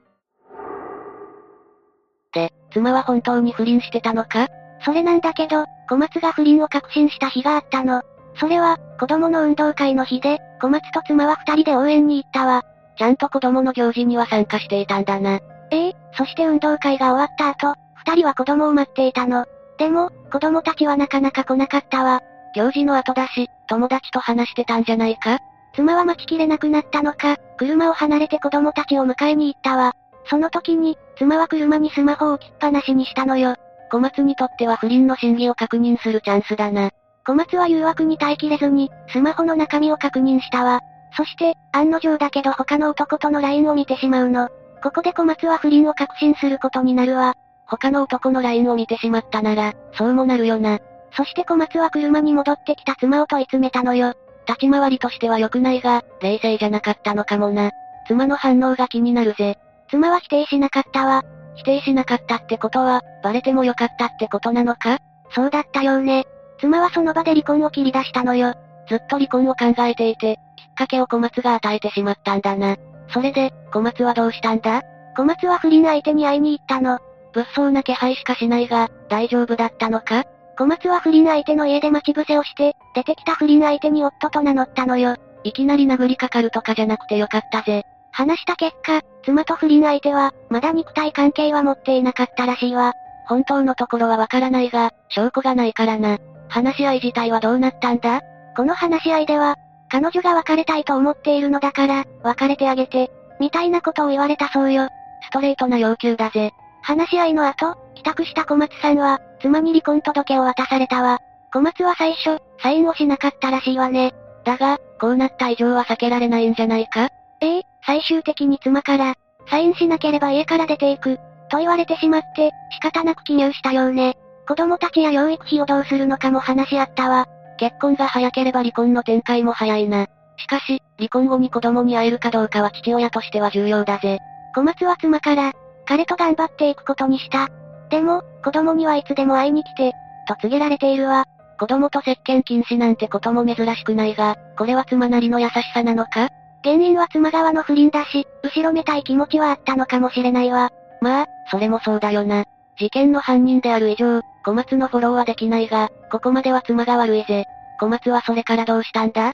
[2.33, 4.49] で、妻は本当に不倫してたのか？
[4.83, 8.03] それなんだけど、小松が不倫を確信した日があったの。
[8.37, 12.63] それは、子供の運動会の日で、小松と妻は二人で応援に行ったわ。
[12.97, 15.41] ちゃんと子供の行事には参加していたんだな。
[15.71, 19.47] ええそして運動会が終わった後、二人は子供を待っていたの。
[19.79, 22.21] でも、子供たちはなかなか来なかったわ。
[22.55, 25.39] 行事の後だし、友達と話してたんじゃないか？
[25.75, 29.93] 妻は待ちきれなくなったのか、車を離れて子供たちを迎えに行ったわ。
[30.25, 33.55] その時に、妻は車にスマホを置きっぱなしにしたのよ。
[33.91, 36.91] 小松にとっては不倫の真偽を確認するチャンスだな。
[37.27, 40.81] 小松は誘惑に耐えきれずに、スマホの中身を確認したわ。
[41.17, 44.49] そして、案の定だけど他の男との LINE を見てしまうの。
[44.83, 47.35] ここで小松は不倫を確信することになるわ。
[47.69, 50.79] 他の男の LINE を見てしまったなら、そうもなるよな。
[51.17, 54.15] そして小松は車に戻ってきた妻を問い詰めたのよ。
[54.47, 57.71] 立ち回りとしては良くないが、冷静じゃなかったのかもな。
[58.07, 59.59] 妻の反応が気になるぜ。
[59.91, 61.23] 妻は否定しなかったわ。
[61.57, 64.99] 否定しなかったってことは、バレてもよかったってことなのか？
[65.31, 66.25] そうだったようね。
[66.61, 68.55] 妻はその場で離婚を切り出したのよ。
[68.89, 72.77] ずっと離婚を考えていて、きっかけを小松が与えてしまったんだな。
[73.13, 74.83] それで、小松はどうしたんだ？
[75.17, 76.99] 小松は不倫相手に会いに行ったの。
[77.33, 80.25] 物騒な気配しかしないが、大丈夫だったのか？
[80.59, 85.17] 小松は不倫相手の家で待ち伏せをして、出てきた不倫相手に夫と名乗ったのよ。
[85.45, 87.85] いきなり殴りかかるとかじゃなくてよかったぜ。
[88.11, 92.93] 話した結果、妻と不倫相手は、まだ肉体関係は持っていなかったらしいわ。
[93.29, 96.19] 本当のところはわからないが、証拠がないからな。
[96.49, 98.21] 話し合い自体はどうなったんだ？
[98.57, 99.57] この話し合いでは、
[99.91, 104.89] 彼女が別れたいと思っているのだから、別れてあげて、みたいなことを言われたそうよ。
[105.23, 106.53] ストレートな要求だぜ。
[106.89, 111.19] 話し合いの後、帰宅した小松さんは、妻に離婚届を渡されたわ。
[111.53, 114.15] 小松は最初、サインをしなかったらしいわね。
[114.43, 117.11] だが、こうなった以上は避けられないんじゃないか？
[117.43, 119.17] ええ、最終的に妻から、
[119.51, 121.19] サインしなければ家から出ていく、
[121.51, 124.17] と言われてしまって、仕方なく記入したようね。
[124.49, 127.27] 子供たちや養育費をどうするのかも話し合ったわ。
[127.59, 130.07] 結婚が早ければ離婚の展開も早いな。
[130.39, 134.21] しかし、離婚後に子供に会えるかどうかは父親としては重要だぜ。
[134.55, 135.53] 小松は妻から、
[135.89, 137.49] 彼と頑張っていくことにした。
[137.89, 139.95] でも、子供にはいつでも会いに来て、
[140.29, 141.25] と告げられているわ。
[141.59, 146.29] 子供と接見禁止なんてことも珍しくないが、これは妻なりの優しさなのか？
[146.63, 150.71] 原因は妻側の不倫だし、後ろめたい気持ちはあったのかもしれないわ。
[151.01, 152.45] まあ、それもそうだよな。
[152.79, 157.47] 事件の犯人である以上、小松のフォローはできないが、ここまでは妻が悪いぜ。
[157.81, 159.33] 小松はそれからどうしたんだ？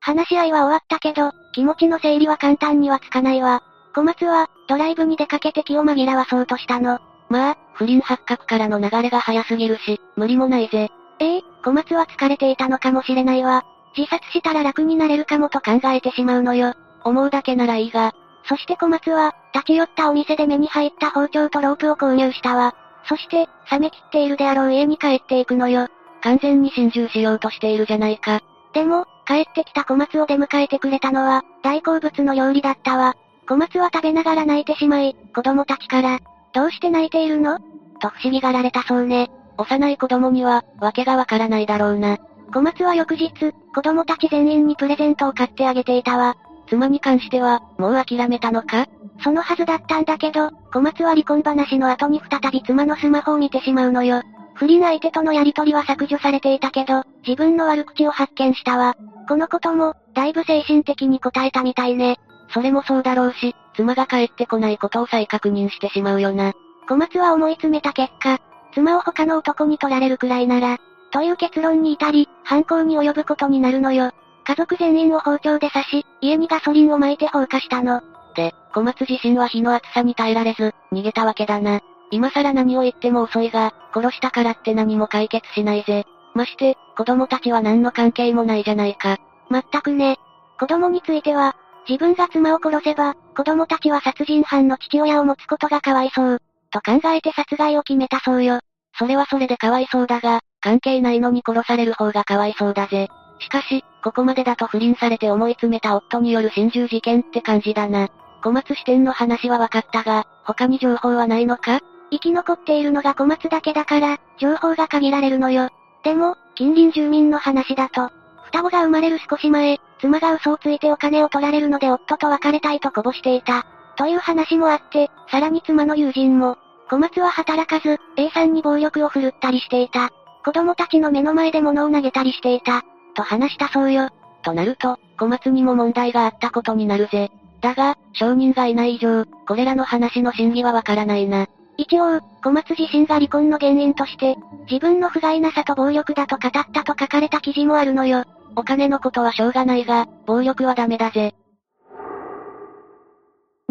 [0.00, 3.62] 話し合いは終わったけど、気持ちの整理は簡単にはつかないわ。
[3.94, 7.00] 小松は、ドライブに出かけて気を紛らわそうとしたの。
[7.28, 10.90] まあ、不倫発覚からの流れが早すぎるし、無理もないぜ。
[11.18, 13.64] ええ小松は疲れていたのかもしれないわ。
[13.96, 16.74] 自殺したら楽になれるかもと考えてしまうのよ。
[17.04, 18.12] 思うだけならいいが。
[18.44, 22.74] そして小松は、立ち寄ったお店で目に入った包丁とロープを購入したわ。
[23.04, 25.88] そして、冷め切っているであろう家に帰っていくのよ。
[26.22, 28.40] 完全に心中しようとしているじゃないか。
[28.72, 33.14] でも、帰ってきた小松を出迎えてくれたのは、大好物の料理だったわ。
[33.50, 36.20] 小松は食べながら泣いてしまい、子供たちから、
[36.52, 37.58] どうして泣いているの？
[37.98, 39.28] と不思議がられたそうね。
[39.58, 42.18] 幼い子供には、わけがわからないだろうな。
[42.54, 43.32] 小松は翌日、
[43.74, 46.36] 子供たち全員にプレゼントを買ってあげていたわ。
[46.68, 48.86] 妻に関しては、もう諦めたのか？
[49.24, 54.22] そのはずだったんだけど、小松は離婚話の後に再び妻のスマホを見てしまうのよ。
[54.54, 58.94] 不倫相手とのやりとりは削除されていたけど、自分の悪口を発見したわ。
[59.28, 62.20] このことも、だいぶ精神的に答えたみたいね。
[62.52, 66.52] それもそうだろうし、妻が帰ってこないことを再確認してしまうよな。
[66.88, 68.38] 小松は思い詰めた結果、
[68.74, 70.78] 妻を他の男に取られるくらいなら、
[71.12, 74.12] という結論に至り、犯行に及ぶことになるのよ。
[74.44, 78.02] 家族全員を包丁で刺し、家にガソリンを撒いて放火したの。
[78.34, 81.80] で、小松自身は火の熱さに耐えられず、逃げたわけだな。
[82.10, 86.04] 今更何を言っても遅いが、殺したからって何も解決しないぜ。
[86.34, 89.18] まして、子供たちは何の関係もないじゃないか。
[89.48, 90.18] まったくね。
[90.58, 91.56] 子供については、
[91.88, 96.42] 自分が妻を殺せば、子供たちは殺人犯の父親を持つことがかわいそう。
[96.70, 98.60] と考えて殺害を決めたそうよ。
[98.98, 103.08] それはそれでかわいそうだが、関係ないのに殺される方がかわいそうだぜ。
[103.40, 108.08] しかし、ここまでだと不倫されて思い詰めた夫による心中事件って感じだな。
[108.42, 111.80] 小松支店の話は分かったが、他に情報はないのか？
[112.10, 115.70] 生き残っているのが小松だけだから、情報が限られるのよ。
[116.02, 118.10] でも、近隣住民の話だと、
[118.44, 123.66] 双子が生まれる少し前、妻が嘘をついてお金を取られるので夫と別れたいとこぼしていた。
[123.96, 126.56] という話もあって、さらに妻の友人も、
[126.88, 130.10] 小松は働かず、A さんに暴力を振るったりしていた。
[130.44, 132.82] 子供たちの目の前で物を投げたりしていた。
[133.14, 134.08] と話したそうよ。
[134.42, 137.30] となると、小松にも問題があったことになるぜ。
[137.60, 141.46] だが、証人がいない以上、これらの話の真偽はわからないな。
[141.80, 144.36] 一応、小松自身が離婚の原因として、
[144.70, 148.24] 自分の不甲斐なさと暴力だと語ったと書かれた記事もあるのよ。
[148.54, 151.34] お金のことはしょうがないが、暴力はダメだぜ。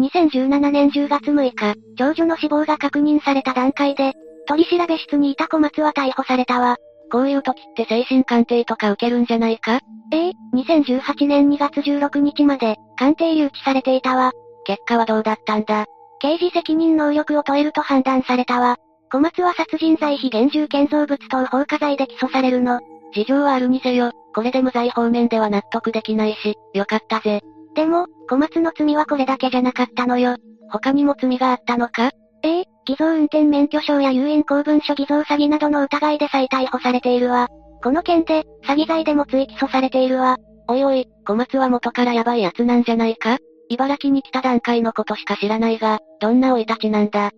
[0.00, 4.14] 2017年10月6日、長女の死亡が確認された段階で、
[4.48, 6.78] 取り調べ室にいた小松は逮捕されたわ。
[7.12, 9.78] こういう時って精神鑑定とか受けるんじゃないか？
[10.12, 14.32] ええ2018年2月16日まで、鑑定留置されていたわ。
[14.64, 15.86] 結果はどうだったんだ？
[16.20, 18.76] 刑事責任能力を問えると判断されたわ。
[19.10, 22.78] 小松は殺人罪非現住建造物等放火罪で起訴されるの。
[23.12, 27.40] 事情はあるにせよ、これで無罪方面では納得できないし、よかったぜ。
[27.74, 30.36] でも、小松の罪はこれだけじゃなかったのよ。
[30.70, 32.10] 他にも罪があったのか？
[32.42, 37.48] ええ偽造運転免許証や有印公文書偽造詐欺などの疑いで再逮捕されているわ。
[37.82, 40.36] この件で、詐欺罪でも追起訴されているわ。
[40.68, 43.38] おいおい、小松は元からヤバい奴なんじゃないか？
[43.70, 47.30] 茨城に来た段階のことしか知らないが、どんな生い立ちなんだ？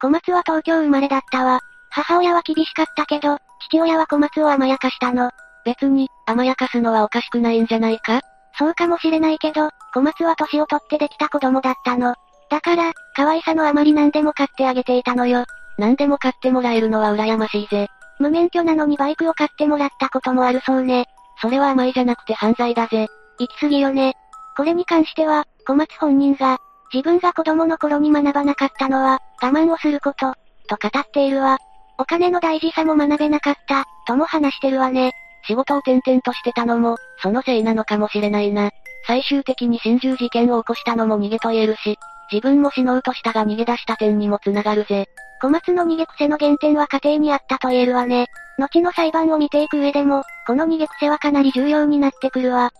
[0.00, 1.58] 小松は東京生まれだったわ。
[1.90, 3.38] 母親は厳しかったけど、
[3.68, 5.32] 父親は小松を甘やかしたの。
[5.64, 8.20] 別に、甘やかすのはおかしくないんじゃないか？
[8.56, 12.14] そうかもしれないけど、小松は年を取ってできた子供だったの。
[12.50, 15.44] だから、可愛さのあまり何でも買ってあげていたのよ。
[15.76, 17.88] 何でも買ってもらえるのは羨ましいぜ。
[18.20, 21.06] 無免許なのにバイクを買ってもらったこともあるそうね。
[21.40, 23.08] それは甘いじゃなくて犯罪だぜ。
[23.38, 24.14] 行き過ぎよね。
[24.56, 26.58] これに関しては、小松本人が、
[26.92, 30.34] 自分が子供の頃に学ばなかったのは、我慢をすること、
[30.68, 31.58] と語っているわ。
[31.98, 35.12] お金の大事さも学べなかった、とも話してるわね。
[35.46, 38.70] 仕事を転々としてたのも、そのせいなのかもしれないな。
[39.06, 41.98] 最終的に心中事件を起こしたのも逃げと言えるし、
[42.30, 45.06] 自分も死のうとしたが逃げ出した点にも繋がるぜ。
[45.40, 48.26] 小松の逃げ癖の原点は家庭にあったと言えるわね。
[48.58, 52.70] 後の裁判を見ていく上でも、この逃げ癖はかなり重要になってくるわ。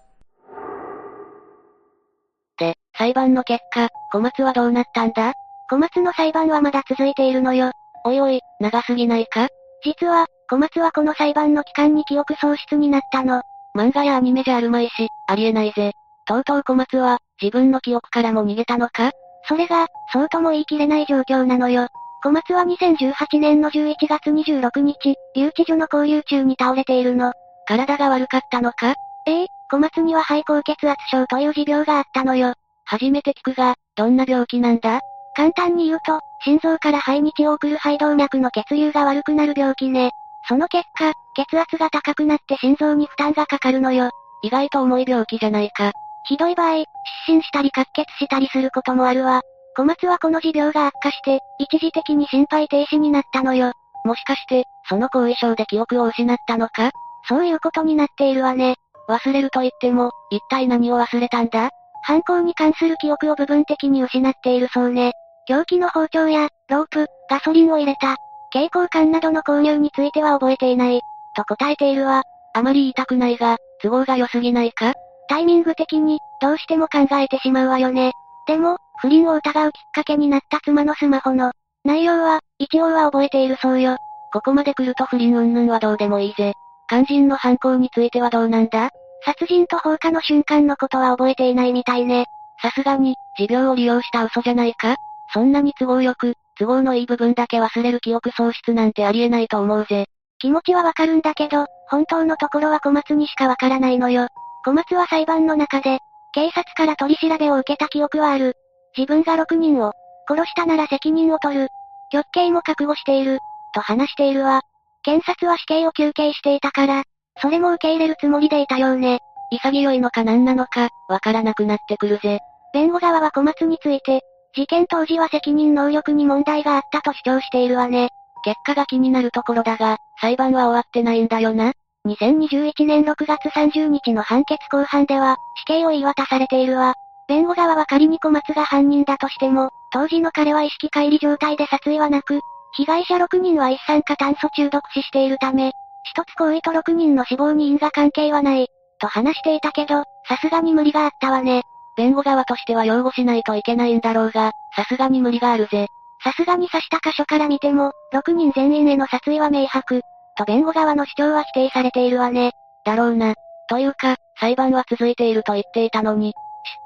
[2.58, 5.32] で、裁判の結果、小松はどうなったんだ？
[5.70, 7.72] 小松の裁判はまだ続いているのよ。
[8.04, 9.48] おいおい、長すぎないか？
[9.84, 13.42] 実は、小松はこの裁判の期間に記憶喪失になったの。
[13.76, 15.92] 漫画やアニメじゃあるまいし、ありえないぜ。
[16.26, 19.10] とうとう小松は、自分の記憶からも逃げたのか？
[19.46, 21.86] それが、そうとも言い切れない状況なのよ。
[22.22, 27.32] 小松は2018年の11月26日、留置所の交流中に倒れているの。
[27.66, 28.94] 体が悪かったのか？
[29.26, 32.54] ええ、小松には肺高血圧症という持病があったのよ。
[32.86, 35.00] 初めて聞くが、どんな病気なんだ？
[35.36, 40.10] 簡単に言うと、心臓から肺に血を送る肺動脈の血流が悪くなる病気ね。
[40.48, 44.10] その結果、血圧が高くなって心臓に負担がかかるのよ。
[44.42, 45.92] 意外と重い病気じゃないか。
[46.26, 46.86] ひどい場合、失
[47.26, 49.42] 神したり滑血したりすることもあるわ。
[49.76, 53.72] 小松はこの持病が悪化して、一時的に心肺停止になったのよ。
[54.04, 56.90] もしかして、その後遺症で記憶を失ったのか？
[57.28, 58.76] そういうことになっているわね。
[59.08, 61.70] 忘れると言っても、一体何を忘れたんだ？
[62.02, 65.12] 犯行に関する記憶を部分的に失っているそうね。
[65.46, 68.16] 凶器の包丁や、ロープ、ガソリンを入れた、
[68.52, 71.00] 蛍光管などの購入については覚えていない、
[71.36, 72.22] と答えているわ。
[72.54, 74.94] あまり言いたくないが、都合が良すぎないか？
[75.28, 78.12] タイミング的に、どうしても考えてしまうわよね。
[78.46, 81.52] でも、不倫を疑うきっかけになった妻のスマホの、
[81.84, 83.96] 内容は、一応は覚えているそうよ。
[84.32, 86.52] ここまで来ると不倫云々はどうでもいいぜ。
[86.88, 88.90] 肝心の犯行についてはどうなんだ？
[89.24, 92.26] 殺人と放火の瞬間のことは覚えていないみたいね。
[92.62, 94.96] さすがに、持病を利用した嘘じゃないか？
[95.32, 100.06] そんなに都合よく、都合のいい部分だけ忘れる記憶喪失なんてありえないと思うぜ。
[100.38, 104.28] 気持ちはわかるんだけど、本当のところは小松にしかわからないのよ。
[104.64, 105.98] 小松は裁判の中で、
[106.32, 108.54] 警察から取り調べを受けた記憶はある。
[108.96, 109.92] 自分が6人を、
[110.28, 111.68] 殺したなら責任を取る。
[112.10, 113.38] 極刑も覚悟している、
[113.74, 114.62] と話しているわ。
[115.02, 117.04] 検察は死刑を求刑していたから、
[117.40, 119.20] それも受け入れるつもりでいたようね。
[119.50, 122.40] 潔いのか何なのか、わからなくなってくるぜ。
[122.72, 124.22] 弁護側は小松について、
[124.54, 128.10] 事件当時は責任能力に問題があったと主張しているわね。
[128.44, 131.72] 結果が気になるところだが、裁判は終わってないんだよな。
[132.06, 136.94] 2021年6月30日の判決公判では、死刑を言い渡されているわ。
[137.28, 142.40] 弁護側は仮に小松が犯人だとしても、当時の彼は意識乖離状態で殺意はなく、
[142.74, 145.72] 被害者6人は一酸化炭素中毒死しているため、
[146.10, 148.68] 一つ行為と6人の死亡に因果関係はない、
[149.00, 151.62] と話していたけど、さすがに無理があったわね。
[151.96, 155.86] 弁護側としては擁護しないといけないんだろうが、さすがに無理があるぜ。
[156.22, 160.00] さすがに刺した箇所から見ても、6人全員への殺意は明白。
[160.36, 162.52] と弁護側の主張は否定されているわね。
[162.84, 163.34] だろうな。
[163.68, 166.34] というか、裁判は続いていると言っていたのに、しっ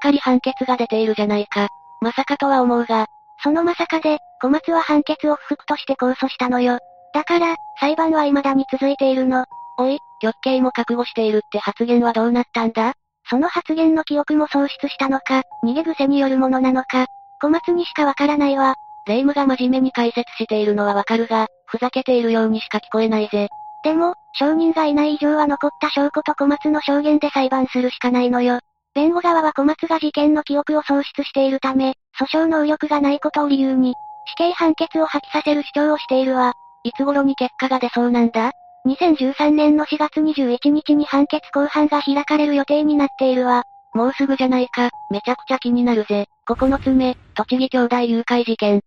[0.01, 1.67] かり判決が出ているじゃないか。
[2.01, 3.07] まさかとは思うが、
[3.43, 6.79] そのまさかで、小松は判決を不服として控訴したのよ。
[7.13, 9.45] だから、裁判は未だに続いているの。
[9.77, 12.93] おい、極刑も覚悟しているって発言はどうなったんだ？
[13.29, 17.05] その発言の記憶も喪失したのか、逃げ癖によるものなのか、
[17.41, 18.75] 小松にしかわからないわ。
[19.07, 23.47] 霊夢が真面目に解説しているのはわかるが、ふざけているようにしか聞こえないぜ。
[23.83, 28.59] でも、証人がいない以上は残った証拠と小松の証言で裁判するしかないのよ。
[28.93, 33.93] 弁護側は小松が事件の記憶を喪失しているため、訴訟能力がないことを理由に、
[34.25, 36.53] 死刑判決を破棄させる主張をしているわ。
[36.83, 38.51] いつ頃に結果が出そうなんだ
[38.85, 43.63] ？2013年の4月21日に判決公判が開かれる予定になっているわ。
[43.93, 46.27] もうすぐじゃないか、めちゃくちゃ気になるぜ。
[46.45, 48.81] 9つ目、栃木兄弟誘拐事件。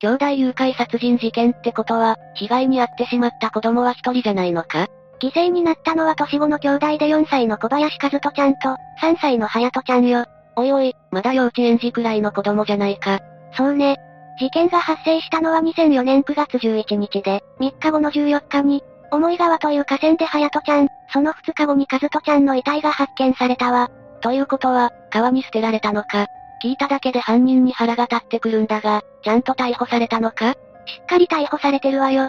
[0.00, 4.88] 兄弟誘拐殺人事件ってことは、被害に遭ってしまった子供は一人じゃないのか？
[5.22, 10.26] 犠牲になったのは年子の兄弟で4歳の小林和人ちゃんと、3歳の隼人ちゃんよ。
[10.56, 13.20] おいおい、まだ幼稚園児くらいの子供じゃないか。
[13.56, 13.96] そうね。
[14.38, 23.90] 事件が発生したのは2004年9月11日で、3日後の14日に、思い川という河川で隼人ちゃん、その2日後に和人ちゃんの遺体が発見されたわ。
[24.20, 26.26] ということは、川に捨てられたのか。
[26.62, 30.52] 聞いただけで犯人に腹が立ってくるんだが、ちゃんと逮捕されたのか
[30.86, 32.28] しっかり逮捕されてるわよ。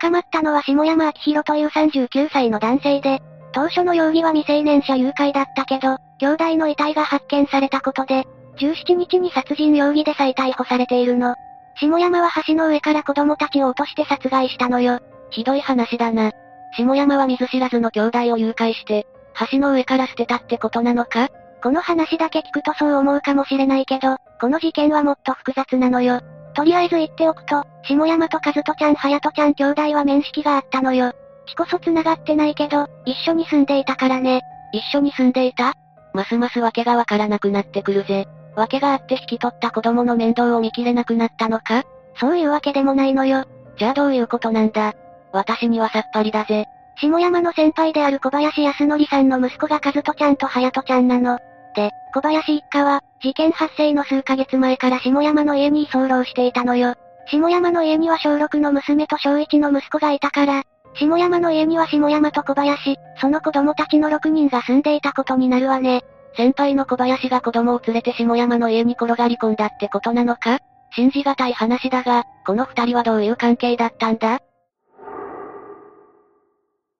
[0.00, 3.20] 捕まったのは下山明宏という39歳の男性で、
[3.52, 8.26] 当初の容疑は未成年者誘拐だったけど、兄弟の遺体が発見されたことで、
[8.58, 11.34] 17日に殺人容疑で再逮捕されているの。
[11.80, 14.98] 下山は橋の上から子供たちを落として殺害したのよ。
[15.30, 16.32] ひどい話だな。
[16.76, 19.06] 下山は見ず知らずの兄弟を誘拐して、
[19.50, 21.28] 橋の上から捨てたってことなのか？
[21.62, 26.20] この話だけ聞くとそう思うかもしれないけど、この事件はもっと複雑なのよ。
[26.54, 31.12] とりあえず言っておくと、下山と和人ちゃん隼人ちゃん兄弟は面識があったのよ。
[31.46, 34.42] 血こそ繋がってないけど、一緒に住んでいたからね。
[34.72, 35.74] 一緒に住んでいた？
[36.12, 38.26] ますます訳がわからなくなってくるぜ。
[38.56, 41.84] 訳があって引き取った子供の面倒を見切れなくなったのか？
[42.20, 43.44] そういうわけでもないのよ。
[43.78, 44.94] じゃあどういうことなんだ？
[45.32, 46.66] 私にはさっぱりだぜ。
[47.00, 51.38] 下山の先輩である小林康則さんの息子が和人ちゃんと隼人ちゃんなの。
[51.76, 56.94] で、小林一家は、事件発生の数ヶ月前から下山の家に居候していたのよ。
[57.30, 60.64] 下山の家には小6の娘と小1の息子がいたから、
[60.94, 66.02] 下山の家には下山と小林、その子供たちの6人が住んでいたことになるわね。
[66.38, 70.60] 先輩の小林が子供を連れて下山の家に転がり込んだってことなのか？
[70.94, 74.38] 信じがたい話だが、この二人はどういう関係だったんだ？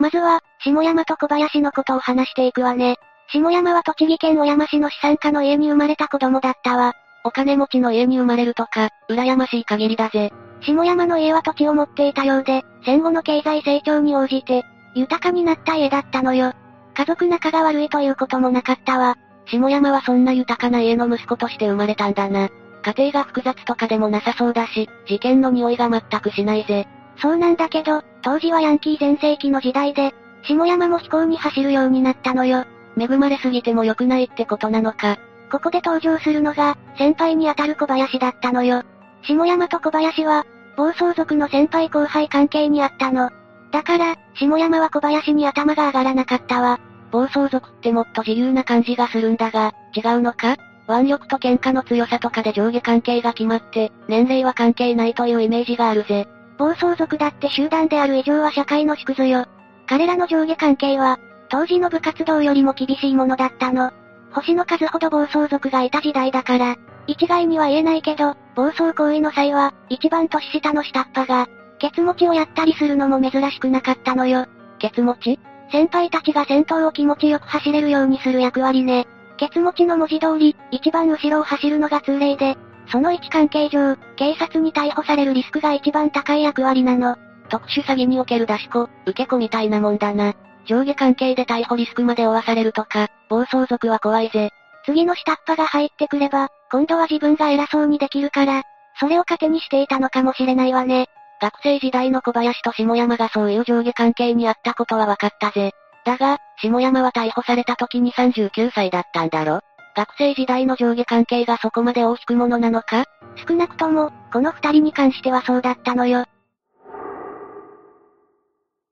[0.01, 2.97] まずは、下山と小林のことを話していくわね。
[3.32, 6.94] 下山は栃木県小山市の資産家の家に生まれた子供だったわ。
[7.24, 10.32] お金持ちの家に生まれるとか、羨ましい限りだぜ。
[10.62, 14.65] 下山の家は土地を持っていたようで、戦後の経済成長に応じて、
[14.97, 16.55] 豊かになった家だったのよ。
[16.94, 19.16] 家族仲が悪いということもなかったわ。
[19.50, 22.50] 下山はそんな豊かな家の息子として生まれたんだな。
[22.82, 26.86] 家庭が複雑とかでもなさそうだし、事件の匂いが全くしないぜ。
[27.16, 30.14] そうなんだけど、当時はヤンキー全盛期の時代で、
[30.44, 32.64] 下山も飛行に走るようになったのよ。
[32.98, 35.18] 恵まれすぎても良くないってことなのか。
[35.50, 38.82] ここで登場するのが、先輩にあたる小林だったのよ。
[39.22, 40.44] 下山と小林は、
[40.76, 43.30] 暴走族の先輩後輩関係にあったの。
[43.72, 46.80] だから、下山は小林に頭が上がらなかったわ。
[47.10, 50.56] 暴走族ってもっと自由な感じがするんだが、違うのか？
[50.89, 56.26] 腕力と喧嘩の強さとかで上下関係が決まって、年齢は関係ないというイメージがあるぜ。
[56.59, 59.47] 暴走族だって集団である以上は社会の縮図よ。
[59.86, 61.18] 彼らの上下関係は、
[61.51, 63.90] 当時の部活動よりも厳しいものだったの。
[64.32, 66.76] 星の数ほど暴走族がいた時代だから、
[67.06, 71.48] 一概には言えないけど、暴走行為の際は、一番年下の下っ端が、
[71.78, 74.47] ケツ持ちをやったりするのも珍しくなかったのよ。
[74.78, 75.39] ケツ持ち？
[75.70, 79.07] 先輩たちが先頭を気持ちよく走れるようにする役割ね。
[79.36, 82.57] ケツ持ちの文字通り、一番後ろを走るのが通例で、
[82.90, 87.16] その位置関係上、警察に逮捕されるリスクが一番高い役割なの。
[87.51, 90.35] 特殊詐欺における出し子、受け子みたいなもんだな。
[90.66, 94.51] 上下関係で逮捕リスクまで負わされるとか、暴走族は怖いぜ。
[94.85, 98.62] 次の下っ端が入ってくれば、今度は自分が偉そうにできるから、
[99.01, 101.09] それを糧にしていたのかもしれないわね。
[101.40, 105.73] 学生時代の小林と下山がそういう上下関係にあったことは分かったぜ。
[106.05, 109.60] だが、下山は逮捕された時に39歳だったんだろ？
[109.97, 113.05] 学生時代の上下関係がそこまで大きくものなのか？
[113.48, 116.24] 少なくとも、この二人に関してはそうだったのよ。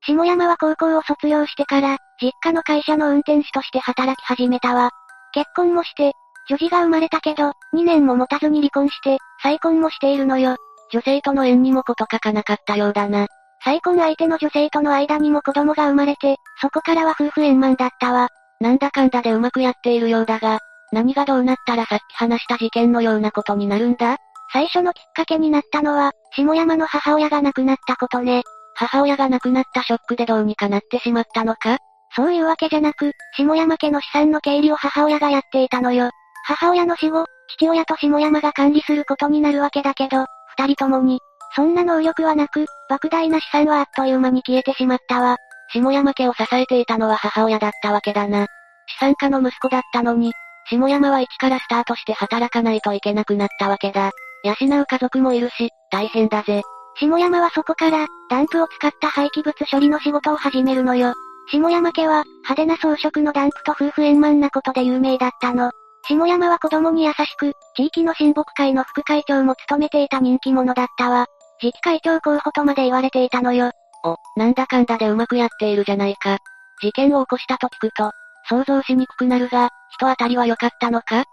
[0.05, 4.91] 下山は高校を卒業してから、実家の会社の運転手として働き始めたわ。
[5.33, 6.13] 結婚もして、
[6.49, 10.55] 女児が生まれたけど、2年も持たずに離婚して、再婚もしているのよ。
[10.91, 13.27] 女性との縁にもこと書かなかったようだな。
[13.63, 18.29] 再婚相手の女性との間にも子供が生まれて、そこからは夫婦円満だったわ。
[18.59, 20.59] なんだかんだでうまくやっているようだが、
[20.91, 24.17] 何がどうなったらさっき話した事件のようなことになるんだ？
[24.53, 28.43] 最初のきっかけになったのは、下山の母親が亡くなったことね。
[28.75, 31.77] 母親が亡くなったショックでどうにかなってしまったのか？
[32.15, 36.09] そういうわけじゃなく、下山家の資産の経理を母親がやっていたのよ。
[36.45, 40.25] 母親の死後、父親と下山が管理することになるわけだけど、
[40.57, 41.19] 二人ともに、
[41.55, 45.37] そんな能力はなく、莫大な資産はあっという間に消えてしまったわ。
[45.71, 48.47] 下山家を支えていたのは母親だったわけだな。
[48.87, 50.33] 資産家の息子だったのに、
[50.69, 54.11] 下山は一からスタートして働かないといけなくなったわけだ。
[54.43, 56.61] 養う家族もいるし、大変だぜ。
[56.99, 61.13] 下山はそこから、ダンプを使った廃棄物処理の仕事を始めるのよ。
[61.51, 65.71] 下山家は、派手な装飾のダンプと夫婦円満なことで有名だったの。
[66.07, 71.25] 下山は子供に優しく、地域の親睦会の副会長も務めていた人気者だったわ。
[71.59, 73.71] 次期会長候補とまで言われていたのよ。
[74.05, 76.37] お、なんだかんだでうまくやっているじゃないか。
[76.81, 78.11] 事件を起こしたと聞くと、
[78.47, 81.23] 想像しにくくなるが、人当たりは良かったのか？
[81.23, 81.25] 知っ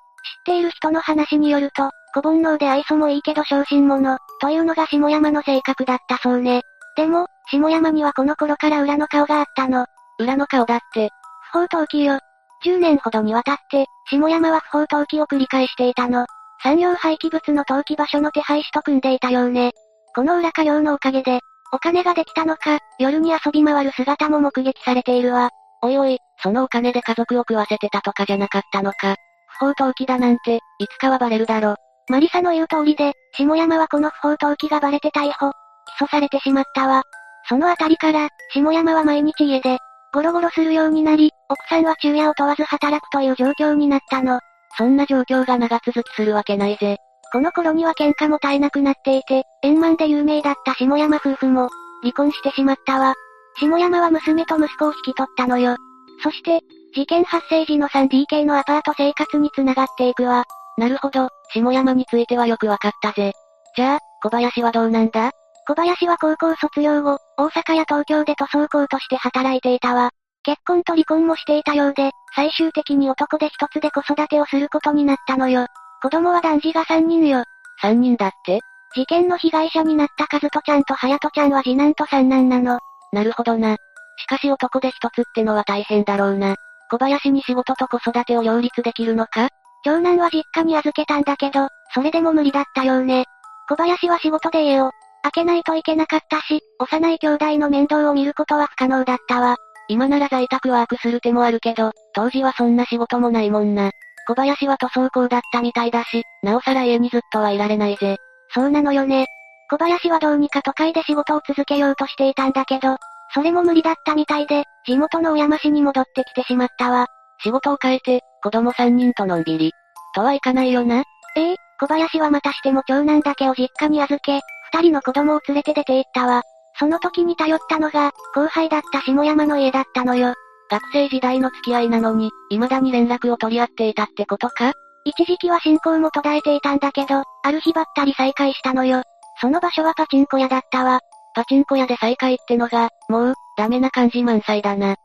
[0.47, 6.63] ている人の話によると、小煩悩で愛想もいいけど小心者、というのが下山の性格だったそうね。
[6.97, 9.87] でも、下山にはこの頃から裏の顔があったの。
[10.19, 11.11] 裏の顔だって。
[11.53, 12.19] 不法投棄よ。
[12.65, 16.27] 10年ほどにわたって、下山は不法投棄を繰り返していたの。
[16.63, 19.73] 産業廃棄物の投棄場所の手配師と組んでいたようね。
[20.15, 21.41] この裏稼業のおかげで、
[21.73, 25.51] お金ができたのか、夜に遊び回る姿も目撃されているわ。
[25.83, 29.17] おいおい、そのお金で家族を食わせてたとかじゃなかったのか。
[29.59, 31.77] 不法投棄だなんて、いつかはバレるだろ。
[32.09, 35.53] マリサの言う通りで、下山はこの不法投棄がバレて逮捕、
[35.99, 37.03] 起訴されてしまったわ。
[37.49, 39.79] そのあたりから、下山は毎日家で、
[40.15, 44.41] ゴロゴロするようになり、奥さんは昼夜を問わず働くという状況になったの。
[44.77, 46.97] そんな状況が長続きするわけないぜ。
[47.33, 51.69] この頃には喧嘩も絶えなくなっていて、円満で有名だった下山夫婦も、
[52.03, 53.15] 離婚してしまったわ。
[53.59, 55.77] 下山は娘と息子を引き取ったのよ。
[56.23, 56.61] そして、
[56.95, 60.45] 事件発生時の 3DK のアパート生活につながっていくわ。
[60.79, 63.33] なるほど、下山についてはよくわかったぜ。
[63.77, 65.31] じゃあ、小林はどうなんだ？
[65.67, 70.11] 小林は高校卒業後、大阪や東京で塗装工として働いていたわ。
[70.45, 75.67] 結婚と離婚もしていたようで、最終的に男で一つで子育てをすることになったのよ。
[76.03, 77.45] 子供は男児が3人よ。
[77.83, 78.61] 3人だって？
[78.95, 82.79] 事件の被害者になった和人ちゃんと隼人ちゃんは次男と三男なの。
[83.13, 83.77] なるほどな。
[84.19, 86.57] しかし男で一つってのは大変だろうな。
[86.91, 89.49] 小林に仕事と子育てを両立できるのか？
[89.83, 93.25] 長男は実家に預けたんだけど、それでも無理だったようね。
[93.69, 94.91] 小林は仕事で家を
[95.23, 99.57] 開けないといけなかったし、幼い兄弟の面倒を見ることは不可能だったわ。
[99.89, 103.91] 今なら在宅ワークする手もあるけど、当時はそんな仕事もないもんな。
[104.27, 108.17] 小林は塗装工だったみたいだし、なおさら家にずっとはいられないぜ。
[108.55, 109.27] そうなのよね。
[109.71, 112.97] 小林はどうにか都会で仕事を続けようとしていたんだけど、
[113.35, 117.07] それも無理だったみたいで、地元の小山市に戻ってきてしまったわ。
[117.43, 119.73] 仕事を変えて、子供3人とのんびり。
[120.15, 121.03] とはいかないよな。
[121.37, 124.41] ええ小林はまたしても長男だけを実家に預け、
[124.73, 126.43] 二人の子供を連れて出て行ったわ。
[126.85, 130.35] その時に頼ったのが、後輩だった下山の家だったのよ。
[130.71, 134.73] 学生時代の付き合いなのに、未だに連絡を取り合っていたってことか？
[135.07, 139.03] 一時期は信仰も途絶えていたんだけど、ある日ばったり再会したのよ。
[139.41, 141.01] その場所はパチンコ屋だったわ。
[141.35, 144.97] パチンコ屋で再会ってのが、もう、ダメな感じ満載だな。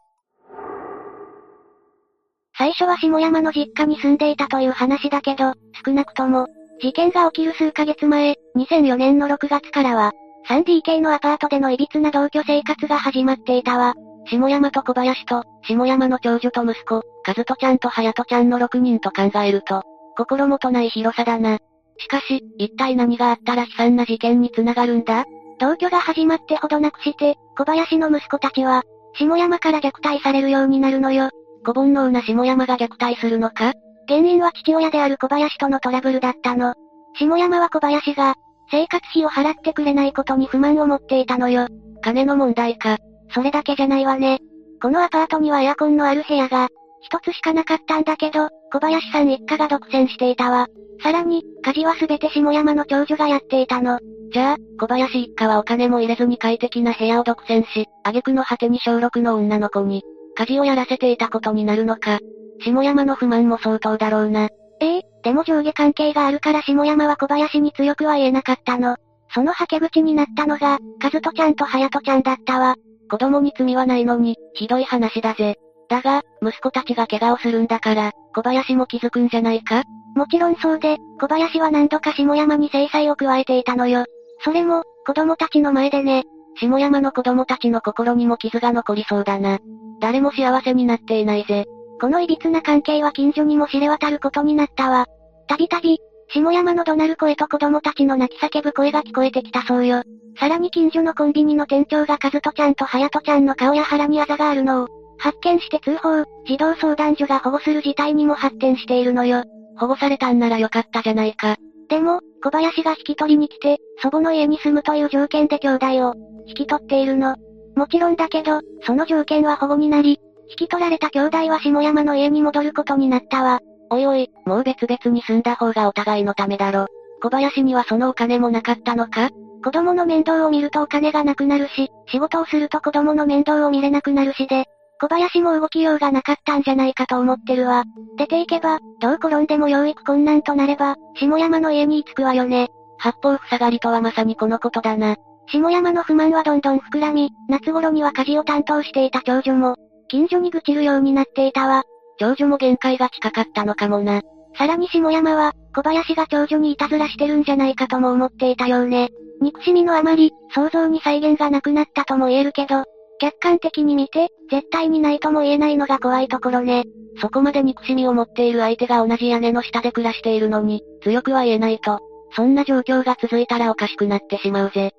[2.58, 5.54] 最初は下山の実家に住んでいたという話だけど、
[5.86, 6.48] 少なくとも、
[6.82, 10.12] 事件が起きる数ヶ月前、2004年の6月からは、
[10.50, 13.94] 3DK のアパートでの歪な同居生活が始まっていたわ。
[14.26, 19.84] 下山と小林と、下山の長女と息子、和人ちゃんと隼人ちゃんの6人と考えると、
[20.18, 21.60] 心もとない広さだな。
[21.98, 25.26] しかし、一体何があったら悲惨な事件に繋がるんだ？
[25.60, 31.30] 同居が始まってほどなくして、小林の息子たちは、下山から虐待されるようになるのよ。
[31.64, 33.74] 子煩悩な下山が虐待するのか？
[34.08, 36.74] 原因は父親である小林とのトラブルだったの。
[37.20, 38.36] 下山は小林が、
[38.72, 41.68] 生活費を払ってくれないことに不満を持っていたのよ。
[42.02, 42.98] 金の問題か。
[43.34, 44.40] それだけじゃないわね。
[44.82, 46.70] このアパートにはエアコンのある部屋が、
[47.02, 50.68] 一つしかなかったんだけど、小林さん一家が独占していたわ。
[51.02, 54.00] さらに、家事はすべて下山の長女がやっていたの。
[54.32, 60.04] じゃあ、小林一家はお金も入れずに快適な部屋を独占し、挙句の果てに小6の女の子に、
[60.38, 62.20] 家事をやらせていたことになるのか。
[62.64, 64.50] 下山の不満も相当だろうな。
[64.82, 65.09] ええ？
[65.24, 68.96] でも上下関係があるから下山は小林に強くは言えなかったの。
[69.34, 72.76] そのはけ口になったのが、和人ちゃんと隼人ちゃんだったわ。
[73.12, 75.58] 子供に罪はないのに、ひどい話だぜ。
[75.90, 79.84] だが、息子たちが怪我をするんだから、小林も気づくんじゃないか？
[80.16, 84.06] もちろんそうで、小林は何度か下山に制裁を加えていたのよ。
[84.44, 86.24] それも、子供たちの前でね。
[86.60, 89.60] 下山の子供たちの心にも傷が残りそうだな。
[90.00, 91.66] 誰も幸せになっていないぜ。
[92.00, 95.06] この歪な関係は近所にも知れ渡ることになったわ。
[95.48, 96.00] たびたび、
[96.34, 100.04] 下山の怒鳴る声と子供たちの泣き叫ぶ声が聞こえてきたそうよ。
[100.40, 109.44] さらに近所のコンビニの店長が和人ちゃんと隼人ちゃんの顔や腹にあざがあるのを、発見して通報、児童相談所が保護する事態にも発展しているのよ。
[109.78, 111.58] 保護されたんならよかったじゃないか。
[111.90, 116.14] でも、小林が引き取りに来て、祖母の家に住むという条件で兄弟を、
[116.46, 117.36] 引き取っているの。
[117.76, 120.20] もちろんだけど、その条件は保護になり、
[120.50, 123.60] 引き取られた兄弟は下山の家に戻ることになったわ。
[123.92, 126.88] おいおい、もう別々に住んだ方がお互いのためだろ。
[127.22, 129.30] 小林にはそのお金もなかったのか？
[129.64, 134.66] 子供の面倒を見るとお金がなくなるし、仕事をすると子供の面倒を見れなくなるしで、
[135.02, 137.84] 小林も動きようがなかったんじゃないかと思ってるわ。
[138.18, 142.70] 出ていけば、どう転んでも養育困難となれば、下山の家に着くわよね。
[142.98, 145.16] 八方塞がりとはまさにこのことだな。
[145.48, 149.76] 下山の不満はどんどん膨らみ、夏頃には家事を担当していた長女も、
[150.10, 151.84] 近所に愚痴るようになっていたわ。
[152.20, 154.22] 長女も限界が近かったのかもな。
[154.58, 159.10] さらに下山は、小林が長女にいたずらしてるんじゃないかとも思っていたようね。
[159.42, 162.84] 憎しみのあまり、想像に再現がなくなったとも言えるけど、
[163.22, 166.86] 客観的に見て、絶対にないとも言えないのが怖いところね。
[167.22, 172.00] そこまで憎しみを持っている相手が同じ屋根の下で暮らしているのに、強くは言えないと。
[172.36, 174.94] そんな状況が続いたらおかしくなってしまうぜ。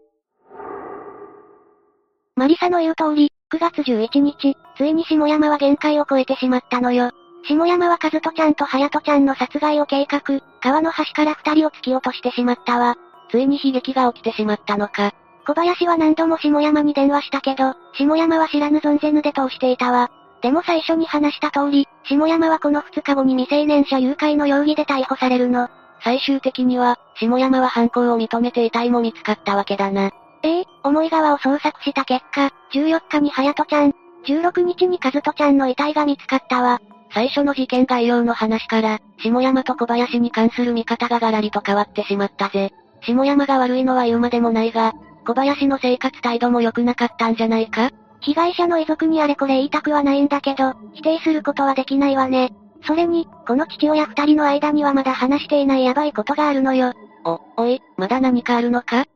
[2.36, 7.10] マリサの言う通り、9月11日、ついに下山は限界を超えてしまったのよ。
[7.46, 12.96] 下山は和人ちゃんと隼人ちゃんの殺害を計画、川の端から二人を突き落としてしまったわ。
[13.30, 15.12] ついに悲劇が起きてしまったのか。
[15.46, 20.10] 小林は何度も下山に電話したけど、下山は知らぬ存ぜぬで通していたわ。
[20.40, 25.68] でも最初に話した通り、下山はこの2日後に未成年者誘拐の容疑で逮捕されるの。
[26.02, 30.10] 最終的には、下山は犯行を認めて遺体も見つかったわけだな。
[30.42, 33.92] ええ重い川を捜索した結果、14日に隼人ちゃん、
[34.26, 36.80] 16日に和人ちゃんの遺体が見つかったわ。
[37.12, 42.72] 最初の事件概要の話から、下山と小林に関する見方がガラリと変わってしまったぜ。
[43.02, 44.92] 下山が悪いのは言うまでもないが、
[45.26, 47.90] 小林の生活態度も良くなかったんじゃないか？
[48.20, 52.52] 被害者の遺族にあれこれ言いたくはないんだけど、否定することはできないわね。
[52.86, 56.92] それに、この父親二人の間にはまだ話していないヤバいことがあるのよ。
[57.24, 59.06] お、おい、まだ何かあるのか？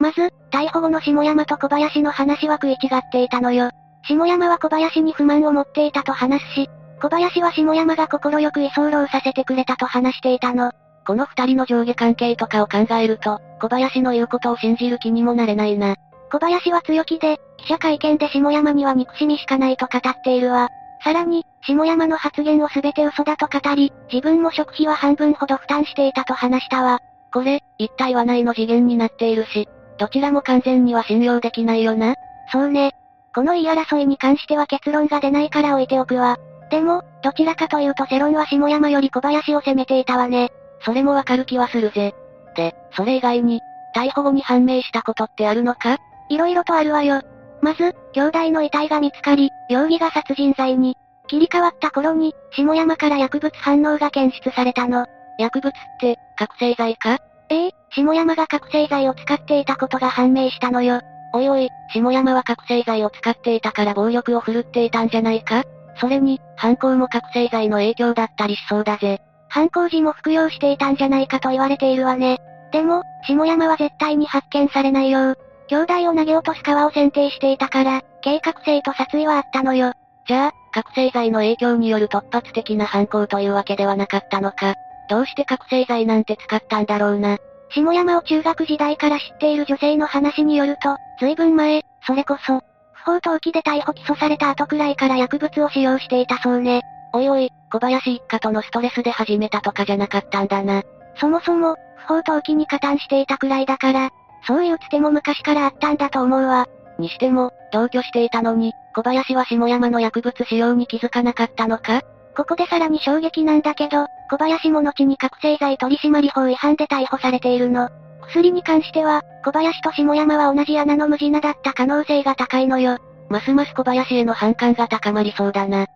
[0.00, 3.70] まず、逮捕後の下山と小林の話は食い違っていたのよ。
[4.02, 6.70] 下山は小林に不満を持っていたと話すし、
[7.00, 10.72] 小林は下山が心よく居候させてくれたと話していたの。
[11.06, 15.96] この二人の上下関係とかを考えると、小林の言うことを信じる気にもなれないな。
[16.32, 20.68] 小林は強気で、記者会見で下山には憎しみしかないと語っているわ。
[21.04, 27.00] さらに、下山の発言をすべて嘘だと語り、自分も食費は半分ほど負担していたと話したわ。
[27.32, 29.68] これ、一体はないの次元になっているし、
[30.00, 32.14] どちらも完全には信用できないよな。
[32.50, 32.92] そうね。
[33.34, 36.38] この言い争いに関しては結論が出ないから置いておくわ。
[36.70, 40.48] でも、どちらかというと世論は下山より小林を責めていたわね。
[40.86, 42.14] それもわかる気はするぜ。
[42.56, 43.60] で、それ以外に、
[43.94, 45.98] 逮捕後に判明したことってあるのか？
[46.30, 47.20] 色々とあるわよ。
[47.60, 50.96] まず、兄弟の遺体が見つかり、容疑が殺人罪に。
[51.26, 55.06] 切り替わった頃に、下山から薬物反応が検出されたの。
[55.38, 57.18] 薬物って、覚醒剤か？
[57.50, 61.00] ええ、下山が覚醒剤を使っていたことが判明したのよ。
[61.32, 65.64] おいおい、下山は覚醒剤を使っていたから暴力を振るっていたんじゃないか？
[66.00, 69.20] それに、犯行も覚醒剤の影響だったりしそうだぜ。
[69.48, 72.38] 犯行時も服用していたんじゃないかと言われているわね。
[72.72, 79.92] でも、下山は絶対に発見されないよう、兄弟を投げ落とす川を選定していたから、計画性と殺意はあったのよ。
[80.28, 84.74] じゃあ、覚醒剤の影響による突発的な犯行というわけではなかったのか。
[85.10, 87.38] どうして覚醒剤なんて使ったんだろうな。
[87.70, 92.60] 下山を中学時代から知っている女性の話によると、随分前、それこそ、
[92.92, 96.82] 不法投棄で逮捕起訴された後くらいから薬物を使用していたそうね。
[97.12, 100.82] おいおい、小林一家とのストレスで始めたとかじゃなかったんだな。
[101.16, 101.74] そもそも、
[102.06, 104.10] 不法投棄に加担していたくらいだから、
[104.46, 106.66] そういうつても昔からあったんだと思うわ。
[106.98, 112.02] にしても、同居していたのに、小林は下山の薬物使用に気づかなかったのか？
[112.36, 117.88] ここでさらに衝撃なんだけど、小林も後に覚醒剤取締法違反で逮捕されているの。
[118.28, 122.98] 薬に関しては、小林と下山は同じ穴の無地なだった可能性が高いのよ。
[123.28, 125.86] ますます小林への反感が高まりそうだな。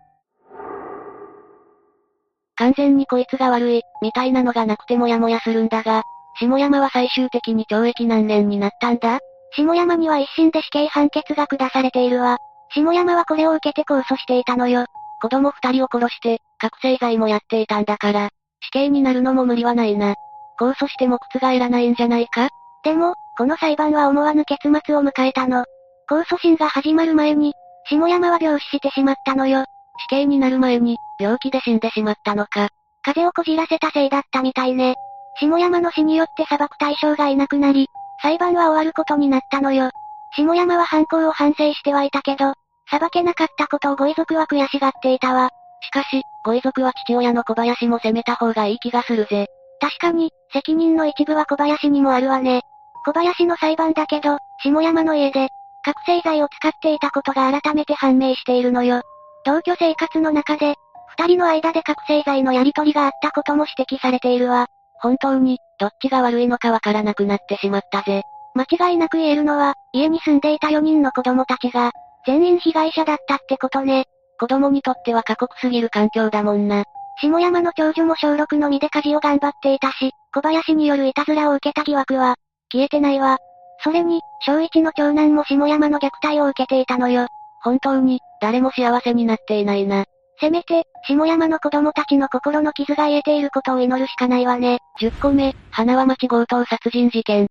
[2.57, 6.03] 完全にこいつが悪い、みたいなのがなくてもやもやするんだが、
[6.39, 9.19] 下山は最終的に懲役何年になったんだ？
[9.55, 12.37] 下山には一審で死刑判決が下されているわ。
[12.73, 14.85] 下山はこれを受けて控訴していたのよ。
[15.21, 18.29] 子供二人を殺して、覚醒剤もやっていたんだから、
[18.61, 20.15] 死刑になるのも無理はないな。
[20.59, 22.49] 控訴しても覆らないんじゃないか？
[22.83, 25.65] でも、この裁判は思わぬ結末を迎えたの。
[26.09, 27.53] 控訴審が始まる前に、
[27.89, 29.65] 下山は病死してしまったのよ。
[29.97, 32.69] 死刑になる前に、病気で死んでしまったのか。
[33.01, 34.95] 風邪をこじらせたせいだったみたいね。
[35.39, 37.87] 下山の死によって裁く対象がいなくなり、
[38.21, 39.91] 裁判は終わることになったのよ。
[40.35, 42.53] 下山は犯行を反省してはいたけど、
[42.99, 45.49] 裁けなかったことをご遺族は悔しがっていたわ。
[45.81, 49.47] しかし、ご遺族は父親の小林も責めた方がいい気がするぜ。
[49.79, 52.61] 確かに、責任の一部は小林にもあるわね。
[53.05, 55.49] 小林の裁判だけど、下山の家で、
[55.83, 59.01] 覚醒剤を使っていたことが改めて判明しているのよ。
[59.45, 60.75] 同居生活の中で、
[61.17, 64.67] 二人の間で覚醒剤のやり取りがあったことも指摘されているわ。
[64.95, 68.23] 本当に、どっちが悪いのかわからなくなってしまったぜ。
[68.55, 71.91] 間違いなく言えるのは、家に住んでいた4人の子供たちが、
[72.25, 74.05] 全員被害者だったってことね。
[74.39, 76.83] 子供にとっては過酷すぎる環境だもんな。
[77.21, 82.35] 下山の長女も小6の身で家事を頑張っていたし、小林によるいたずらを受けた疑惑は、
[82.71, 83.37] 消えてないわ。
[83.83, 87.27] それに、小一の長男も下山の虐待を受けていたのよ。
[87.63, 90.05] 本当に、誰も幸せになっていないな。
[90.39, 94.79] せめて、下山の子供たちの心の傷が癒えていることを祈るしかないわね。
[94.99, 97.47] 10個目、花輪町強盗殺人事件。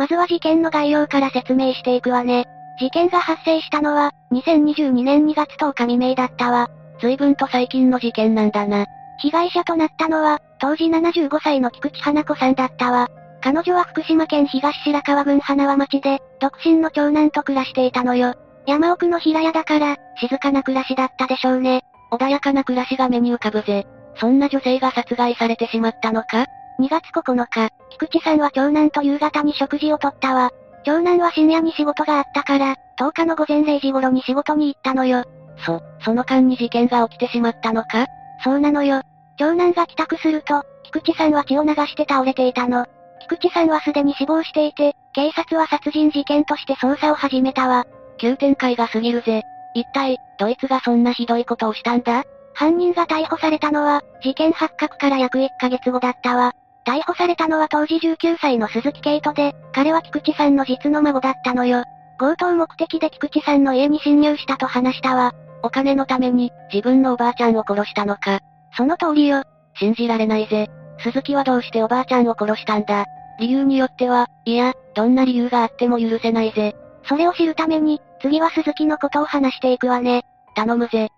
[0.00, 2.46] まずは事件の概要から説明していくわね。
[2.78, 6.70] 事件が発生したのは、2022年2月10日未明だったわ。
[7.02, 8.86] 随分と最近の事件なんだな。
[9.18, 13.08] 被害者となったのは、当時75歳の菊池花子さんだったわ。
[13.42, 18.36] 彼女は福島県東白川郡花輪町で、独身の長男と暮らしていたのよ。
[18.66, 21.82] 山奥の平屋だから、静かな暮らしだったでしょうね。
[22.10, 23.86] 穏やかな暮らしが目に浮かぶぜ。
[24.18, 26.46] そんな女性が殺害されてしまったのか？
[26.80, 30.50] ?2 月9日、菊池さんは長男と夕方に食事をとったわ。
[30.84, 35.24] 長男は深夜に仕事があったから、10日の午前0時頃に仕事に行ったのよ。
[35.64, 38.06] そ、その間に事件が起きてしまったのか？
[38.42, 39.02] そうなのよ。
[39.38, 42.86] 長男が帰宅すると、菊池さんは血を流して倒れていたの。
[43.20, 47.84] 菊池さんはすでに死亡していて、警察は殺人事件として捜査を始めたわ。
[48.16, 49.42] 急展開が過ぎるぜ。
[49.74, 52.24] 一体、ドイツがそんなひどいことをしたんだ？
[52.54, 56.54] 犯人が逮捕されたのは、事件発覚から約1ヶ月後だったわ。
[56.84, 61.84] 逮捕されたのは当時19歳の鈴木圭人で、彼は菊池さんの実の孫だったのよ。
[62.18, 65.32] 強盗目的で菊池さんの家に侵入したと話したわ。
[65.62, 68.40] お金のために、自分のおばあちゃんを殺したのか。
[68.76, 69.42] その通りよ。
[69.78, 70.68] 信じられないぜ。
[70.98, 73.06] 鈴木はどうしておばあちゃんを殺したんだ
[73.38, 76.76] 理由によっては、いや、どんな理由があっても許せないぜ。
[77.04, 80.24] それを知るために、次は鈴木のことを話していくわね。
[80.54, 81.08] 頼むぜ。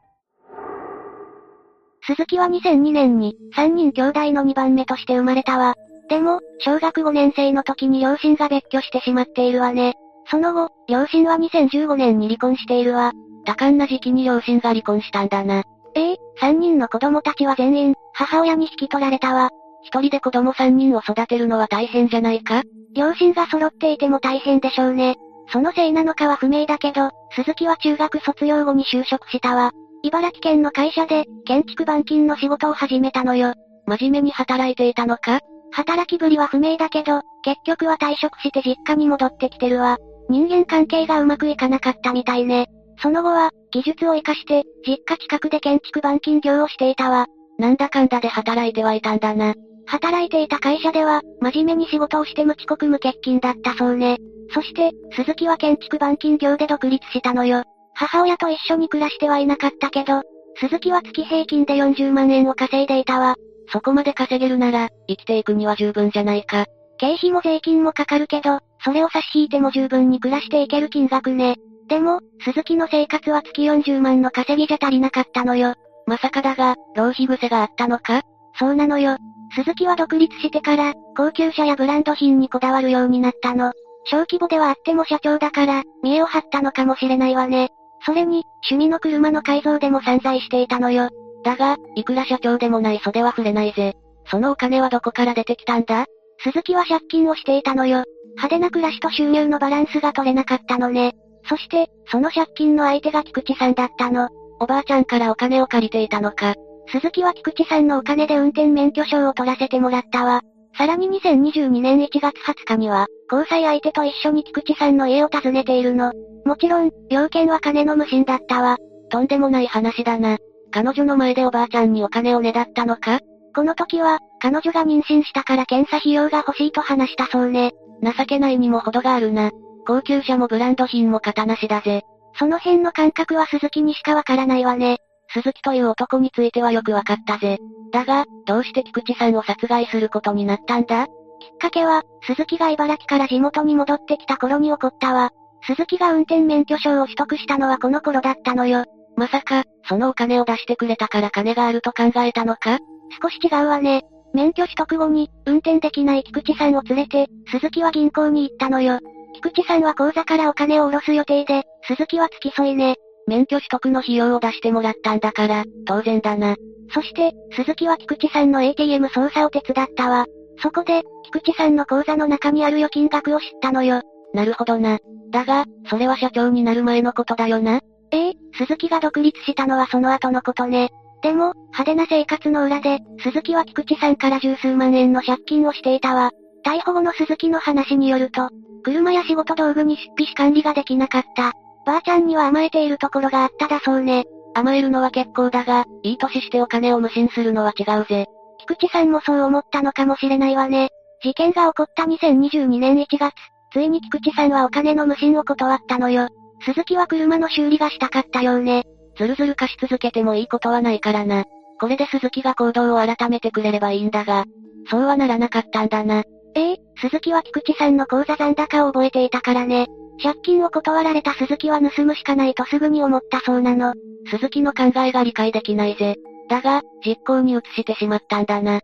[2.04, 5.74] 鈴木は2002年に、3人兄弟の2番目として生まれたわ。
[6.08, 9.94] でも、小学5年生の時に両親が別居してしまっているわね。
[10.26, 13.12] その後、両親は2015年に離婚しているわ。
[13.44, 15.62] 多感な時期に両親が離婚したんだな。
[15.94, 19.50] ええ3人の子供たちは全員、母親に引き取られたわ。
[19.82, 22.62] 一人で子供3人を育てるのは大変じゃないか？
[22.94, 25.16] 両親が揃っていても大変でしょうね。
[25.52, 29.72] そのせいなのかは不明だけど、鈴木は中学卒業後に就職したわ。
[30.02, 33.54] 茨城県の会社で、建築板金の仕事を始めたのよ。
[33.86, 35.40] 真面目に働いていたのか？
[35.70, 39.98] 働きぶりは不明だけど、結局は退職して実家に戻ってきてるわ。
[40.28, 42.66] 人間関係がうまくいかなかったみたいね。
[43.00, 47.26] その後は、技術を活かして、実家近くで建築板金業をしていたわ。
[47.58, 49.54] なんだかんだで働いてはいたんだな。
[49.86, 54.18] 働いていた会社では、真面目に仕事をして無遅刻無欠勤だったそうね。
[54.54, 57.64] そして、鈴木は建築板金業で独立したのよ。
[57.94, 60.22] 母親と一緒に暮らしてはいなかったけど、
[60.56, 63.36] 鈴木は月平均で40万円を稼いでいたわ。
[63.72, 66.66] そこまで稼げるなら、生きていくには十分じゃないか。
[66.98, 71.56] 経費も税金もかかるけど、それを差し引いても十分に暮らしていける金額ね。
[71.88, 75.74] でも、鈴木の生活は月40万の稼ぎじゃ足りなかったのよ。
[76.06, 78.22] まさかだが、浪費癖があったのか？
[78.58, 79.16] そうなのよ。
[79.54, 83.72] 鈴木は独立してから、高級車やブランド品にこだわるようになったの。
[84.04, 87.70] 小規模ではあっても社長だから、見栄を張ったのかもしれないわね。
[88.04, 91.10] それに、趣味の車の改造でも散財していたのよ。
[91.44, 93.94] だが、いくら社長でもない袖は触れないぜ。
[94.26, 96.06] そのお金はどこから出てきたんだ？
[96.44, 98.04] 鈴木は借金をしていたのよ。
[98.36, 101.14] 派手な暮らしと収入のバランスが取れなかったのね。
[101.48, 104.28] そして、その借金の相手が菊池さんだったの。
[104.60, 106.54] おばあちゃんからお金を借りていたのか。
[106.88, 110.42] 鈴木は菊池さんのお金で運転免許証を取らせてもらったわ。
[110.76, 116.12] さらに2022年1月20日には、交際相手と一緒に菊池さんの家を訪ねているの。
[116.44, 118.78] もちろん、要件は金の無心だったわ。
[119.10, 120.38] とんでもない話だな。
[120.70, 123.20] 彼女の前でおばあちゃんにお金をねだったのか？
[123.54, 127.72] この時は、彼女が妊娠したから検査費用が欲しいと話したそうね。
[128.02, 129.50] 情けないにも程があるな。
[129.86, 132.02] 高級車もブランド品も型なしだぜ。
[132.38, 134.98] その辺の感覚は鈴木にしかわからないわね。
[135.34, 137.58] 鈴木という男についてはよくわかったぜ。
[137.92, 141.06] だが、どうして菊池さんを殺害することになったんだ？
[141.06, 141.12] きっ
[141.58, 145.30] かけは、鈴木が茨城から地元に戻ってきた頃に起こったわ。
[145.66, 148.84] 鈴木が運転免許証を取得したのはこの頃だったのよ。
[149.16, 152.78] まさか、そのお金を出してくれたから金があると考えたのか？
[153.22, 154.02] 少し違うわね。
[154.34, 158.98] 免許取得後に、運転できない菊池さんを連れて、鈴木は銀行に行ったのよ。
[159.34, 162.96] 菊池さんは口座からお金を下ろす予定で、鈴木は付き添いね。
[163.26, 166.56] 免許取得の費用を出してもらったんだから、当然だな。
[166.92, 170.26] そして、鈴木は菊池さんの ATM 操作を手伝ったわ。
[170.58, 174.02] そこで、菊池さんの口座の中にある預金額を知ったのよ。
[174.34, 174.98] なるほどな。
[175.30, 177.80] だが、それは社長になる前のことだよな。
[178.10, 180.90] ええ鈴木が独立したのはその後のことね。
[181.22, 186.30] でも、派手な生活の裏で、鈴木は菊池さんから十数万円の借金をしていたわ。
[186.64, 188.48] 逮捕後の鈴木の話によると、
[188.82, 191.52] 車や仕事道具に出費し管理ができなかった。
[191.84, 194.24] ばあちゃんには甘えているところがあっただそうね。
[194.54, 198.26] 甘えるのは結構だが、いい年してお金を無心するのは違うぜ。
[198.58, 200.90] 菊池さんもそう思ったのかもしれないわね。
[201.22, 203.32] 事件が起こった2022年1月、
[203.72, 206.28] ついに菊池さんはお金の無心を断ったのよ。
[206.64, 208.84] 鈴木は車の修理がしたかったようね。
[209.16, 211.44] ずるずる貸し続けてもいいことはないからな。
[211.80, 214.44] これで鈴木が行動を改めてくれればいいんだが、
[214.88, 216.22] そうはならなかったんだな。
[216.54, 219.86] ええ鈴木は菊池さんの口座残高を覚えていたからね。
[220.20, 223.94] 借金を断られた鈴木は盗むしかないとすぐに思ったそうなの。
[224.30, 226.16] 鈴木の考えが理解できないぜ。
[226.48, 228.80] だが、実行に移してしまったんだな。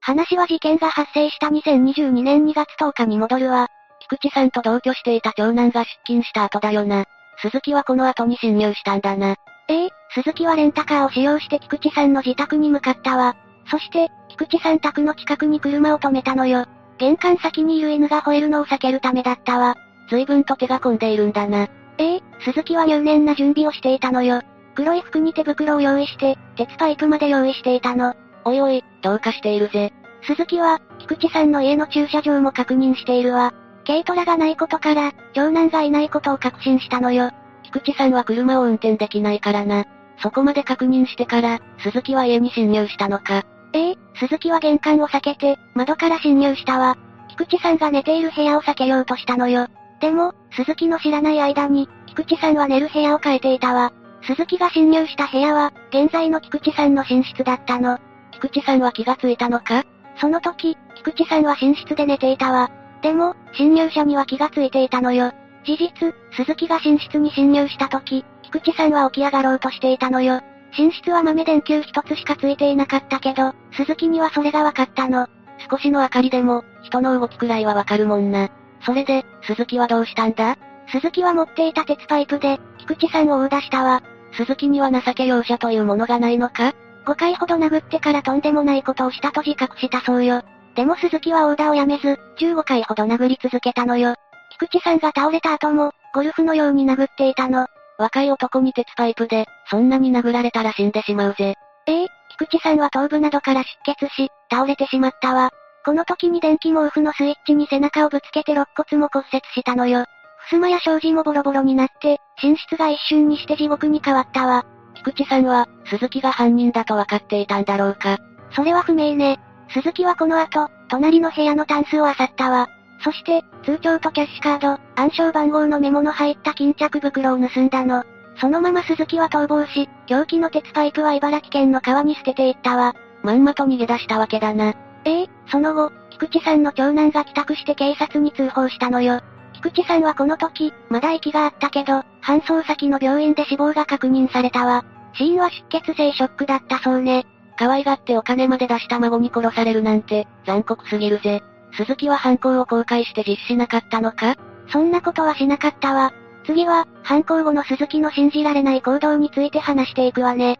[0.00, 3.68] 話は事件が発生した2022年2月10日に戻るわ。
[4.00, 7.04] 菊池さんと同居していた長男が出勤した後だよな。
[7.40, 9.36] 鈴木はこの後に侵入したんだな。
[9.68, 13.36] ええ鈴木はレンタカーを使用して菊池さんの自宅に向かったわ。
[13.70, 16.66] そして、菊池さん宅の近くに車を止めたのよ。
[16.98, 19.76] 玄関先にいる犬が吠えるのを避けるためだったわ。
[20.08, 21.68] 随分と手が込んでいるんだな。
[21.98, 24.42] ええ鈴木は入念な準備をしていたのよ。
[24.74, 28.14] 黒い服に手袋を用意して、鉄パイプまで用意していたの。
[28.44, 29.92] おいおい、どうかしているぜ。
[30.22, 33.52] 鈴木は、菊池さんの家の駐車場も確認しているわ。
[33.86, 37.30] 軽トラがないことから、長男がいないことを確信したのよ。
[37.64, 39.84] 菊池さんは車を運転できないからな。
[40.18, 43.44] そこまで確認してから、鈴木は家に侵入したのか。
[43.72, 46.96] ええ鈴木は玄関を避けて、窓から侵入したわ。
[47.30, 49.68] 菊池さんが寝ている部屋を避けようとしたのよ。
[50.00, 53.92] でも、鈴木の知らない間に、菊池さんは寝る部屋を変えていたわ。
[54.22, 57.98] 鈴木が侵入した部屋は、現在の菊池さんの寝室だったの。
[58.32, 59.84] 菊池さんは気がついたのか？
[60.16, 62.70] その時、菊池さんは寝室で寝ていたわ。
[63.00, 65.32] でも、侵入者には気がついていたのよ。
[65.64, 70.40] 事実、鈴木が寝室に侵入した時、菊池さんは起き上がろうとしていたのよ。
[70.76, 75.26] 寝室は豆電球一つしかついていなかったけど、鈴木にはそれが分かったの。
[75.70, 78.48] 少しの明かりでも、人の動きくらいはわかるもんな。
[78.84, 80.56] それで、鈴木はどうしたんだ？
[80.88, 84.02] 鈴木は持っていた鉄パイプで、菊池さんを追い出したわ。
[84.32, 86.74] 鈴木には情け容赦というものがないのか
[87.06, 90.42] ?5 回ほど殴ってからとんでもないことをしたと自覚したそうよ。
[90.74, 94.14] でも鈴木はオーダーをやめず、15回ほど殴り続けたのよ。
[94.52, 97.66] 菊池さんが倒れた後も、ゴルフのように殴っていたの。
[97.98, 101.54] 若い男に鉄パイプで、そんなに殴られたら死んでしまうぜ。
[101.86, 105.50] ええ菊池さんは頭部などから出血し、倒れてしまったわ。
[105.84, 110.04] この時に電気毛布のスイッチに背中をぶつけて肋骨も骨折したのよ。
[110.48, 114.64] 襖や障子もボロボロになって、寝室が一瞬にして地獄に変わったわ。
[114.94, 118.18] 菊池さんは、鈴木が犯人だと分かっていたんだろうか。
[118.54, 119.40] それは不明ね。
[119.70, 122.68] 鈴木はこの後、隣の部屋のタンスを漁ったわ。
[123.02, 128.04] そして、通帳とキャッシュカード、暗証番号のメモの入った巾着袋を盗んだの。
[128.40, 132.94] そのまま鈴木は逃亡し、凶器の鉄パイプは茨城県の川に捨てていったわ。
[133.22, 134.74] まんまと逃げ出したわけだな。
[135.04, 139.20] ええその後、菊池さんの長男が帰宅して警察に通報したのよ。
[139.52, 144.84] 菊池さんはこの時、まだ息があったけど、搬送先の病院で死亡が確認されたわ。
[145.14, 147.26] 死因は出血性ショックだったそうね。
[147.58, 151.42] 可愛がってお金まで出した孫に殺されるなんて、残酷すぎるぜ。
[151.76, 154.36] 鈴木は犯行を公開して実施しなかったのか？
[154.68, 156.12] そんなことはしなかったわ。
[156.44, 160.58] 次は、犯行後の鈴木の信じられない行動について話していくわね。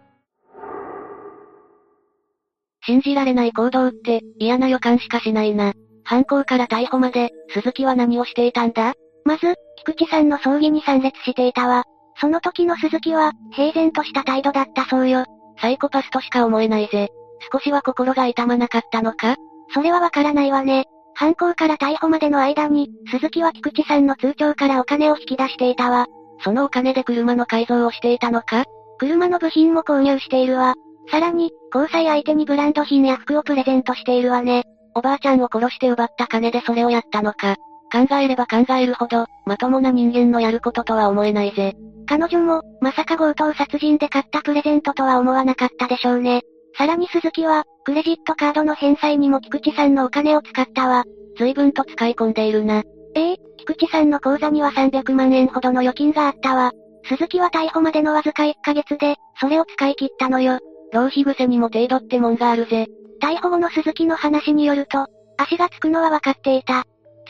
[2.84, 5.72] 信じられない行動って、嫌な予感しかしないな。
[6.04, 8.94] 犯行から逮捕まで、鈴木は何をしていたんだ？
[9.24, 11.84] まず、菊池さんの葬儀に参列していたわ。
[12.16, 15.24] その時の鈴木は、平然とした態度だったそうよ。
[15.60, 17.10] サイコパスとしか思えないぜ。
[17.52, 19.36] 少しは心が痛まなかったのか？
[19.74, 20.86] それはわからないわね。
[21.14, 26.06] 犯行から逮捕までの間に、鈴木は菊池さんの通帳からお金を引き出していたわ。
[26.44, 28.64] そのお金で車の改造をしていたのか？
[28.98, 30.74] 車の部品も購入しているわ。
[31.10, 34.64] さらに、交際相手にブランド品や服をプレゼントしているわね。
[34.94, 37.56] おばあちゃんを殺して奪った金でそれをやったのか？
[37.92, 41.74] 考えれば考えるほど、まともな人間のやることとは思えないぜ。
[42.06, 46.42] 彼女も、まさか強盗殺人で買ったプレゼントとは思わなかったでしょうね。
[46.76, 51.04] さらに鈴木は、クレジットカードの返済にも菊池さんのお金を使ったわ。
[51.36, 52.82] 随分と使い込んでいるな。
[53.14, 56.72] ええ菊池さんの口座には300万円ほどの預金があったわ。
[57.04, 60.58] 鈴木は逮捕までのわずか1ヶ月で、それを使い切ったのよ。
[60.92, 62.86] 浪費癖にも程度ってもんがあるぜ。
[63.20, 65.06] 逮捕後の鈴木の話によると、
[65.36, 66.84] 足がつくのは分かっていた。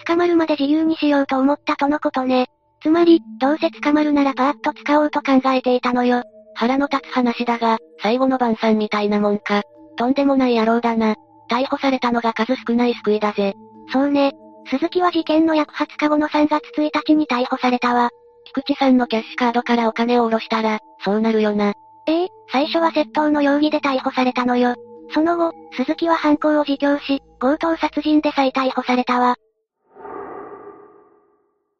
[0.07, 2.47] 捕まるまで自由にしようと思ったとのことね。
[2.83, 6.23] つまり、どうせ捕まるならパーッと使おうと考えていたのよ。
[6.55, 9.62] 腹の立つ話だが、最後の晩餐みたいなもんか。
[9.97, 11.15] とんでもない野郎だな。
[11.51, 13.55] 逮捕されたのが数少ない救いだぜ。
[13.93, 14.33] そうね。
[14.71, 18.11] 鈴木は事件の約20日後の3月1日に逮捕されたわ。
[18.45, 21.75] 菊池さんのキャッシュカードからお金を下ろしたら、そうなるよな。
[22.07, 24.75] ええ最初は窃盗の容疑で逮捕されたのよ。
[25.15, 29.37] その後、鈴木は犯行を自供し、強盗殺人で再逮捕されたわ。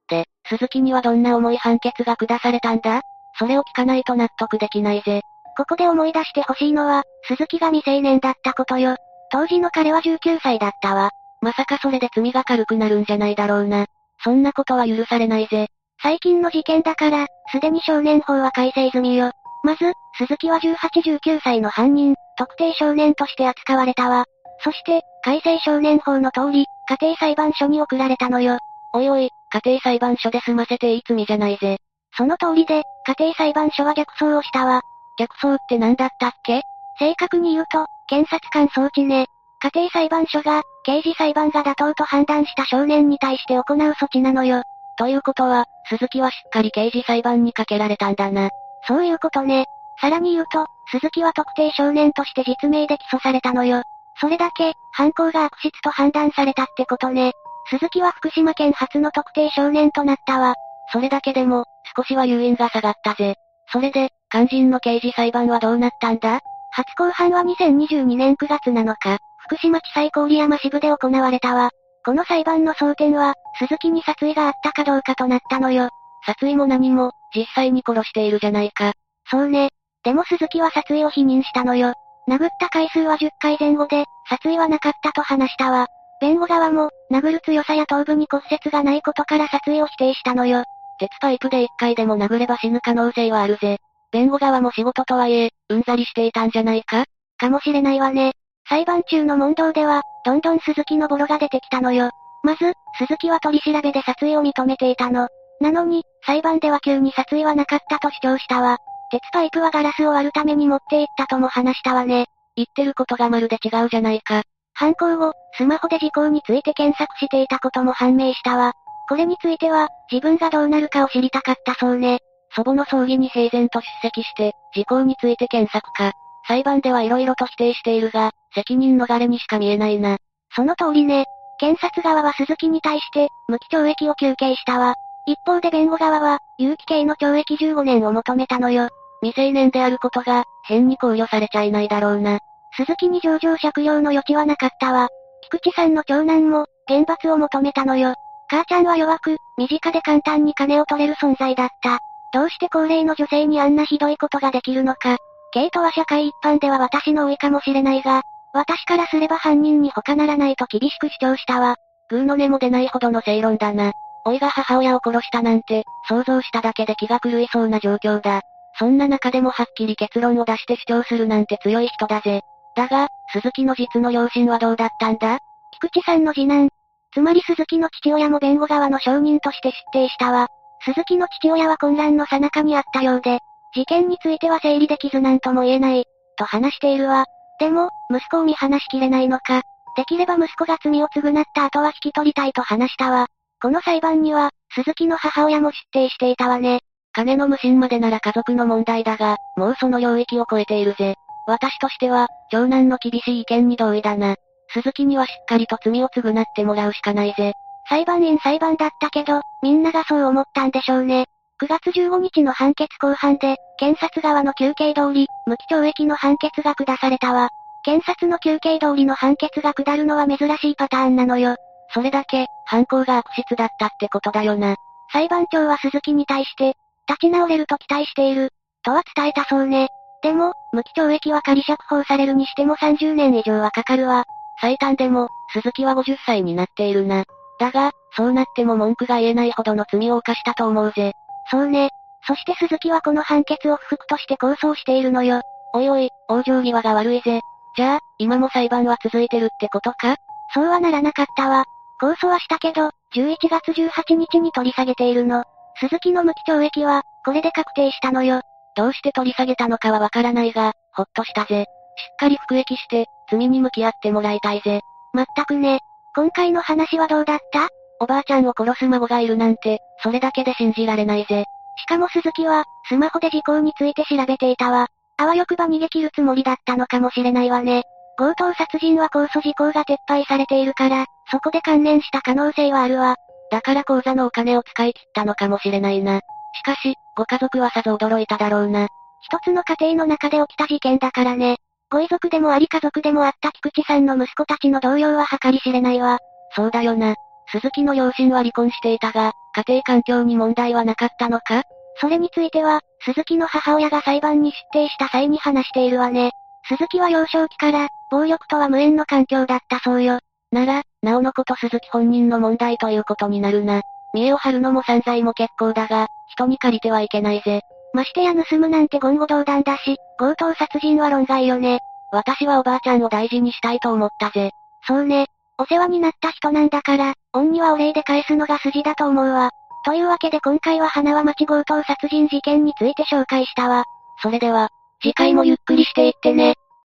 [0.09, 3.01] で、鈴木にはどんな重い判決が下されたんだ？
[3.39, 5.23] それを聞かないと納得できないぜ。
[5.57, 8.97] ここで思い出してほしいのは、鈴木が未成年だったことよ。
[9.31, 11.11] 当時の彼は19歳だったわ。
[11.41, 13.87] まさかそれで罪が軽くなるんじゃないだろうな。
[14.23, 15.69] そんなことは許されないぜ。
[16.03, 19.33] 最近の事件だから、すでに少年法は改正済みよ。
[19.65, 24.25] まず、鈴木は18、19歳の犯人、特定少年として扱われたわ。
[24.65, 28.59] そして、改正少年法の通り、家庭裁判所に送られたのよ。
[28.95, 31.79] おいおい、家庭裁判所で済ませていい罪じゃないぜ。
[32.17, 34.83] その通りで、家庭裁判所は逆走をしたわ。
[35.19, 36.63] 逆走って何だったっけ？
[36.99, 39.27] 正確に言うと、検察官装置ね。
[39.61, 44.63] 家庭裁判所が、刑事裁判が妥当と判断した少年に対して行う措置なのよ。
[44.99, 48.51] ということは、鈴木はしっかり刑事裁判にかけられたんだな。
[48.87, 49.67] そういうことね。
[50.01, 53.83] さらに言うと、鈴木は特定少年として実名で起訴されたのよ。
[54.21, 57.33] それだけ、犯行が悪質と判断されたってことね。
[57.71, 60.55] 鈴木は福島県初の特定少年となったわ。
[60.93, 61.65] それだけでも、
[61.97, 63.37] 少しは誘引が下がったぜ。
[63.69, 66.41] それで、肝心の刑事裁判はどうなったんだ？
[66.71, 71.69] 初公判は2022年9月7日、福島地裁郡山支部で行われたわ。
[72.03, 75.91] この裁判の争点は、鈴木に殺意があったかどうかとなったのよ。
[76.25, 78.95] 殺意も何も、実際に殺しているじゃないか。
[79.31, 79.69] そうね。
[80.03, 81.93] でも鈴木は殺意を否認したのよ。
[82.27, 85.89] 殴った回数は10回前後で、殺意はなかったと話したわ。
[86.23, 90.65] 弁護側も、殴る強さや頭部に骨折がないことから殺意を否定したのよ。
[90.99, 93.77] 鉄パイプで1回でも殴れば死ぬ可能性はあるぜ。
[94.13, 97.05] 弁護側も仕事とはいえ、うんざりしていたんじゃないか？
[97.39, 98.33] かもしれないわね。
[98.69, 102.11] 裁判中の問答では、どんどん鈴木のボロが出てきたのよ。
[102.45, 105.29] まず、鈴木は取り調べで殺意を認めていたの。
[105.61, 108.79] なのに、裁判では急に殺意はなかったと主張したわ。
[109.11, 112.27] 鉄パイプはガラスを割るために持って行ったとも話したわね。
[112.57, 114.43] 言ってることがまるで違うじゃないか。
[114.75, 118.73] 犯行後、スマホで事項について検索していたことも判明したわ。
[119.09, 122.21] これについては、自分がどうなるかを知りたかったそうね。
[122.55, 126.13] 祖母の葬儀に平然と出席して、事項について検索か。
[126.47, 130.19] 裁判では色々と否定しているが、責任逃れにしか見えないな。
[130.55, 131.25] その通りね。
[131.59, 134.95] 検察側は鈴木に対して、無期懲役を求刑したわ。
[135.27, 138.89] 一方で弁護側は、有期刑の懲役15年を求めたのよ。
[139.23, 142.41] 未成年であることが、変に考慮されちゃいないだろうな。
[142.77, 145.09] 鈴木に上場借用の余地はなかったわ。
[145.43, 148.15] 菊池さんの長男も、厳罰を求めたのよ。
[148.49, 152.01] 母ちゃんは弱く、身近で簡単に金を取れる存在だった。
[152.33, 155.19] どうして高齢の女性にあんなひどいことができるのか。
[155.53, 158.23] ケイトは社会一般では私の老いかもしれないが、
[158.55, 161.77] 私からすれば犯人に他ならないと厳しく主張したわ。
[162.09, 163.93] グーの根も出ないほどの正論だな。
[164.25, 168.41] 老いが母親を殺したなんて、想像しただけで気が狂いそうな状況だ。
[168.79, 172.41] そんな中でもはっきり結論を出して主張するなんて強い人だぜ。
[172.75, 175.39] だが、鈴木の実の両親はどうだったんだ？
[175.73, 176.71] 菊池さんの次男。
[177.13, 180.49] つまり鈴木の父親も弁護側の証人として出廷したわ。
[180.85, 183.39] 鈴木の父親は混乱の最中にあったようで、
[183.75, 186.05] 事件については整理できずなんとも言えない、
[186.37, 187.27] と話しているわ。
[187.59, 189.63] でも、息子を見放しきれないのか。
[189.97, 193.27] できれば息子が罪を償った後は引き取りたいと話したわ。
[193.61, 196.81] この裁判には、鈴木の母親も出廷していたわね。
[197.13, 201.15] 金の無心までなら家族の問題だが、もうその領域を超えているぜ。
[201.47, 204.37] 私としては、長男の厳しい意見に同意だな。
[204.69, 207.53] 鈴木にはしっかりと罪を償ってもらうしかないぜ。
[207.89, 211.27] 裁判員裁判だったけど、みんながそう思ったんでしょうね。
[211.63, 217.49] 9月15日の判決公判で、検察側の求刑通り、無期懲役の判決が下されたわ。
[217.85, 221.57] 検察の求刑通りの判決が下るのは珍しいパターンなのよ。
[221.95, 224.77] それだけ、犯行が悪質だったってことだよな。
[225.13, 226.75] 裁判長は鈴木に対して、
[227.09, 228.51] 立ち直れると期待している、
[228.83, 229.89] とは伝えたそうね。
[230.23, 234.25] でも、無期懲役は仮釈放されるにしても30年以上はかかるわ。
[234.61, 237.25] 最短でも、鈴木は50歳になっているな。
[237.63, 241.13] だが、そうなっても文句が言えないほどの罪を犯したと思うぜ。
[241.49, 241.91] そうね。
[242.27, 245.43] そして鈴木はこの判決を不服として控訴しているのよ。
[245.73, 247.41] おいおい、往生際が悪いぜ。
[247.77, 250.17] じゃあ、今も裁判は続いてるってことか？
[250.55, 251.65] そうはならなかったわ。
[252.01, 255.45] 控訴はしたけど、11月18日に取り下げているの。
[255.79, 258.41] 鈴木の無期懲役は、これで確定したのよ。
[258.75, 261.65] どうして取り下げたのかはわからないが、ほっとしたぜ。
[261.65, 264.81] しっかり服役して、罪に向き合ってもらいたいぜ。
[265.13, 265.79] まったくね。
[266.15, 267.69] 今回の話はどうだった？
[268.01, 271.45] おばあちゃんを殺す孫がいるなんて、それだけで信じられないぜ。
[271.79, 274.89] しかも鈴木は、スマホで事故について調べていたわ。
[275.17, 277.85] あわよくば逃げ切るつもりだったのかもしれないわね。
[278.19, 283.17] 強盗殺人は控訴事項が撤廃されているから、そこで関連した可能性はあるわ。
[283.51, 286.21] だから口座のお金を使い切ったのかもしれないな。
[286.55, 288.89] しかし、ご家族はさぞ驚いただろうな。
[289.21, 291.57] 一つの家庭の中で起きた事件だからね。
[291.93, 296.21] ご遺族でもあり家族でもあった菊池さんの息子たちの動揺は計り知れないわ。
[296.57, 297.17] そうだよな。
[297.49, 301.65] 鈴木の両親は離婚していたが、家庭環境に問題はなかったのか？
[302.01, 306.31] それについては、鈴木の母親が裁判に出廷した際に話しているわね。
[306.67, 310.21] 鈴木は幼少期から、暴力とは無縁の環境だったそうよ。
[310.51, 313.83] なら、なおのこと鈴木本人の問題ということになるな。
[314.15, 317.61] 見栄を張るのも散財も結構だが、人に借りてはいけないぜ。
[317.95, 321.81] ましてや盗むなんて言語道断だし、強盗殺人は論外よね。
[322.13, 324.51] 私はおばあちゃんを大事にしたいと思ったぜ。
[324.87, 325.27] そうね。
[325.59, 329.51] お世話になった人なんだから、恩にはお礼で返すのが筋だと思うわ。
[329.85, 333.85] というわけで今回は花輪町強盗殺人事件について紹介したわ。
[334.23, 334.69] それでは、
[335.03, 336.55] 次回もゆっくりしていってね。